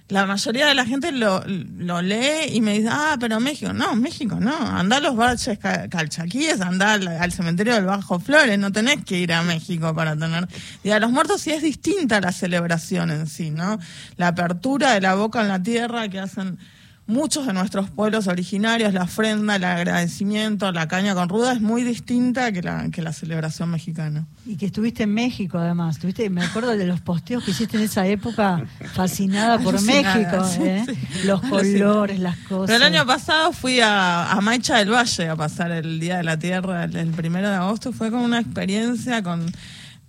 la 0.07 0.27
mayoría 0.27 0.67
de 0.67 0.75
la 0.75 0.85
gente 0.85 1.11
lo, 1.11 1.43
lo, 1.47 2.01
lee 2.01 2.51
y 2.53 2.61
me 2.61 2.73
dice, 2.73 2.89
ah, 2.91 3.17
pero 3.19 3.39
México, 3.39 3.73
no, 3.73 3.95
México 3.95 4.37
no, 4.39 4.55
anda 4.55 4.97
a 4.97 4.99
los 4.99 5.15
baches 5.15 5.57
calchaquíes, 5.57 6.61
anda 6.61 6.93
al, 6.93 7.31
cementerio 7.31 7.73
del 7.73 7.85
Bajo 7.85 8.19
Flores, 8.19 8.59
no 8.59 8.71
tenés 8.71 9.03
que 9.03 9.17
ir 9.17 9.33
a 9.33 9.41
México 9.41 9.95
para 9.95 10.15
tener 10.15 10.47
Día 10.83 10.95
de 10.95 10.99
los 10.99 11.11
Muertos 11.11 11.41
sí 11.41 11.51
es 11.51 11.63
distinta 11.63 12.21
la 12.21 12.31
celebración 12.31 13.09
en 13.09 13.25
sí, 13.25 13.49
¿no? 13.49 13.79
La 14.17 14.27
apertura 14.27 14.93
de 14.93 15.01
la 15.01 15.15
boca 15.15 15.41
en 15.41 15.47
la 15.47 15.63
tierra 15.63 16.07
que 16.07 16.19
hacen 16.19 16.59
muchos 17.07 17.45
de 17.45 17.53
nuestros 17.53 17.89
pueblos 17.89 18.27
originarios, 18.27 18.93
la 18.93 19.03
ofrenda, 19.03 19.57
el 19.57 19.63
agradecimiento, 19.63 20.71
la 20.71 20.87
caña 20.87 21.13
con 21.13 21.29
ruda 21.29 21.53
es 21.53 21.61
muy 21.61 21.83
distinta 21.83 22.51
que 22.51 22.61
la, 22.61 22.89
que 22.89 23.01
la 23.01 23.13
celebración 23.13 23.69
mexicana. 23.69 24.25
Y 24.45 24.57
que 24.57 24.65
estuviste 24.65 25.03
en 25.03 25.13
México 25.13 25.57
además, 25.57 25.97
estuviste, 25.97 26.29
me 26.29 26.43
acuerdo 26.43 26.75
de 26.75 26.85
los 26.85 27.01
posteos 27.01 27.43
que 27.43 27.51
hiciste 27.51 27.77
en 27.77 27.83
esa 27.83 28.07
época, 28.07 28.65
fascinada 28.93 29.59
por 29.59 29.79
México, 29.81 30.45
¿eh? 30.59 30.85
los 31.25 31.41
colores, 31.41 32.19
las 32.19 32.37
cosas. 32.37 32.67
Pero 32.67 32.85
el 32.85 32.93
año 32.95 33.05
pasado 33.05 33.51
fui 33.51 33.79
a, 33.79 34.31
a 34.31 34.41
Maicha 34.41 34.77
del 34.77 34.91
Valle 34.91 35.29
a 35.29 35.35
pasar 35.35 35.71
el 35.71 35.99
Día 35.99 36.17
de 36.17 36.23
la 36.23 36.39
Tierra, 36.39 36.85
el 36.85 37.11
primero 37.11 37.49
de 37.49 37.55
agosto, 37.55 37.93
fue 37.93 38.09
como 38.09 38.25
una 38.25 38.39
experiencia 38.39 39.21
con 39.21 39.45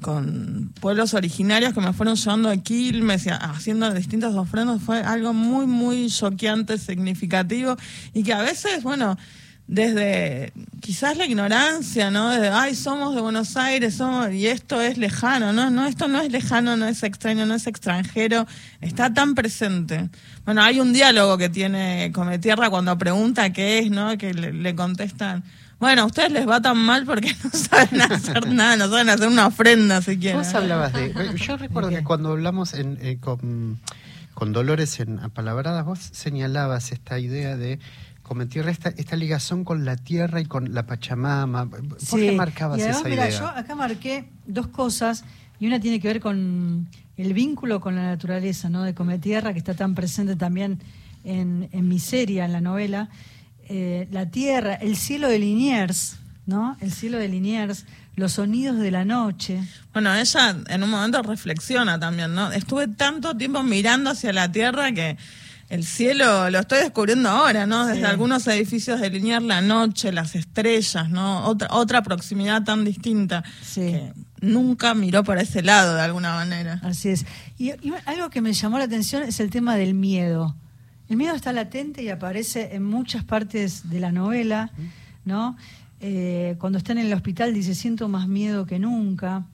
con 0.01 0.72
pueblos 0.80 1.14
originarios 1.14 1.72
que 1.72 1.80
me 1.80 1.92
fueron 1.92 2.16
llevando 2.16 2.51
a 2.51 2.57
Quilmes 2.57 3.26
haciendo 3.28 3.92
distintas 3.94 4.34
ofrendas 4.34 4.82
fue 4.82 5.01
algo 5.01 5.32
muy, 5.32 5.66
muy 5.66 6.09
choqueante, 6.11 6.78
significativo 6.78 7.76
y 8.12 8.22
que 8.22 8.32
a 8.32 8.42
veces, 8.42 8.82
bueno, 8.82 9.16
desde 9.66 10.53
quizás 10.80 11.16
la 11.16 11.26
ignorancia, 11.26 12.11
¿no? 12.11 12.30
Desde, 12.30 12.51
ay, 12.51 12.74
somos 12.76 13.14
de 13.14 13.20
Buenos 13.20 13.57
Aires, 13.57 13.94
somos, 13.94 14.32
y 14.32 14.47
esto 14.47 14.80
es 14.80 14.97
lejano, 14.97 15.53
¿no? 15.53 15.70
No, 15.70 15.86
esto 15.86 16.07
no 16.07 16.20
es 16.20 16.30
lejano, 16.30 16.76
no 16.76 16.86
es 16.86 17.03
extraño, 17.03 17.47
no 17.47 17.55
es 17.55 17.66
extranjero, 17.66 18.47
está 18.80 19.12
tan 19.12 19.34
presente. 19.34 20.09
Bueno, 20.44 20.62
hay 20.62 20.78
un 20.78 20.92
diálogo 20.92 21.36
que 21.36 21.49
tiene 21.49 22.12
Cometierra 22.14 22.70
cuando 22.70 22.97
pregunta 22.97 23.53
qué 23.53 23.80
es, 23.80 23.90
¿no? 23.90 24.16
Que 24.16 24.34
le 24.34 24.74
contestan, 24.76 25.42
bueno, 25.79 26.03
a 26.03 26.05
ustedes 26.07 26.33
les 26.33 26.49
va 26.49 26.61
tan 26.61 26.79
mal 26.79 27.05
porque 27.05 27.35
no 27.45 27.51
saben 27.51 28.01
hacer 28.01 28.49
nada, 28.49 28.77
no 28.77 28.89
saben 28.89 29.11
hacer 29.11 29.29
una 29.29 29.47
ofrenda 29.47 30.01
siquiera. 30.01 30.39
Vos 30.39 30.55
hablabas 30.55 30.93
de. 30.93 31.12
Yo 31.37 31.57
recuerdo 31.57 31.91
que 31.91 32.03
cuando 32.03 32.33
hablamos 32.33 32.72
en, 32.72 32.99
eh, 33.03 33.18
con, 33.20 33.79
con, 34.35 34.53
Dolores 34.53 35.01
en 35.01 35.18
Apalabradas, 35.18 35.85
vos 35.85 35.99
señalabas 35.99 36.93
esta 36.93 37.18
idea 37.18 37.57
de 37.57 37.79
cometer 38.22 38.68
esta, 38.68 38.89
esta 38.89 39.16
ligación 39.16 39.64
con 39.64 39.85
la 39.85 39.97
tierra 39.97 40.41
y 40.41 40.47
con 40.47 40.72
la 40.72 40.87
Pachamama. 40.87 41.68
¿Por 41.68 42.18
qué 42.18 42.33
marcabas 42.33 42.81
esa 42.81 43.05
mira, 43.05 43.29
Yo 43.29 43.47
acá 43.47 43.74
marqué 43.74 44.29
dos 44.47 44.68
cosas 44.68 45.24
y 45.61 45.66
una 45.66 45.79
tiene 45.79 46.01
que 46.01 46.09
ver 46.09 46.20
con 46.20 46.89
el 47.16 47.35
vínculo 47.35 47.81
con 47.81 47.95
la 47.97 48.03
naturaleza, 48.03 48.68
¿no? 48.68 48.83
De 48.83 48.95
Cometierra, 48.95 49.53
que 49.53 49.59
está 49.59 49.74
tan 49.74 49.95
presente 49.95 50.37
también 50.37 50.81
en, 51.24 51.68
en 51.72 51.89
Miseria, 51.89 52.47
en 52.47 52.53
la 52.53 52.61
novela. 52.61 53.11
Eh, 53.69 54.07
la 54.12 54.27
tierra, 54.27 54.75
el 54.75 54.97
cielo 54.97 55.29
de 55.29 55.41
Liniers, 55.41 56.19
¿no? 56.47 56.77
El 56.81 56.93
cielo 56.93 57.19
de 57.19 57.29
Liniers, 57.29 57.85
los 58.14 58.33
sonidos 58.33 58.79
de 58.79 58.93
la 58.93 59.05
noche. 59.05 59.61
Bueno, 59.93 60.14
ella 60.14 60.57
en 60.69 60.83
un 60.85 60.91
momento 60.91 61.21
reflexiona 61.23 61.99
también, 61.99 62.33
¿no? 62.33 62.53
Estuve 62.53 62.87
tanto 62.87 63.37
tiempo 63.37 63.64
mirando 63.64 64.11
hacia 64.11 64.33
la 64.33 64.53
tierra 64.53 64.93
que 64.93 65.17
el 65.69 65.85
cielo 65.85 66.49
lo 66.49 66.61
estoy 66.61 66.79
descubriendo 66.79 67.29
ahora, 67.29 67.67
¿no? 67.67 67.87
Desde 67.87 68.07
algunos 68.07 68.47
edificios 68.47 69.01
de 69.01 69.11
Liniers, 69.11 69.45
la 69.45 69.61
noche, 69.62 70.12
las 70.12 70.37
estrellas, 70.37 71.11
¿no? 71.11 71.45
Otra, 71.47 71.67
otra 71.73 72.03
proximidad 72.05 72.62
tan 72.62 72.85
distinta. 72.85 73.43
Que 73.75 74.12
nunca 74.41 74.95
miró 74.95 75.25
por 75.25 75.39
ese 75.39 75.62
lado 75.62 75.97
de 75.97 76.03
alguna 76.03 76.35
manera. 76.35 76.79
Así 76.85 77.09
es. 77.09 77.27
y 77.59 77.73
algo 78.05 78.31
que 78.31 78.41
me 78.43 78.53
llamó 78.53 78.79
la 78.79 78.85
atención 78.85 79.25
es 79.25 79.41
el 79.41 79.51
tema 79.51 79.75
del 79.75 79.95
miedo. 79.95 80.55
El 81.09 81.17
miedo 81.17 81.35
está 81.35 81.53
latente 81.53 82.03
y 82.03 82.09
aparece 82.09 82.75
en 82.75 82.83
muchas 82.83 83.23
partes 83.23 83.89
de 83.89 84.01
la 84.01 84.11
novela, 84.11 84.71
¿no? 85.25 85.57
Eh, 86.01 86.57
cuando 86.59 86.79
está 86.79 86.93
en 86.93 86.99
el 86.99 87.13
hospital 87.13 87.55
dice 87.55 87.75
siento 87.75 88.09
más 88.09 88.27
miedo 88.29 88.67
que 88.67 88.79
nunca. 88.79 89.45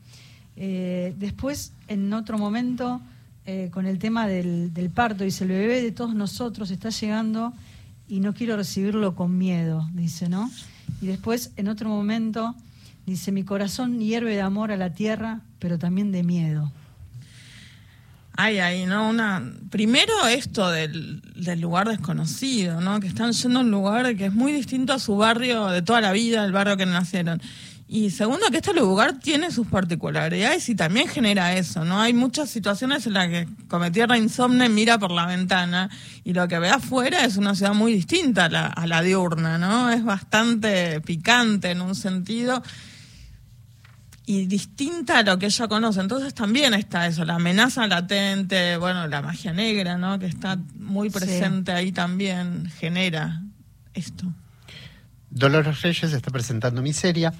Eh, 0.56 1.14
después, 1.18 1.72
en 1.88 2.12
otro 2.14 2.38
momento, 2.38 3.00
eh, 3.44 3.68
con 3.72 3.86
el 3.86 3.98
tema 3.98 4.26
del, 4.26 4.72
del, 4.72 4.90
parto, 4.90 5.24
dice 5.24 5.44
el 5.44 5.50
bebé 5.50 5.82
de 5.82 5.92
todos 5.92 6.14
nosotros 6.14 6.70
está 6.70 6.88
llegando 6.88 7.52
y 8.08 8.20
no 8.20 8.32
quiero 8.32 8.56
recibirlo 8.56 9.14
con 9.14 9.36
miedo, 9.36 9.88
dice, 9.92 10.28
¿no? 10.28 10.50
Y 11.00 11.06
después, 11.06 11.52
en 11.56 11.68
otro 11.68 11.88
momento, 11.88 12.54
dice 13.06 13.30
mi 13.30 13.44
corazón 13.44 14.00
hierve 14.00 14.34
de 14.34 14.40
amor 14.40 14.72
a 14.72 14.76
la 14.76 14.94
tierra, 14.94 15.40
pero 15.58 15.78
también 15.78 16.12
de 16.12 16.22
miedo. 16.22 16.72
Ay, 18.34 18.58
ay, 18.60 18.86
¿no? 18.86 19.08
Una, 19.08 19.42
primero 19.70 20.26
esto 20.26 20.70
del, 20.70 21.20
lugar 21.60 21.88
desconocido, 21.88 22.80
¿no? 22.80 22.98
Que 22.98 23.06
están 23.06 23.32
yendo 23.32 23.58
a 23.58 23.62
un 23.62 23.70
lugar 23.70 24.16
que 24.16 24.26
es 24.26 24.32
muy 24.32 24.52
distinto 24.52 24.94
a 24.94 24.98
su 24.98 25.16
barrio 25.16 25.66
de 25.66 25.82
toda 25.82 26.00
la 26.00 26.12
vida, 26.12 26.44
el 26.44 26.52
barrio 26.52 26.76
que 26.76 26.86
nacieron. 26.86 27.42
Y 27.88 28.08
segundo, 28.08 28.46
que 28.50 28.56
este 28.56 28.72
lugar 28.72 29.18
tiene 29.18 29.50
sus 29.50 29.66
particularidades 29.66 30.66
y 30.70 30.74
también 30.74 31.08
genera 31.08 31.54
eso, 31.58 31.84
¿no? 31.84 32.00
Hay 32.00 32.14
muchas 32.14 32.48
situaciones 32.48 33.06
en 33.06 33.12
las 33.12 33.28
que 33.28 33.46
Cometierra 33.68 34.16
Insomne 34.16 34.70
mira 34.70 34.98
por 34.98 35.10
la 35.10 35.26
ventana 35.26 35.90
y 36.24 36.32
lo 36.32 36.48
que 36.48 36.58
ve 36.58 36.70
afuera 36.70 37.26
es 37.26 37.36
una 37.36 37.54
ciudad 37.54 37.74
muy 37.74 37.92
distinta 37.92 38.46
a 38.46 38.48
la, 38.48 38.66
a 38.66 38.86
la 38.86 39.02
diurna, 39.02 39.58
¿no? 39.58 39.90
Es 39.90 40.04
bastante 40.04 41.02
picante 41.02 41.70
en 41.70 41.82
un 41.82 41.94
sentido 41.94 42.62
y 44.24 44.46
distinta 44.46 45.18
a 45.18 45.22
lo 45.22 45.38
que 45.38 45.46
ella 45.46 45.68
conoce. 45.68 46.00
Entonces 46.00 46.34
también 46.34 46.74
está 46.74 47.06
eso, 47.06 47.24
la 47.24 47.36
amenaza 47.36 47.86
latente, 47.86 48.76
bueno, 48.76 49.06
la 49.08 49.22
magia 49.22 49.52
negra, 49.52 49.98
¿no? 49.98 50.18
Que 50.18 50.26
está 50.26 50.58
muy 50.74 51.10
presente 51.10 51.72
ahí 51.72 51.92
también, 51.92 52.70
genera 52.78 53.42
esto. 53.94 54.32
Dolores 55.30 55.80
Reyes 55.82 56.12
está 56.12 56.30
presentando 56.30 56.82
Miseria 56.82 57.32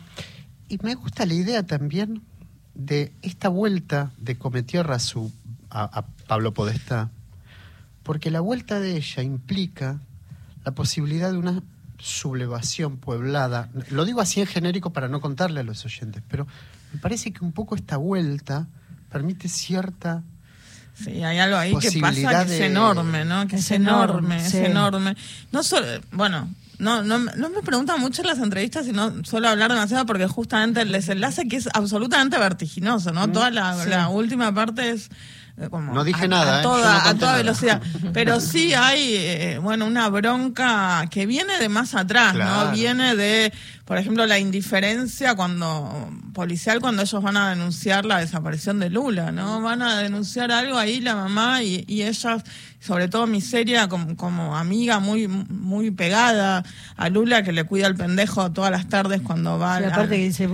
y 0.68 0.78
me 0.83 0.95
gusta 0.95 1.26
la 1.26 1.35
idea 1.35 1.62
también 1.64 2.22
de 2.74 3.12
esta 3.20 3.49
vuelta 3.49 4.12
de 4.16 4.39
Cometierra 4.39 4.97
a, 4.97 4.99
su, 4.99 5.30
a, 5.70 6.07
Pablo 6.26 6.55
Podestá, 6.55 7.11
porque 8.03 8.30
la 8.30 8.41
vuelta 8.41 8.80
de 8.80 8.97
ella 8.97 9.22
implica 9.22 10.01
la 10.64 10.72
posibilidad 10.72 11.30
de 11.30 11.39
una 11.39 11.62
sublevación 12.03 12.96
pueblada. 12.96 13.70
Lo 13.90 14.05
digo 14.05 14.20
así 14.20 14.40
en 14.40 14.46
genérico 14.46 14.92
para 14.92 15.09
no 15.09 15.20
contarle 15.20 15.61
a 15.61 15.62
los 15.62 15.84
oyentes, 15.84 16.22
pero 16.28 16.46
me 16.92 17.00
parece 17.00 17.32
que 17.32 17.44
un 17.44 17.53
poco 17.53 17.76
esta 17.76 17.96
vuelta 17.96 18.66
permite 19.11 19.48
cierta 19.48 20.22
Sí, 20.94 21.22
hay 21.22 21.38
algo 21.38 21.57
ahí 21.57 21.74
que 21.78 22.00
pasa 22.00 22.44
que 22.44 22.55
es 22.55 22.61
enorme, 22.61 23.24
¿no? 23.24 23.46
Que 23.46 23.57
es, 23.57 23.70
enorme, 23.70 24.36
es 24.36 24.53
enorme. 24.55 25.16
No 25.50 25.62
solo, 25.62 25.86
bueno, 26.11 26.50
no, 26.78 27.03
no, 27.03 27.18
no 27.18 27.48
me 27.48 27.62
preguntan 27.62 27.98
mucho 27.98 28.22
en 28.22 28.28
las 28.28 28.38
entrevistas 28.38 28.86
y 28.86 28.92
no 28.92 29.24
suelo 29.24 29.48
hablar 29.48 29.72
demasiado 29.72 30.05
porque 30.05 30.26
justamente 30.26 30.82
el 30.82 30.92
desenlace 30.92 31.48
que 31.48 31.57
es 31.57 31.68
absolutamente 31.72 32.38
vertiginoso, 32.38 33.12
¿no? 33.12 33.26
Mm, 33.26 33.32
Toda 33.32 33.50
la, 33.50 34.09
última 34.09 34.53
parte 34.53 34.90
es... 34.90 35.09
Eh, 35.59 35.68
como 35.68 35.92
no 35.92 36.03
dije 36.03 36.28
nada, 36.28 36.57
a 36.57 36.61
¿eh? 36.61 36.62
toda, 36.62 37.09
a 37.09 37.14
toda 37.14 37.36
velocidad. 37.36 37.82
Pero 38.12 38.40
sí 38.40 38.72
hay, 38.72 39.14
eh, 39.16 39.59
bueno, 39.61 39.86
una 39.86 40.09
bronca 40.09 41.07
que 41.11 41.26
viene 41.26 41.59
de 41.59 41.68
más 41.68 41.94
atrás, 41.94 42.34
¿no? 42.34 42.70
Viene 42.72 43.14
de, 43.14 43.53
por 43.84 43.98
ejemplo, 43.98 44.26
la 44.26 44.38
indiferencia 44.38 45.34
cuando 45.34 46.11
policial 46.32 46.80
cuando 46.80 47.03
ellos 47.03 47.22
van 47.22 47.36
a 47.36 47.50
denunciar 47.50 48.07
la 48.07 48.18
desaparición 48.18 48.78
de 48.78 48.88
Lula, 48.88 49.30
¿no? 49.30 49.61
Van 49.61 49.82
a 49.82 49.98
denunciar 49.98 50.50
algo 50.50 50.78
ahí 50.78 51.00
la 51.00 51.16
mamá 51.16 51.62
y, 51.62 51.84
y 51.86 52.03
ellas 52.03 52.42
sobre 52.83 53.07
todo 53.07 53.28
Miseria 53.28 53.89
como, 53.89 54.16
como 54.16 54.57
amiga 54.57 54.99
muy 54.99 55.28
muy 55.28 55.93
pegada 55.93 56.64
a 56.97 57.09
Lula 57.09 57.45
que 57.45 57.53
le 57.53 57.62
cuida 57.64 57.87
al 57.87 57.95
pendejo 57.95 58.51
todas 58.51 58.72
las 58.72 58.89
tardes 58.89 59.20
cuando 59.22 59.57
va 59.59 59.78
sí, 59.78 59.85
aparte 59.85 60.16
que 60.16 60.24
dice 60.24 60.49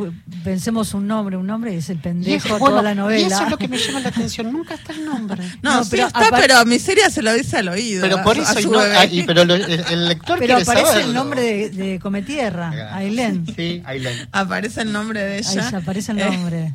pensemos 0.45 0.93
un 0.93 1.07
nombre 1.07 1.39
un 1.39 1.47
nombre 1.47 1.72
y 1.72 1.79
es 1.79 1.89
el 1.89 1.99
pendejo 1.99 2.59
toda 2.59 2.83
la 2.83 2.95
novela. 2.95 3.20
y 3.20 3.24
eso 3.24 3.45
es 3.45 3.51
lo 3.51 3.57
que 3.57 3.66
me 3.66 3.79
llama 3.79 4.01
la 4.01 4.11
atención 4.11 4.53
nunca 4.53 4.74
está 4.74 4.93
el 4.93 5.05
nombre. 5.05 5.43
No, 5.62 5.83
pero 5.91 6.07
está 6.07 6.29
pero 6.31 6.64
Miseria 6.66 7.11
se 7.11 7.22
lo 7.22 7.33
dice 7.33 7.59
al 7.59 7.68
oído 7.68 8.03
pero 8.03 8.22
por 8.22 8.37
eso 8.39 8.61
no, 8.61 8.81
pero 9.26 9.43
el, 9.43 10.09
lector 10.09 10.39
pero 10.39 10.59
aparece 10.59 11.03
el 11.03 11.12
nombre 11.12 11.41
de, 11.41 11.70
de 11.70 11.99
Cometierra 11.99 12.95
Ailén. 12.95 13.47
Sí 13.57 13.83
Ailén. 13.85 14.29
Aparece 14.33 14.83
el 14.83 14.93
nombre 14.93 15.22
de 15.22 15.39
ella. 15.39 15.68
Ahí 15.68 15.74
aparece 15.74 16.12
el 16.12 16.18
nombre 16.18 16.74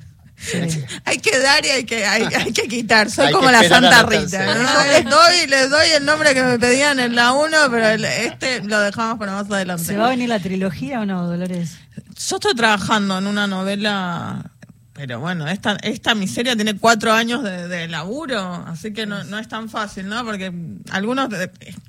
hay 1.05 1.17
que 1.19 1.39
dar 1.39 1.65
y 1.65 1.69
hay 1.69 1.83
que, 1.85 2.05
hay, 2.05 2.51
que 2.53 2.67
quitar. 2.67 3.09
Soy 3.09 3.31
como 3.33 3.49
la 3.49 3.63
Santa 3.63 4.03
Rita. 4.03 4.45
Les, 4.91 5.05
doy, 5.05 5.47
les 5.47 5.69
doy 5.69 5.87
el 5.97 6.05
nombre 6.05 6.33
que 6.33 6.43
me 6.43 6.59
pedían 6.59 6.99
en 6.99 7.15
la 7.15 7.31
1, 7.33 7.57
pero 7.71 7.87
este 7.87 8.61
lo 8.63 8.79
dejamos 8.79 9.17
para 9.19 9.33
más 9.33 9.49
adelante. 9.49 9.83
¿Se 9.83 9.97
va 9.97 10.07
a 10.07 10.09
venir 10.09 10.29
la 10.29 10.39
trilogía 10.39 11.01
o 11.01 11.05
no, 11.05 11.27
Dolores? 11.27 11.77
Yo 11.95 12.35
estoy 12.37 12.55
trabajando 12.55 13.17
en 13.17 13.27
una 13.27 13.47
novela 13.47 14.52
pero 14.93 15.19
bueno, 15.19 15.47
esta, 15.47 15.75
esta 15.77 16.13
miseria 16.13 16.55
tiene 16.55 16.77
cuatro 16.77 17.11
años 17.11 17.41
de, 17.43 17.87
laburo, 17.87 18.39
así 18.67 18.93
que 18.93 19.07
no, 19.07 19.23
no, 19.23 19.39
es 19.39 19.47
tan 19.47 19.67
fácil, 19.67 20.07
¿no? 20.07 20.23
Porque 20.23 20.53
algunos 20.91 21.29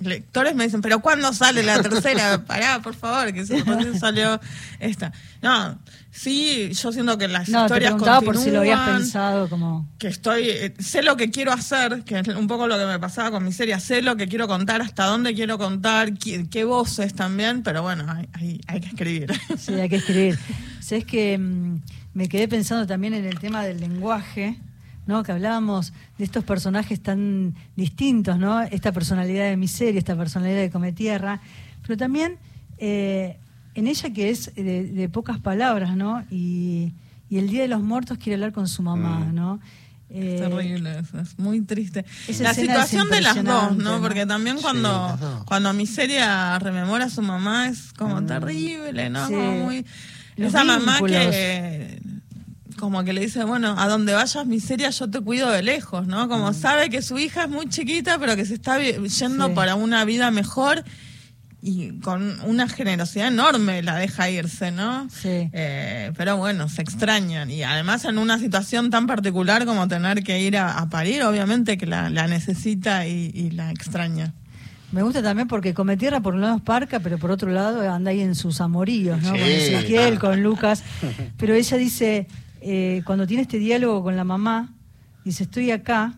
lectores 0.00 0.54
me 0.54 0.64
dicen, 0.64 0.80
pero 0.80 1.00
¿cuándo 1.00 1.34
sale 1.34 1.62
la 1.62 1.82
tercera? 1.82 2.44
Pará, 2.46 2.80
por 2.80 2.94
favor, 2.94 3.34
que 3.34 3.44
si 3.44 3.62
salió 3.98 4.40
esta. 4.80 5.12
No, 5.42 5.78
sí, 6.10 6.70
yo 6.72 6.92
siento 6.92 7.18
que 7.18 7.28
las 7.28 7.50
no, 7.50 7.62
historias 7.62 7.94
te 7.98 8.24
por 8.24 8.38
si 8.38 8.50
lo 8.50 8.60
habías 8.60 8.88
pensado 8.88 9.50
como... 9.50 9.86
Que 9.98 10.08
estoy, 10.08 10.48
eh, 10.48 10.74
sé 10.78 11.02
lo 11.02 11.18
que 11.18 11.30
quiero 11.30 11.52
hacer, 11.52 12.04
que 12.04 12.20
es 12.20 12.28
un 12.28 12.46
poco 12.46 12.66
lo 12.66 12.78
que 12.78 12.86
me 12.86 12.98
pasaba 12.98 13.30
con 13.32 13.44
miseria, 13.44 13.80
sé 13.80 14.00
lo 14.00 14.16
que 14.16 14.28
quiero 14.28 14.48
contar, 14.48 14.80
hasta 14.80 15.04
dónde 15.04 15.34
quiero 15.34 15.58
contar, 15.58 16.14
qué, 16.14 16.64
voces 16.64 17.14
también, 17.14 17.62
pero 17.62 17.82
bueno, 17.82 18.06
hay, 18.10 18.62
hay, 18.66 18.80
que 18.80 18.86
escribir. 18.86 19.40
Sí, 19.58 19.74
hay 19.74 19.90
que 19.90 19.96
escribir. 19.96 20.38
es 20.90 21.04
que... 21.04 21.36
Mm, 21.36 21.82
me 22.14 22.28
quedé 22.28 22.48
pensando 22.48 22.86
también 22.86 23.12
en 23.14 23.24
el 23.24 23.38
tema 23.38 23.64
del 23.64 23.80
lenguaje, 23.80 24.58
¿no? 25.06 25.22
Que 25.22 25.32
hablábamos 25.32 25.92
de 26.16 26.24
estos 26.24 26.44
personajes 26.44 27.00
tan 27.00 27.54
distintos, 27.76 28.38
¿no? 28.38 28.62
Esta 28.62 28.92
personalidad 28.92 29.44
de 29.44 29.56
miseria, 29.56 29.98
esta 29.98 30.16
personalidad 30.16 30.60
de 30.60 30.70
Cometierra, 30.70 31.40
pero 31.82 31.96
también 31.96 32.38
eh, 32.78 33.36
en 33.74 33.88
ella 33.88 34.10
que 34.10 34.30
es 34.30 34.54
de, 34.54 35.10
pocas 35.12 35.40
palabras, 35.40 35.96
¿no? 35.96 36.24
Y, 36.30 36.92
el 37.30 37.48
Día 37.48 37.62
de 37.62 37.68
los 37.68 37.82
Muertos 37.82 38.16
quiere 38.18 38.34
hablar 38.34 38.52
con 38.52 38.68
su 38.68 38.80
mamá, 38.80 39.18
mm. 39.18 39.34
¿no? 39.34 39.60
es 40.08 40.40
eh, 40.40 40.44
terrible 40.48 41.02
es 41.20 41.36
muy 41.36 41.62
triste. 41.62 42.04
la 42.38 42.54
situación 42.54 43.10
de 43.10 43.20
las 43.20 43.42
dos, 43.42 43.76
¿no? 43.76 44.00
Porque 44.00 44.24
también 44.24 44.58
cuando, 44.62 45.42
cuando 45.44 45.72
Miseria 45.72 46.56
rememora 46.60 47.06
a 47.06 47.10
su 47.10 47.22
mamá 47.22 47.66
es 47.66 47.92
como 47.94 48.20
mm. 48.20 48.26
terrible, 48.26 49.10
¿no? 49.10 49.24
Como 49.24 49.64
muy 49.64 49.84
esa 50.36 50.64
mamá 50.64 50.98
que 51.00 52.00
como 52.84 53.02
que 53.02 53.14
le 53.14 53.22
dice, 53.22 53.44
bueno, 53.44 53.74
a 53.78 53.88
donde 53.88 54.12
vayas 54.12 54.46
miseria 54.46 54.90
yo 54.90 55.08
te 55.08 55.18
cuido 55.20 55.50
de 55.50 55.62
lejos, 55.62 56.06
¿no? 56.06 56.28
Como 56.28 56.50
mm. 56.50 56.54
sabe 56.54 56.90
que 56.90 57.00
su 57.00 57.18
hija 57.18 57.44
es 57.44 57.48
muy 57.48 57.66
chiquita, 57.66 58.18
pero 58.18 58.36
que 58.36 58.44
se 58.44 58.52
está 58.52 58.78
yendo 58.78 59.54
para 59.54 59.74
una 59.74 60.04
vida 60.04 60.30
mejor 60.30 60.84
y 61.62 61.98
con 62.00 62.38
una 62.42 62.68
generosidad 62.68 63.28
enorme 63.28 63.82
la 63.82 63.96
deja 63.96 64.28
irse, 64.28 64.70
¿no? 64.70 65.08
Sí. 65.08 65.48
Eh, 65.52 66.12
pero 66.14 66.36
bueno, 66.36 66.68
se 66.68 66.82
extrañan. 66.82 67.50
Y 67.50 67.62
además 67.62 68.04
en 68.04 68.18
una 68.18 68.38
situación 68.38 68.90
tan 68.90 69.06
particular 69.06 69.64
como 69.64 69.88
tener 69.88 70.22
que 70.22 70.42
ir 70.42 70.58
a, 70.58 70.86
parir, 70.90 71.22
obviamente 71.22 71.78
que 71.78 71.86
la, 71.86 72.10
necesita 72.10 73.06
y 73.06 73.50
la 73.52 73.70
extraña. 73.70 74.34
Me 74.94 75.02
gusta 75.02 75.24
también 75.24 75.48
porque 75.48 75.74
Come 75.74 75.96
Tierra 75.96 76.20
por 76.20 76.34
un 76.34 76.40
lado 76.40 76.54
es 76.54 76.62
Parca, 76.62 77.00
pero 77.00 77.18
por 77.18 77.32
otro 77.32 77.50
lado 77.50 77.90
anda 77.90 78.12
ahí 78.12 78.20
en 78.20 78.36
sus 78.36 78.60
amoríos, 78.60 79.20
¿no? 79.22 79.30
con 79.30 79.40
Ezequiel, 79.40 80.20
con 80.20 80.40
Lucas. 80.40 80.84
Pero 81.36 81.54
ella 81.54 81.76
dice, 81.76 82.28
eh, 82.66 83.02
cuando 83.04 83.26
tiene 83.26 83.42
este 83.42 83.58
diálogo 83.58 84.02
con 84.02 84.16
la 84.16 84.24
mamá, 84.24 84.72
dice, 85.22 85.44
estoy 85.44 85.70
acá, 85.70 86.14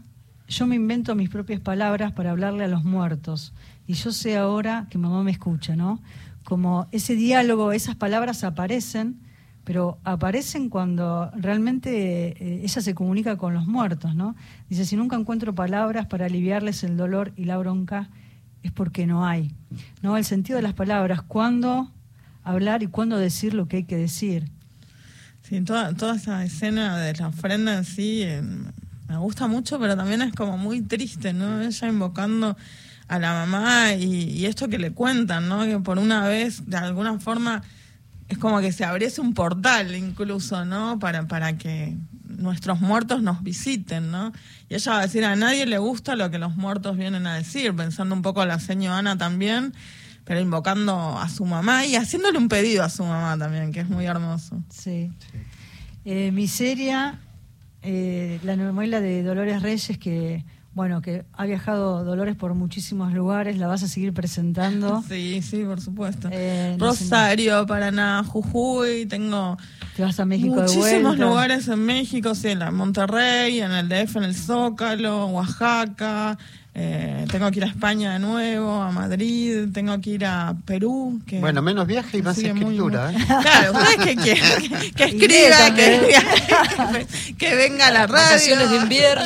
yo 0.46 0.66
me 0.68 0.76
invento 0.76 1.16
mis 1.16 1.28
propias 1.28 1.60
palabras 1.60 2.12
para 2.12 2.30
hablarle 2.30 2.62
a 2.62 2.68
los 2.68 2.84
muertos. 2.84 3.52
Y 3.88 3.94
yo 3.94 4.12
sé 4.12 4.36
ahora 4.36 4.86
que 4.88 4.96
mamá 4.96 5.24
me 5.24 5.32
escucha, 5.32 5.74
¿no? 5.74 6.00
Como 6.44 6.86
ese 6.92 7.16
diálogo, 7.16 7.72
esas 7.72 7.96
palabras 7.96 8.44
aparecen, 8.44 9.18
pero 9.64 9.98
aparecen 10.04 10.68
cuando 10.68 11.32
realmente 11.34 12.28
eh, 12.38 12.60
ella 12.62 12.80
se 12.80 12.94
comunica 12.94 13.36
con 13.36 13.52
los 13.52 13.66
muertos, 13.66 14.14
¿no? 14.14 14.36
Dice, 14.70 14.84
si 14.84 14.94
nunca 14.94 15.16
encuentro 15.16 15.52
palabras 15.52 16.06
para 16.06 16.26
aliviarles 16.26 16.84
el 16.84 16.96
dolor 16.96 17.32
y 17.34 17.46
la 17.46 17.58
bronca, 17.58 18.08
es 18.62 18.70
porque 18.70 19.06
no 19.06 19.26
hay. 19.26 19.52
¿no? 20.02 20.16
El 20.16 20.24
sentido 20.24 20.56
de 20.56 20.62
las 20.62 20.74
palabras, 20.74 21.22
cuándo 21.22 21.90
hablar 22.44 22.84
y 22.84 22.86
cuándo 22.86 23.18
decir 23.18 23.52
lo 23.52 23.66
que 23.66 23.78
hay 23.78 23.84
que 23.84 23.96
decir. 23.96 24.50
Sí, 25.48 25.60
toda, 25.60 25.94
toda 25.94 26.16
esa 26.16 26.44
escena 26.44 26.98
de 26.98 27.14
la 27.14 27.28
ofrenda 27.28 27.76
en 27.76 27.84
sí 27.84 28.26
me 29.08 29.16
gusta 29.16 29.46
mucho, 29.46 29.78
pero 29.78 29.96
también 29.96 30.22
es 30.22 30.34
como 30.34 30.58
muy 30.58 30.80
triste, 30.80 31.32
¿no? 31.32 31.62
Ella 31.62 31.88
invocando 31.88 32.56
a 33.06 33.18
la 33.20 33.32
mamá 33.32 33.94
y, 33.94 34.44
esto 34.46 34.68
que 34.68 34.78
le 34.78 34.90
cuentan, 34.90 35.48
¿no? 35.48 35.64
Que 35.64 35.78
por 35.78 35.98
una 36.00 36.26
vez, 36.26 36.68
de 36.68 36.76
alguna 36.76 37.20
forma, 37.20 37.62
es 38.28 38.38
como 38.38 38.60
que 38.60 38.72
se 38.72 38.84
abriese 38.84 39.20
un 39.20 39.34
portal 39.34 39.94
incluso, 39.94 40.64
¿no? 40.64 40.98
Para, 40.98 41.28
para 41.28 41.56
que 41.56 41.96
nuestros 42.24 42.80
muertos 42.80 43.22
nos 43.22 43.44
visiten, 43.44 44.10
¿no? 44.10 44.32
Y 44.68 44.74
ella 44.74 44.92
va 44.92 44.98
a 44.98 45.02
decir, 45.02 45.24
a 45.24 45.36
nadie 45.36 45.64
le 45.66 45.78
gusta 45.78 46.16
lo 46.16 46.28
que 46.30 46.38
los 46.38 46.56
muertos 46.56 46.96
vienen 46.96 47.24
a 47.28 47.36
decir, 47.36 47.72
pensando 47.74 48.16
un 48.16 48.22
poco 48.22 48.44
la 48.44 48.58
señora 48.58 48.98
Ana 48.98 49.16
también, 49.16 49.72
pero 50.26 50.40
invocando 50.40 51.16
a 51.18 51.28
su 51.28 51.46
mamá 51.46 51.86
y 51.86 51.94
haciéndole 51.94 52.36
un 52.36 52.48
pedido 52.48 52.82
a 52.82 52.90
su 52.90 53.04
mamá 53.04 53.38
también, 53.38 53.72
que 53.72 53.80
es 53.80 53.88
muy 53.88 54.04
hermoso. 54.04 54.60
Sí. 54.68 55.10
Eh, 56.04 56.32
Miseria, 56.32 57.20
eh, 57.82 58.40
la 58.42 58.56
novela 58.56 59.00
de 59.00 59.22
Dolores 59.22 59.62
Reyes, 59.62 59.96
que 59.98 60.44
bueno, 60.76 61.00
que 61.00 61.24
ha 61.32 61.46
viajado 61.46 62.04
Dolores 62.04 62.36
por 62.36 62.52
muchísimos 62.52 63.14
lugares, 63.14 63.56
la 63.56 63.66
vas 63.66 63.82
a 63.82 63.88
seguir 63.88 64.12
presentando. 64.12 65.02
Sí, 65.08 65.40
sí, 65.40 65.64
por 65.64 65.80
supuesto. 65.80 66.28
Eh, 66.30 66.76
Rosario, 66.78 67.64
Paraná, 67.64 68.22
Jujuy, 68.22 69.06
tengo 69.06 69.56
Te 69.96 70.02
vas 70.02 70.20
a 70.20 70.26
México 70.26 70.54
muchísimos 70.56 71.18
lugares 71.18 71.68
en 71.68 71.78
México, 71.78 72.34
sí, 72.34 72.48
en 72.48 72.74
Monterrey, 72.74 73.60
en 73.60 73.72
el 73.72 73.88
DF, 73.88 74.16
en 74.16 74.24
el 74.24 74.34
Zócalo, 74.34 75.28
Oaxaca, 75.28 76.36
eh, 76.78 77.24
tengo 77.30 77.50
que 77.50 77.60
ir 77.60 77.64
a 77.64 77.68
España 77.68 78.12
de 78.12 78.18
nuevo, 78.18 78.82
a 78.82 78.92
Madrid, 78.92 79.68
tengo 79.72 79.98
que 79.98 80.10
ir 80.10 80.26
a 80.26 80.54
Perú. 80.66 81.22
Que 81.26 81.40
bueno, 81.40 81.62
menos 81.62 81.86
viaje 81.86 82.18
y 82.18 82.22
más 82.22 82.36
escritura. 82.36 83.12
¿eh? 83.12 83.16
Claro, 83.26 83.72
¿ustedes 83.72 83.96
qué 84.04 84.16
quieren? 84.16 84.92
Que, 84.94 85.04
escriba, 85.04 85.74
que, 85.74 87.34
que, 87.38 87.54
venga 87.54 87.86
a 87.86 87.90
la 87.90 88.06
radio. 88.06 88.26
Vacaciones 88.26 88.70
de 88.70 88.76
invierno. 88.76 89.24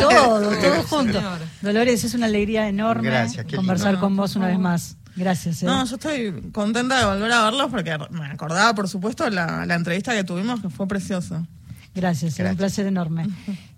Todo, 0.00 0.50
todo, 0.58 0.82
junto. 0.88 1.22
Dolores, 1.60 2.02
es 2.02 2.14
una 2.14 2.26
alegría 2.26 2.66
enorme 2.66 3.28
conversar 3.54 4.00
con 4.00 4.16
vos 4.16 4.34
una 4.34 4.48
vez 4.48 4.58
más. 4.58 4.96
Gracias. 5.14 5.62
¿eh? 5.62 5.66
No, 5.66 5.84
yo 5.84 5.94
estoy 5.94 6.50
contenta 6.50 6.98
de 6.98 7.04
volver 7.04 7.30
a 7.30 7.44
verlos 7.44 7.70
porque 7.70 7.96
me 8.10 8.26
acordaba, 8.26 8.74
por 8.74 8.88
supuesto, 8.88 9.30
la, 9.30 9.66
la 9.66 9.74
entrevista 9.76 10.14
que 10.14 10.24
tuvimos, 10.24 10.60
que 10.60 10.68
fue 10.68 10.88
preciosa. 10.88 11.44
Gracias, 11.94 12.36
Gracias. 12.36 12.50
un 12.52 12.56
placer 12.56 12.86
enorme. 12.86 13.26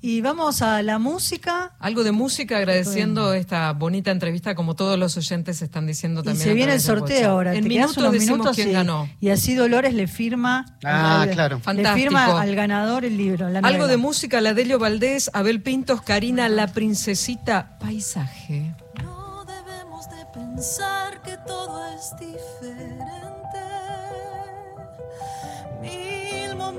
Y 0.00 0.20
vamos 0.20 0.62
a 0.62 0.82
la 0.82 0.98
música. 0.98 1.72
Algo 1.80 2.04
de 2.04 2.12
música, 2.12 2.58
agradeciendo 2.58 3.34
esta 3.34 3.72
bonita 3.72 4.10
entrevista, 4.12 4.54
como 4.54 4.74
todos 4.74 4.98
los 4.98 5.16
oyentes 5.16 5.62
están 5.62 5.86
diciendo 5.86 6.22
también. 6.22 6.40
Y 6.40 6.50
se 6.50 6.54
viene 6.54 6.74
el 6.74 6.80
sorteo 6.80 7.30
ahora. 7.30 7.54
En 7.54 7.66
minutos 7.66 8.12
decimos 8.12 8.50
quién 8.54 8.72
ganó. 8.72 9.08
Y 9.20 9.30
así 9.30 9.54
Dolores 9.54 9.94
le 9.94 10.06
firma. 10.06 10.64
Ah, 10.84 11.26
claro. 11.32 11.58
Fantástico. 11.58 11.96
Le 11.96 12.02
firma 12.02 12.40
al 12.40 12.54
ganador 12.54 13.04
el 13.04 13.16
libro. 13.16 13.48
Algo 13.62 13.86
de 13.88 13.96
música, 13.96 14.40
la 14.40 14.54
Delio 14.54 14.78
Valdés, 14.78 15.30
Abel 15.32 15.60
Pintos, 15.62 16.02
Karina, 16.02 16.48
La 16.48 16.68
Princesita, 16.68 17.78
Paisaje. 17.80 18.74
No 19.02 19.44
debemos 19.44 20.08
de 20.10 20.24
pensar 20.32 21.20
que 21.22 21.36
todo 21.46 21.84
es 21.94 22.12
diferente. 22.20 23.33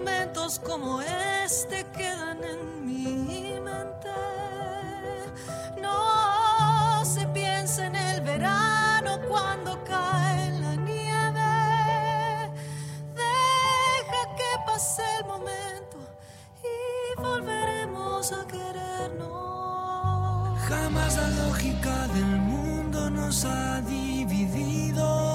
Momentos 0.05 0.59
como 0.59 1.01
este 1.01 1.83
quedan 1.97 2.43
en 2.43 2.85
mi 2.85 3.59
mente. 3.59 4.13
No 5.81 7.03
se 7.03 7.25
piensa 7.29 7.87
en 7.87 7.95
el 7.95 8.21
verano 8.21 9.19
cuando 9.27 9.83
cae 9.83 10.51
la 10.59 10.75
nieve. 10.75 11.53
Deja 13.15 14.21
que 14.37 14.51
pase 14.67 15.01
el 15.19 15.25
momento 15.25 15.97
y 16.61 17.19
volveremos 17.19 18.31
a 18.31 18.45
querernos. 18.45 19.39
Jamás 20.69 21.17
la 21.17 21.29
lógica 21.45 22.07
del 22.09 22.41
mundo 22.51 23.09
nos 23.09 23.43
ha 23.43 23.81
dividido. 23.81 25.34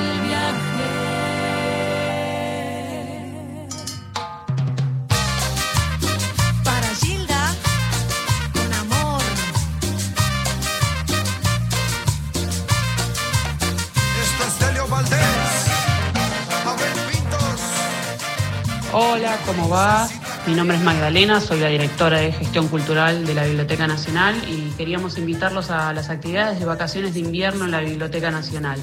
Hola, 19.13 19.37
¿cómo 19.45 19.67
va? 19.67 20.07
Mi 20.47 20.53
nombre 20.53 20.77
es 20.77 20.83
Magdalena, 20.83 21.41
soy 21.41 21.59
la 21.59 21.67
directora 21.67 22.19
de 22.19 22.31
gestión 22.31 22.69
cultural 22.69 23.25
de 23.25 23.33
la 23.33 23.43
Biblioteca 23.43 23.85
Nacional 23.85 24.41
y 24.47 24.69
queríamos 24.77 25.17
invitarlos 25.17 25.69
a 25.69 25.91
las 25.91 26.09
actividades 26.09 26.61
de 26.61 26.65
vacaciones 26.65 27.13
de 27.13 27.19
invierno 27.19 27.65
en 27.65 27.71
la 27.71 27.81
Biblioteca 27.81 28.31
Nacional. 28.31 28.79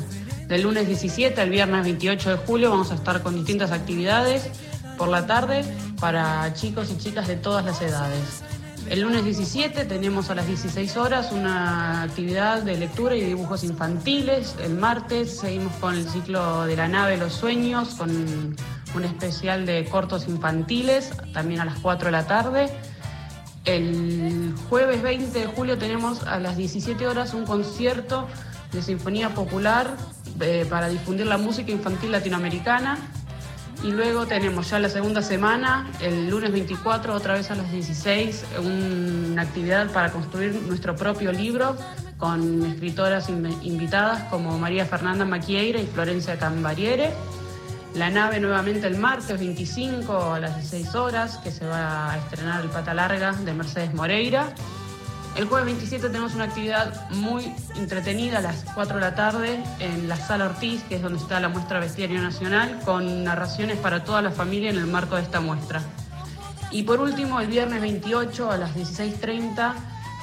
Del 0.47 0.64
lunes 0.64 0.87
17 0.87 1.41
al 1.41 1.49
viernes 1.49 1.83
28 1.83 2.31
de 2.31 2.37
julio 2.37 2.68
vamos 2.68 2.93
a 2.93 2.97
estar 2.97 3.22
con 3.22 3.37
distintas 3.37 3.72
actividades 3.72 4.51
por 4.99 5.09
la 5.09 5.26
tarde 5.26 5.64
para 5.99 6.53
chicos 6.53 6.91
y 6.91 6.99
chicas 6.99 7.26
de 7.26 7.37
todas 7.37 7.64
las 7.64 7.81
edades. 7.81 8.43
El 8.91 9.01
lunes 9.01 9.24
17 9.24 9.87
tenemos 9.87 10.29
a 10.29 10.35
las 10.35 10.47
16 10.47 10.95
horas 10.99 11.33
una 11.33 12.03
actividad 12.03 12.62
de 12.62 12.76
lectura 12.76 13.16
y 13.16 13.22
dibujos 13.22 13.64
infantiles. 13.64 14.57
El 14.62 14.74
martes 14.74 15.39
seguimos 15.39 15.72
con 15.76 15.95
el 15.95 16.07
ciclo 16.07 16.66
de 16.66 16.76
la 16.76 16.87
nave 16.87 17.16
Los 17.16 17.33
Sueños, 17.33 17.95
con 17.95 18.57
un 18.95 19.05
especial 19.05 19.66
de 19.66 19.84
cortos 19.84 20.28
infantiles, 20.28 21.11
también 21.32 21.61
a 21.61 21.64
las 21.64 21.78
4 21.78 22.07
de 22.07 22.12
la 22.12 22.26
tarde. 22.26 22.70
El 23.64 24.55
jueves 24.68 25.03
20 25.03 25.39
de 25.39 25.47
julio 25.47 25.76
tenemos 25.78 26.22
a 26.22 26.39
las 26.39 26.57
17 26.57 27.07
horas 27.07 27.34
un 27.34 27.45
concierto 27.45 28.26
de 28.72 28.82
Sinfonía 28.82 29.34
Popular 29.34 29.95
eh, 30.41 30.66
para 30.68 30.89
difundir 30.89 31.26
la 31.26 31.36
música 31.39 31.70
infantil 31.70 32.12
latinoamericana. 32.12 32.99
Y 33.84 33.93
luego 33.93 34.26
tenemos 34.26 34.70
ya 34.70 34.80
la 34.80 34.89
segunda 34.89 35.22
semana, 35.22 35.89
el 36.01 36.28
lunes 36.30 36.51
24, 36.51 37.14
otra 37.14 37.34
vez 37.34 37.51
a 37.53 37.55
las 37.55 37.70
16, 37.70 38.45
una 38.64 39.43
actividad 39.43 39.89
para 39.93 40.11
construir 40.11 40.53
nuestro 40.66 40.97
propio 40.97 41.30
libro 41.30 41.76
con 42.16 42.66
escritoras 42.66 43.28
in- 43.28 43.57
invitadas 43.62 44.24
como 44.30 44.59
María 44.59 44.84
Fernanda 44.84 45.24
Maquieira 45.24 45.80
y 45.80 45.86
Florencia 45.86 46.36
Cambariere. 46.41 47.11
La 47.99 48.11
nave 48.11 48.38
nuevamente 48.38 48.86
el 48.86 48.96
martes 48.96 49.36
25 49.36 50.34
a 50.34 50.38
las 50.38 50.55
16 50.55 50.94
horas, 50.94 51.38
que 51.38 51.51
se 51.51 51.66
va 51.66 52.12
a 52.12 52.18
estrenar 52.18 52.62
el 52.62 52.70
Pata 52.70 52.94
Larga 52.94 53.32
de 53.32 53.53
Mercedes 53.53 53.92
Moreira. 53.92 54.55
El 55.34 55.46
jueves 55.46 55.66
27 55.66 56.07
tenemos 56.07 56.32
una 56.36 56.44
actividad 56.44 57.11
muy 57.11 57.53
entretenida 57.74 58.38
a 58.38 58.40
las 58.40 58.64
4 58.72 58.94
de 58.94 59.01
la 59.01 59.16
tarde 59.16 59.61
en 59.80 60.09
la 60.09 60.16
Sala 60.16 60.44
Ortiz, 60.44 60.84
que 60.84 60.94
es 60.94 61.03
donde 61.03 61.18
está 61.18 61.40
la 61.40 61.49
muestra 61.49 61.80
Bestiario 61.80 62.22
Nacional, 62.22 62.78
con 62.84 63.24
narraciones 63.24 63.78
para 63.78 64.05
toda 64.05 64.22
la 64.22 64.30
familia 64.30 64.70
en 64.70 64.76
el 64.78 64.86
marco 64.86 65.16
de 65.16 65.22
esta 65.22 65.40
muestra. 65.40 65.82
Y 66.70 66.84
por 66.84 67.01
último, 67.01 67.40
el 67.40 67.49
viernes 67.49 67.80
28 67.80 68.53
a 68.53 68.59
las 68.59 68.76
16.30, 68.76 69.72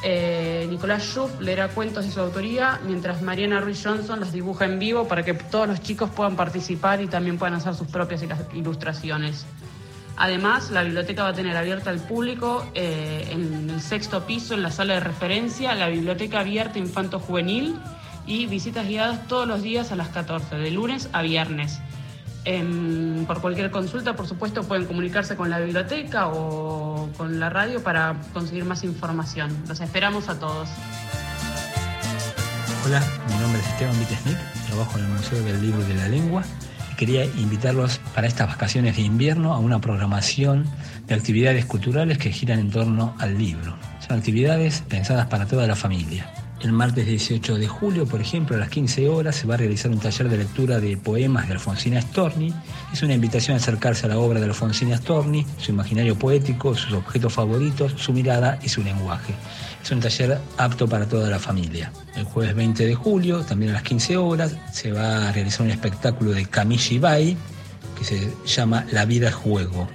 eh, 0.03 0.67
Nicolás 0.69 1.03
Schuff 1.03 1.39
leerá 1.39 1.69
cuentos 1.69 2.05
de 2.05 2.11
su 2.11 2.19
autoría, 2.19 2.79
mientras 2.85 3.21
Mariana 3.21 3.59
Ruiz 3.61 3.81
Johnson 3.83 4.19
las 4.19 4.31
dibuja 4.31 4.65
en 4.65 4.79
vivo 4.79 5.07
para 5.07 5.23
que 5.23 5.33
todos 5.33 5.67
los 5.67 5.81
chicos 5.81 6.09
puedan 6.09 6.35
participar 6.35 7.01
y 7.01 7.07
también 7.07 7.37
puedan 7.37 7.55
hacer 7.55 7.73
sus 7.75 7.87
propias 7.87 8.23
ilustraciones. 8.53 9.45
Además, 10.17 10.71
la 10.71 10.83
biblioteca 10.83 11.23
va 11.23 11.29
a 11.29 11.33
tener 11.33 11.57
abierta 11.57 11.89
al 11.89 11.99
público 11.99 12.65
eh, 12.73 13.27
en 13.31 13.69
el 13.69 13.81
sexto 13.81 14.25
piso, 14.25 14.53
en 14.53 14.63
la 14.63 14.71
sala 14.71 14.93
de 14.93 15.01
referencia, 15.01 15.75
la 15.75 15.89
biblioteca 15.89 16.39
abierta 16.39 16.79
infanto 16.79 17.19
juvenil 17.19 17.75
y 18.25 18.45
visitas 18.45 18.87
guiadas 18.87 19.27
todos 19.27 19.47
los 19.47 19.61
días 19.61 19.91
a 19.91 19.95
las 19.95 20.09
14, 20.09 20.55
de 20.55 20.71
lunes 20.71 21.09
a 21.11 21.21
viernes. 21.21 21.81
Por 22.45 23.41
cualquier 23.41 23.71
consulta, 23.71 24.15
por 24.15 24.27
supuesto, 24.27 24.63
pueden 24.63 24.85
comunicarse 24.85 25.35
con 25.35 25.49
la 25.49 25.59
biblioteca 25.59 26.27
o 26.27 27.09
con 27.17 27.39
la 27.39 27.49
radio 27.49 27.81
para 27.81 28.17
conseguir 28.33 28.65
más 28.65 28.83
información. 28.83 29.55
Los 29.67 29.81
esperamos 29.81 30.29
a 30.29 30.39
todos. 30.39 30.69
Hola, 32.85 33.01
mi 33.27 33.35
nombre 33.39 33.59
es 33.59 33.67
Esteban 33.67 33.97
Wittesnick, 33.97 34.37
trabajo 34.67 34.99
en 34.99 35.05
el 35.05 35.11
Museo 35.11 35.41
del 35.43 35.59
Libro 35.59 35.81
y 35.81 35.85
de 35.85 35.95
la 35.95 36.07
Lengua 36.07 36.43
y 36.91 36.95
quería 36.95 37.25
invitarlos 37.25 37.99
para 38.13 38.27
estas 38.27 38.47
vacaciones 38.47 38.95
de 38.95 39.01
invierno 39.01 39.55
a 39.55 39.57
una 39.57 39.81
programación 39.81 40.67
de 41.07 41.15
actividades 41.15 41.65
culturales 41.65 42.19
que 42.19 42.31
giran 42.31 42.59
en 42.59 42.69
torno 42.69 43.15
al 43.17 43.39
libro. 43.39 43.75
Son 44.07 44.19
actividades 44.19 44.83
pensadas 44.87 45.25
para 45.25 45.47
toda 45.47 45.65
la 45.65 45.75
familia. 45.75 46.44
El 46.66 46.72
martes 46.72 47.05
18 47.05 47.59
de 47.59 47.68
julio, 47.68 48.07
por 48.07 48.22
ejemplo, 48.22 48.55
a 48.55 48.59
las 48.59 48.70
15 48.70 49.07
horas 49.07 49.36
se 49.36 49.45
va 49.45 49.53
a 49.53 49.57
realizar 49.57 49.91
un 49.91 49.99
taller 49.99 50.30
de 50.30 50.38
lectura 50.38 50.80
de 50.80 50.97
poemas 50.97 51.47
de 51.47 51.53
Alfonsina 51.53 52.01
Storni. 52.01 52.51
Es 52.91 53.03
una 53.03 53.13
invitación 53.13 53.53
a 53.53 53.57
acercarse 53.57 54.07
a 54.07 54.09
la 54.09 54.18
obra 54.18 54.39
de 54.39 54.47
Alfonsina 54.47 54.97
Storni, 54.97 55.45
su 55.59 55.70
imaginario 55.70 56.18
poético, 56.18 56.74
sus 56.74 56.93
objetos 56.93 57.32
favoritos, 57.32 57.93
su 57.97 58.13
mirada 58.13 58.57
y 58.63 58.70
su 58.70 58.84
lenguaje. 58.84 59.36
Es 59.84 59.91
un 59.91 59.99
taller 59.99 60.39
apto 60.57 60.88
para 60.88 61.07
toda 61.07 61.30
la 61.30 61.38
familia. 61.38 61.91
El 62.16 62.24
jueves 62.24 62.55
20 62.55 62.88
de 62.88 62.95
julio, 62.95 63.43
también 63.43 63.70
a 63.70 63.76
las 63.76 63.84
15 63.84 64.18
horas, 64.18 64.55
se 64.74 64.91
va 64.91 65.30
a 65.30 65.32
realizar 65.34 65.68
un 65.68 65.72
espectáculo 65.72 66.32
de 66.32 66.47
Kamishi 66.47 66.97
Bai 66.97 67.38
que 67.95 68.03
se 68.03 68.34
llama 68.47 68.88
La 68.91 69.05
vida 69.05 69.30
es 69.30 69.36
juego, 69.36 69.88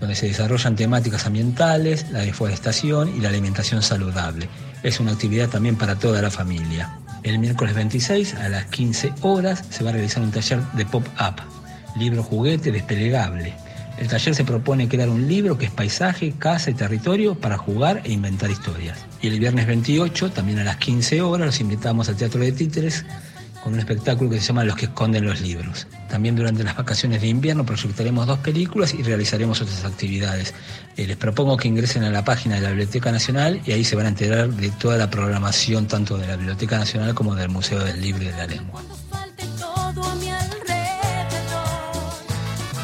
donde 0.00 0.16
se 0.16 0.26
desarrollan 0.26 0.74
temáticas 0.74 1.26
ambientales, 1.26 2.10
la 2.10 2.22
deforestación 2.22 3.16
y 3.16 3.20
la 3.20 3.28
alimentación 3.28 3.82
saludable. 3.82 4.48
Es 4.82 5.00
una 5.00 5.12
actividad 5.12 5.48
también 5.48 5.76
para 5.76 5.98
toda 5.98 6.22
la 6.22 6.30
familia. 6.30 6.98
El 7.24 7.38
miércoles 7.38 7.74
26 7.74 8.34
a 8.34 8.48
las 8.48 8.66
15 8.66 9.12
horas 9.22 9.64
se 9.70 9.82
va 9.82 9.90
a 9.90 9.92
realizar 9.94 10.22
un 10.22 10.30
taller 10.30 10.60
de 10.74 10.86
pop-up, 10.86 11.42
libro 11.96 12.22
juguete 12.22 12.70
desplegable. 12.70 13.54
El 13.98 14.06
taller 14.06 14.34
se 14.36 14.44
propone 14.44 14.88
crear 14.88 15.08
un 15.08 15.26
libro 15.26 15.58
que 15.58 15.64
es 15.64 15.72
paisaje, 15.72 16.32
casa 16.38 16.70
y 16.70 16.74
territorio 16.74 17.34
para 17.34 17.58
jugar 17.58 18.02
e 18.04 18.12
inventar 18.12 18.50
historias. 18.50 18.96
Y 19.20 19.26
el 19.26 19.40
viernes 19.40 19.66
28, 19.66 20.30
también 20.30 20.60
a 20.60 20.64
las 20.64 20.76
15 20.76 21.22
horas, 21.22 21.46
los 21.46 21.60
invitamos 21.60 22.08
al 22.08 22.16
Teatro 22.16 22.40
de 22.40 22.52
Títeres 22.52 23.04
con 23.62 23.72
un 23.72 23.78
espectáculo 23.80 24.30
que 24.30 24.40
se 24.40 24.46
llama 24.46 24.64
Los 24.64 24.76
que 24.76 24.86
esconden 24.86 25.24
los 25.24 25.40
libros. 25.40 25.86
También 26.08 26.36
durante 26.36 26.64
las 26.64 26.76
vacaciones 26.76 27.20
de 27.20 27.28
invierno 27.28 27.64
proyectaremos 27.66 28.26
dos 28.26 28.38
películas 28.38 28.94
y 28.94 29.02
realizaremos 29.02 29.60
otras 29.60 29.84
actividades. 29.84 30.54
Eh, 30.96 31.06
les 31.06 31.16
propongo 31.16 31.56
que 31.56 31.68
ingresen 31.68 32.04
a 32.04 32.10
la 32.10 32.24
página 32.24 32.56
de 32.56 32.62
la 32.62 32.68
Biblioteca 32.68 33.12
Nacional 33.12 33.60
y 33.64 33.72
ahí 33.72 33.84
se 33.84 33.96
van 33.96 34.06
a 34.06 34.08
enterar 34.10 34.50
de 34.50 34.70
toda 34.70 34.96
la 34.96 35.10
programación 35.10 35.86
tanto 35.86 36.18
de 36.18 36.26
la 36.26 36.36
Biblioteca 36.36 36.78
Nacional 36.78 37.14
como 37.14 37.34
del 37.34 37.48
Museo 37.48 37.82
del 37.84 38.00
Libro 38.00 38.22
y 38.22 38.26
de 38.26 38.36
la 38.36 38.46
Lengua. 38.46 38.82
Falte 39.10 39.44
todo 39.58 40.02
a 40.02 40.14
mi 40.14 40.30
alrededor. 40.30 40.78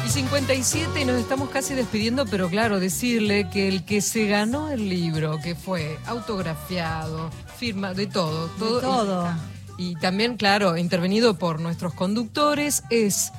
Y 0.05 0.09
57 0.09 1.01
y 1.01 1.05
nos 1.05 1.19
estamos 1.19 1.49
casi 1.49 1.73
despidiendo, 1.73 2.25
pero 2.25 2.49
claro, 2.49 2.79
decirle 2.79 3.49
que 3.49 3.67
el 3.67 3.85
que 3.85 4.01
se 4.01 4.27
ganó 4.27 4.69
el 4.69 4.89
libro, 4.89 5.39
que 5.41 5.55
fue 5.55 5.97
autografiado, 6.05 7.31
firma, 7.57 7.93
de 7.93 8.07
todo, 8.07 8.47
todo. 8.59 8.81
todo. 8.81 9.54
Y, 9.77 9.95
también, 9.95 10.37
claro, 10.37 10.77
intervenido 10.77 11.37
por 11.37 11.59
nuestros 11.59 11.93
conductores, 11.93 12.83
es 12.89 13.31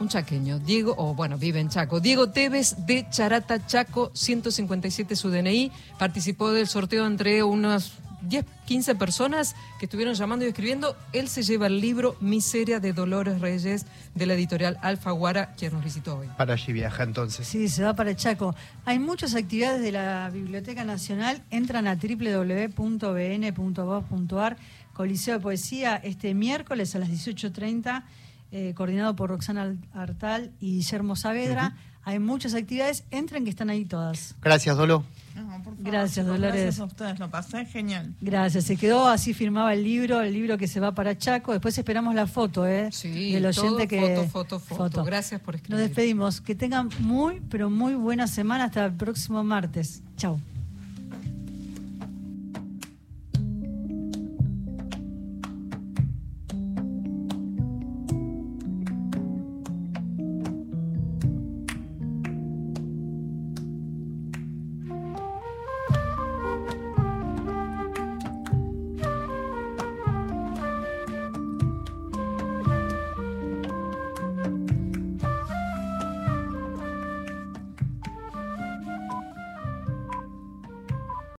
un 0.00 0.08
chaqueño, 0.08 0.58
Diego, 0.60 0.94
o 0.96 1.14
bueno, 1.14 1.38
vive 1.38 1.60
en 1.60 1.68
Chaco, 1.68 2.00
Diego 2.00 2.30
Tevez 2.30 2.86
de 2.86 3.06
Charata 3.10 3.66
Chaco, 3.66 4.10
157 4.14 5.16
su 5.16 5.30
DNI, 5.30 5.72
participó 5.98 6.52
del 6.52 6.68
sorteo 6.68 7.06
entre 7.06 7.42
unas 7.42 7.92
10, 8.22 8.44
15 8.66 8.94
personas 8.96 9.56
que 9.78 9.86
estuvieron 9.86 10.14
llamando 10.14 10.44
y 10.44 10.48
escribiendo. 10.48 10.96
Él 11.12 11.28
se 11.28 11.42
lleva 11.42 11.66
el 11.68 11.80
libro 11.80 12.16
Miseria 12.20 12.80
de 12.80 12.92
Dolores 12.92 13.40
Reyes 13.40 13.86
de 14.14 14.26
la 14.26 14.34
editorial 14.34 14.78
Alfaguara, 14.82 15.54
quien 15.56 15.72
nos 15.72 15.82
visitó 15.84 16.18
hoy. 16.18 16.28
Para 16.36 16.54
allí 16.54 16.72
viaja 16.72 17.04
entonces. 17.04 17.46
Sí, 17.46 17.68
se 17.68 17.84
va 17.84 17.94
para 17.94 18.16
Chaco. 18.16 18.54
Hay 18.84 18.98
muchas 18.98 19.34
actividades 19.34 19.80
de 19.82 19.92
la 19.92 20.28
Biblioteca 20.30 20.84
Nacional. 20.84 21.42
Entran 21.50 21.86
a 21.86 21.94
www.bn.gov.ar. 21.96 22.76
Coliseo 24.98 25.34
de 25.34 25.40
Poesía 25.40 25.94
este 25.94 26.34
miércoles 26.34 26.96
a 26.96 26.98
las 26.98 27.08
18.30, 27.08 28.02
eh, 28.50 28.72
coordinado 28.74 29.14
por 29.14 29.30
Roxana 29.30 29.76
Artal 29.94 30.50
y 30.58 30.78
Guillermo 30.78 31.14
Saavedra. 31.14 31.76
Hay 32.02 32.18
muchas 32.18 32.52
actividades, 32.52 33.04
entren 33.12 33.44
que 33.44 33.50
están 33.50 33.70
ahí 33.70 33.84
todas. 33.84 34.34
Gracias, 34.42 34.76
Dolo. 34.76 35.04
gracias, 35.78 36.26
Dolores. 36.26 36.62
Gracias 36.62 36.80
a 36.80 36.84
ustedes, 36.84 37.20
lo 37.20 37.30
pasé 37.30 37.64
genial. 37.64 38.12
Gracias, 38.20 38.64
se 38.64 38.76
quedó 38.76 39.06
así 39.06 39.34
firmaba 39.34 39.72
el 39.72 39.84
libro, 39.84 40.20
el 40.20 40.32
libro 40.32 40.58
que 40.58 40.66
se 40.66 40.80
va 40.80 40.90
para 40.90 41.16
Chaco. 41.16 41.52
Después 41.52 41.78
esperamos 41.78 42.16
la 42.16 42.26
foto, 42.26 42.66
¿eh? 42.66 42.88
Sí, 42.90 43.30
del 43.30 43.46
oyente 43.46 43.86
que. 43.86 44.26
Foto, 44.32 44.58
foto, 44.58 44.58
foto, 44.58 45.04
Gracias 45.04 45.40
por 45.40 45.54
escribir. 45.54 45.78
Nos 45.78 45.88
despedimos. 45.88 46.40
Que 46.40 46.56
tengan 46.56 46.88
muy, 46.98 47.40
pero 47.48 47.70
muy 47.70 47.94
buena 47.94 48.26
semana. 48.26 48.64
Hasta 48.64 48.86
el 48.86 48.94
próximo 48.94 49.44
martes. 49.44 50.02
Chao. 50.16 50.40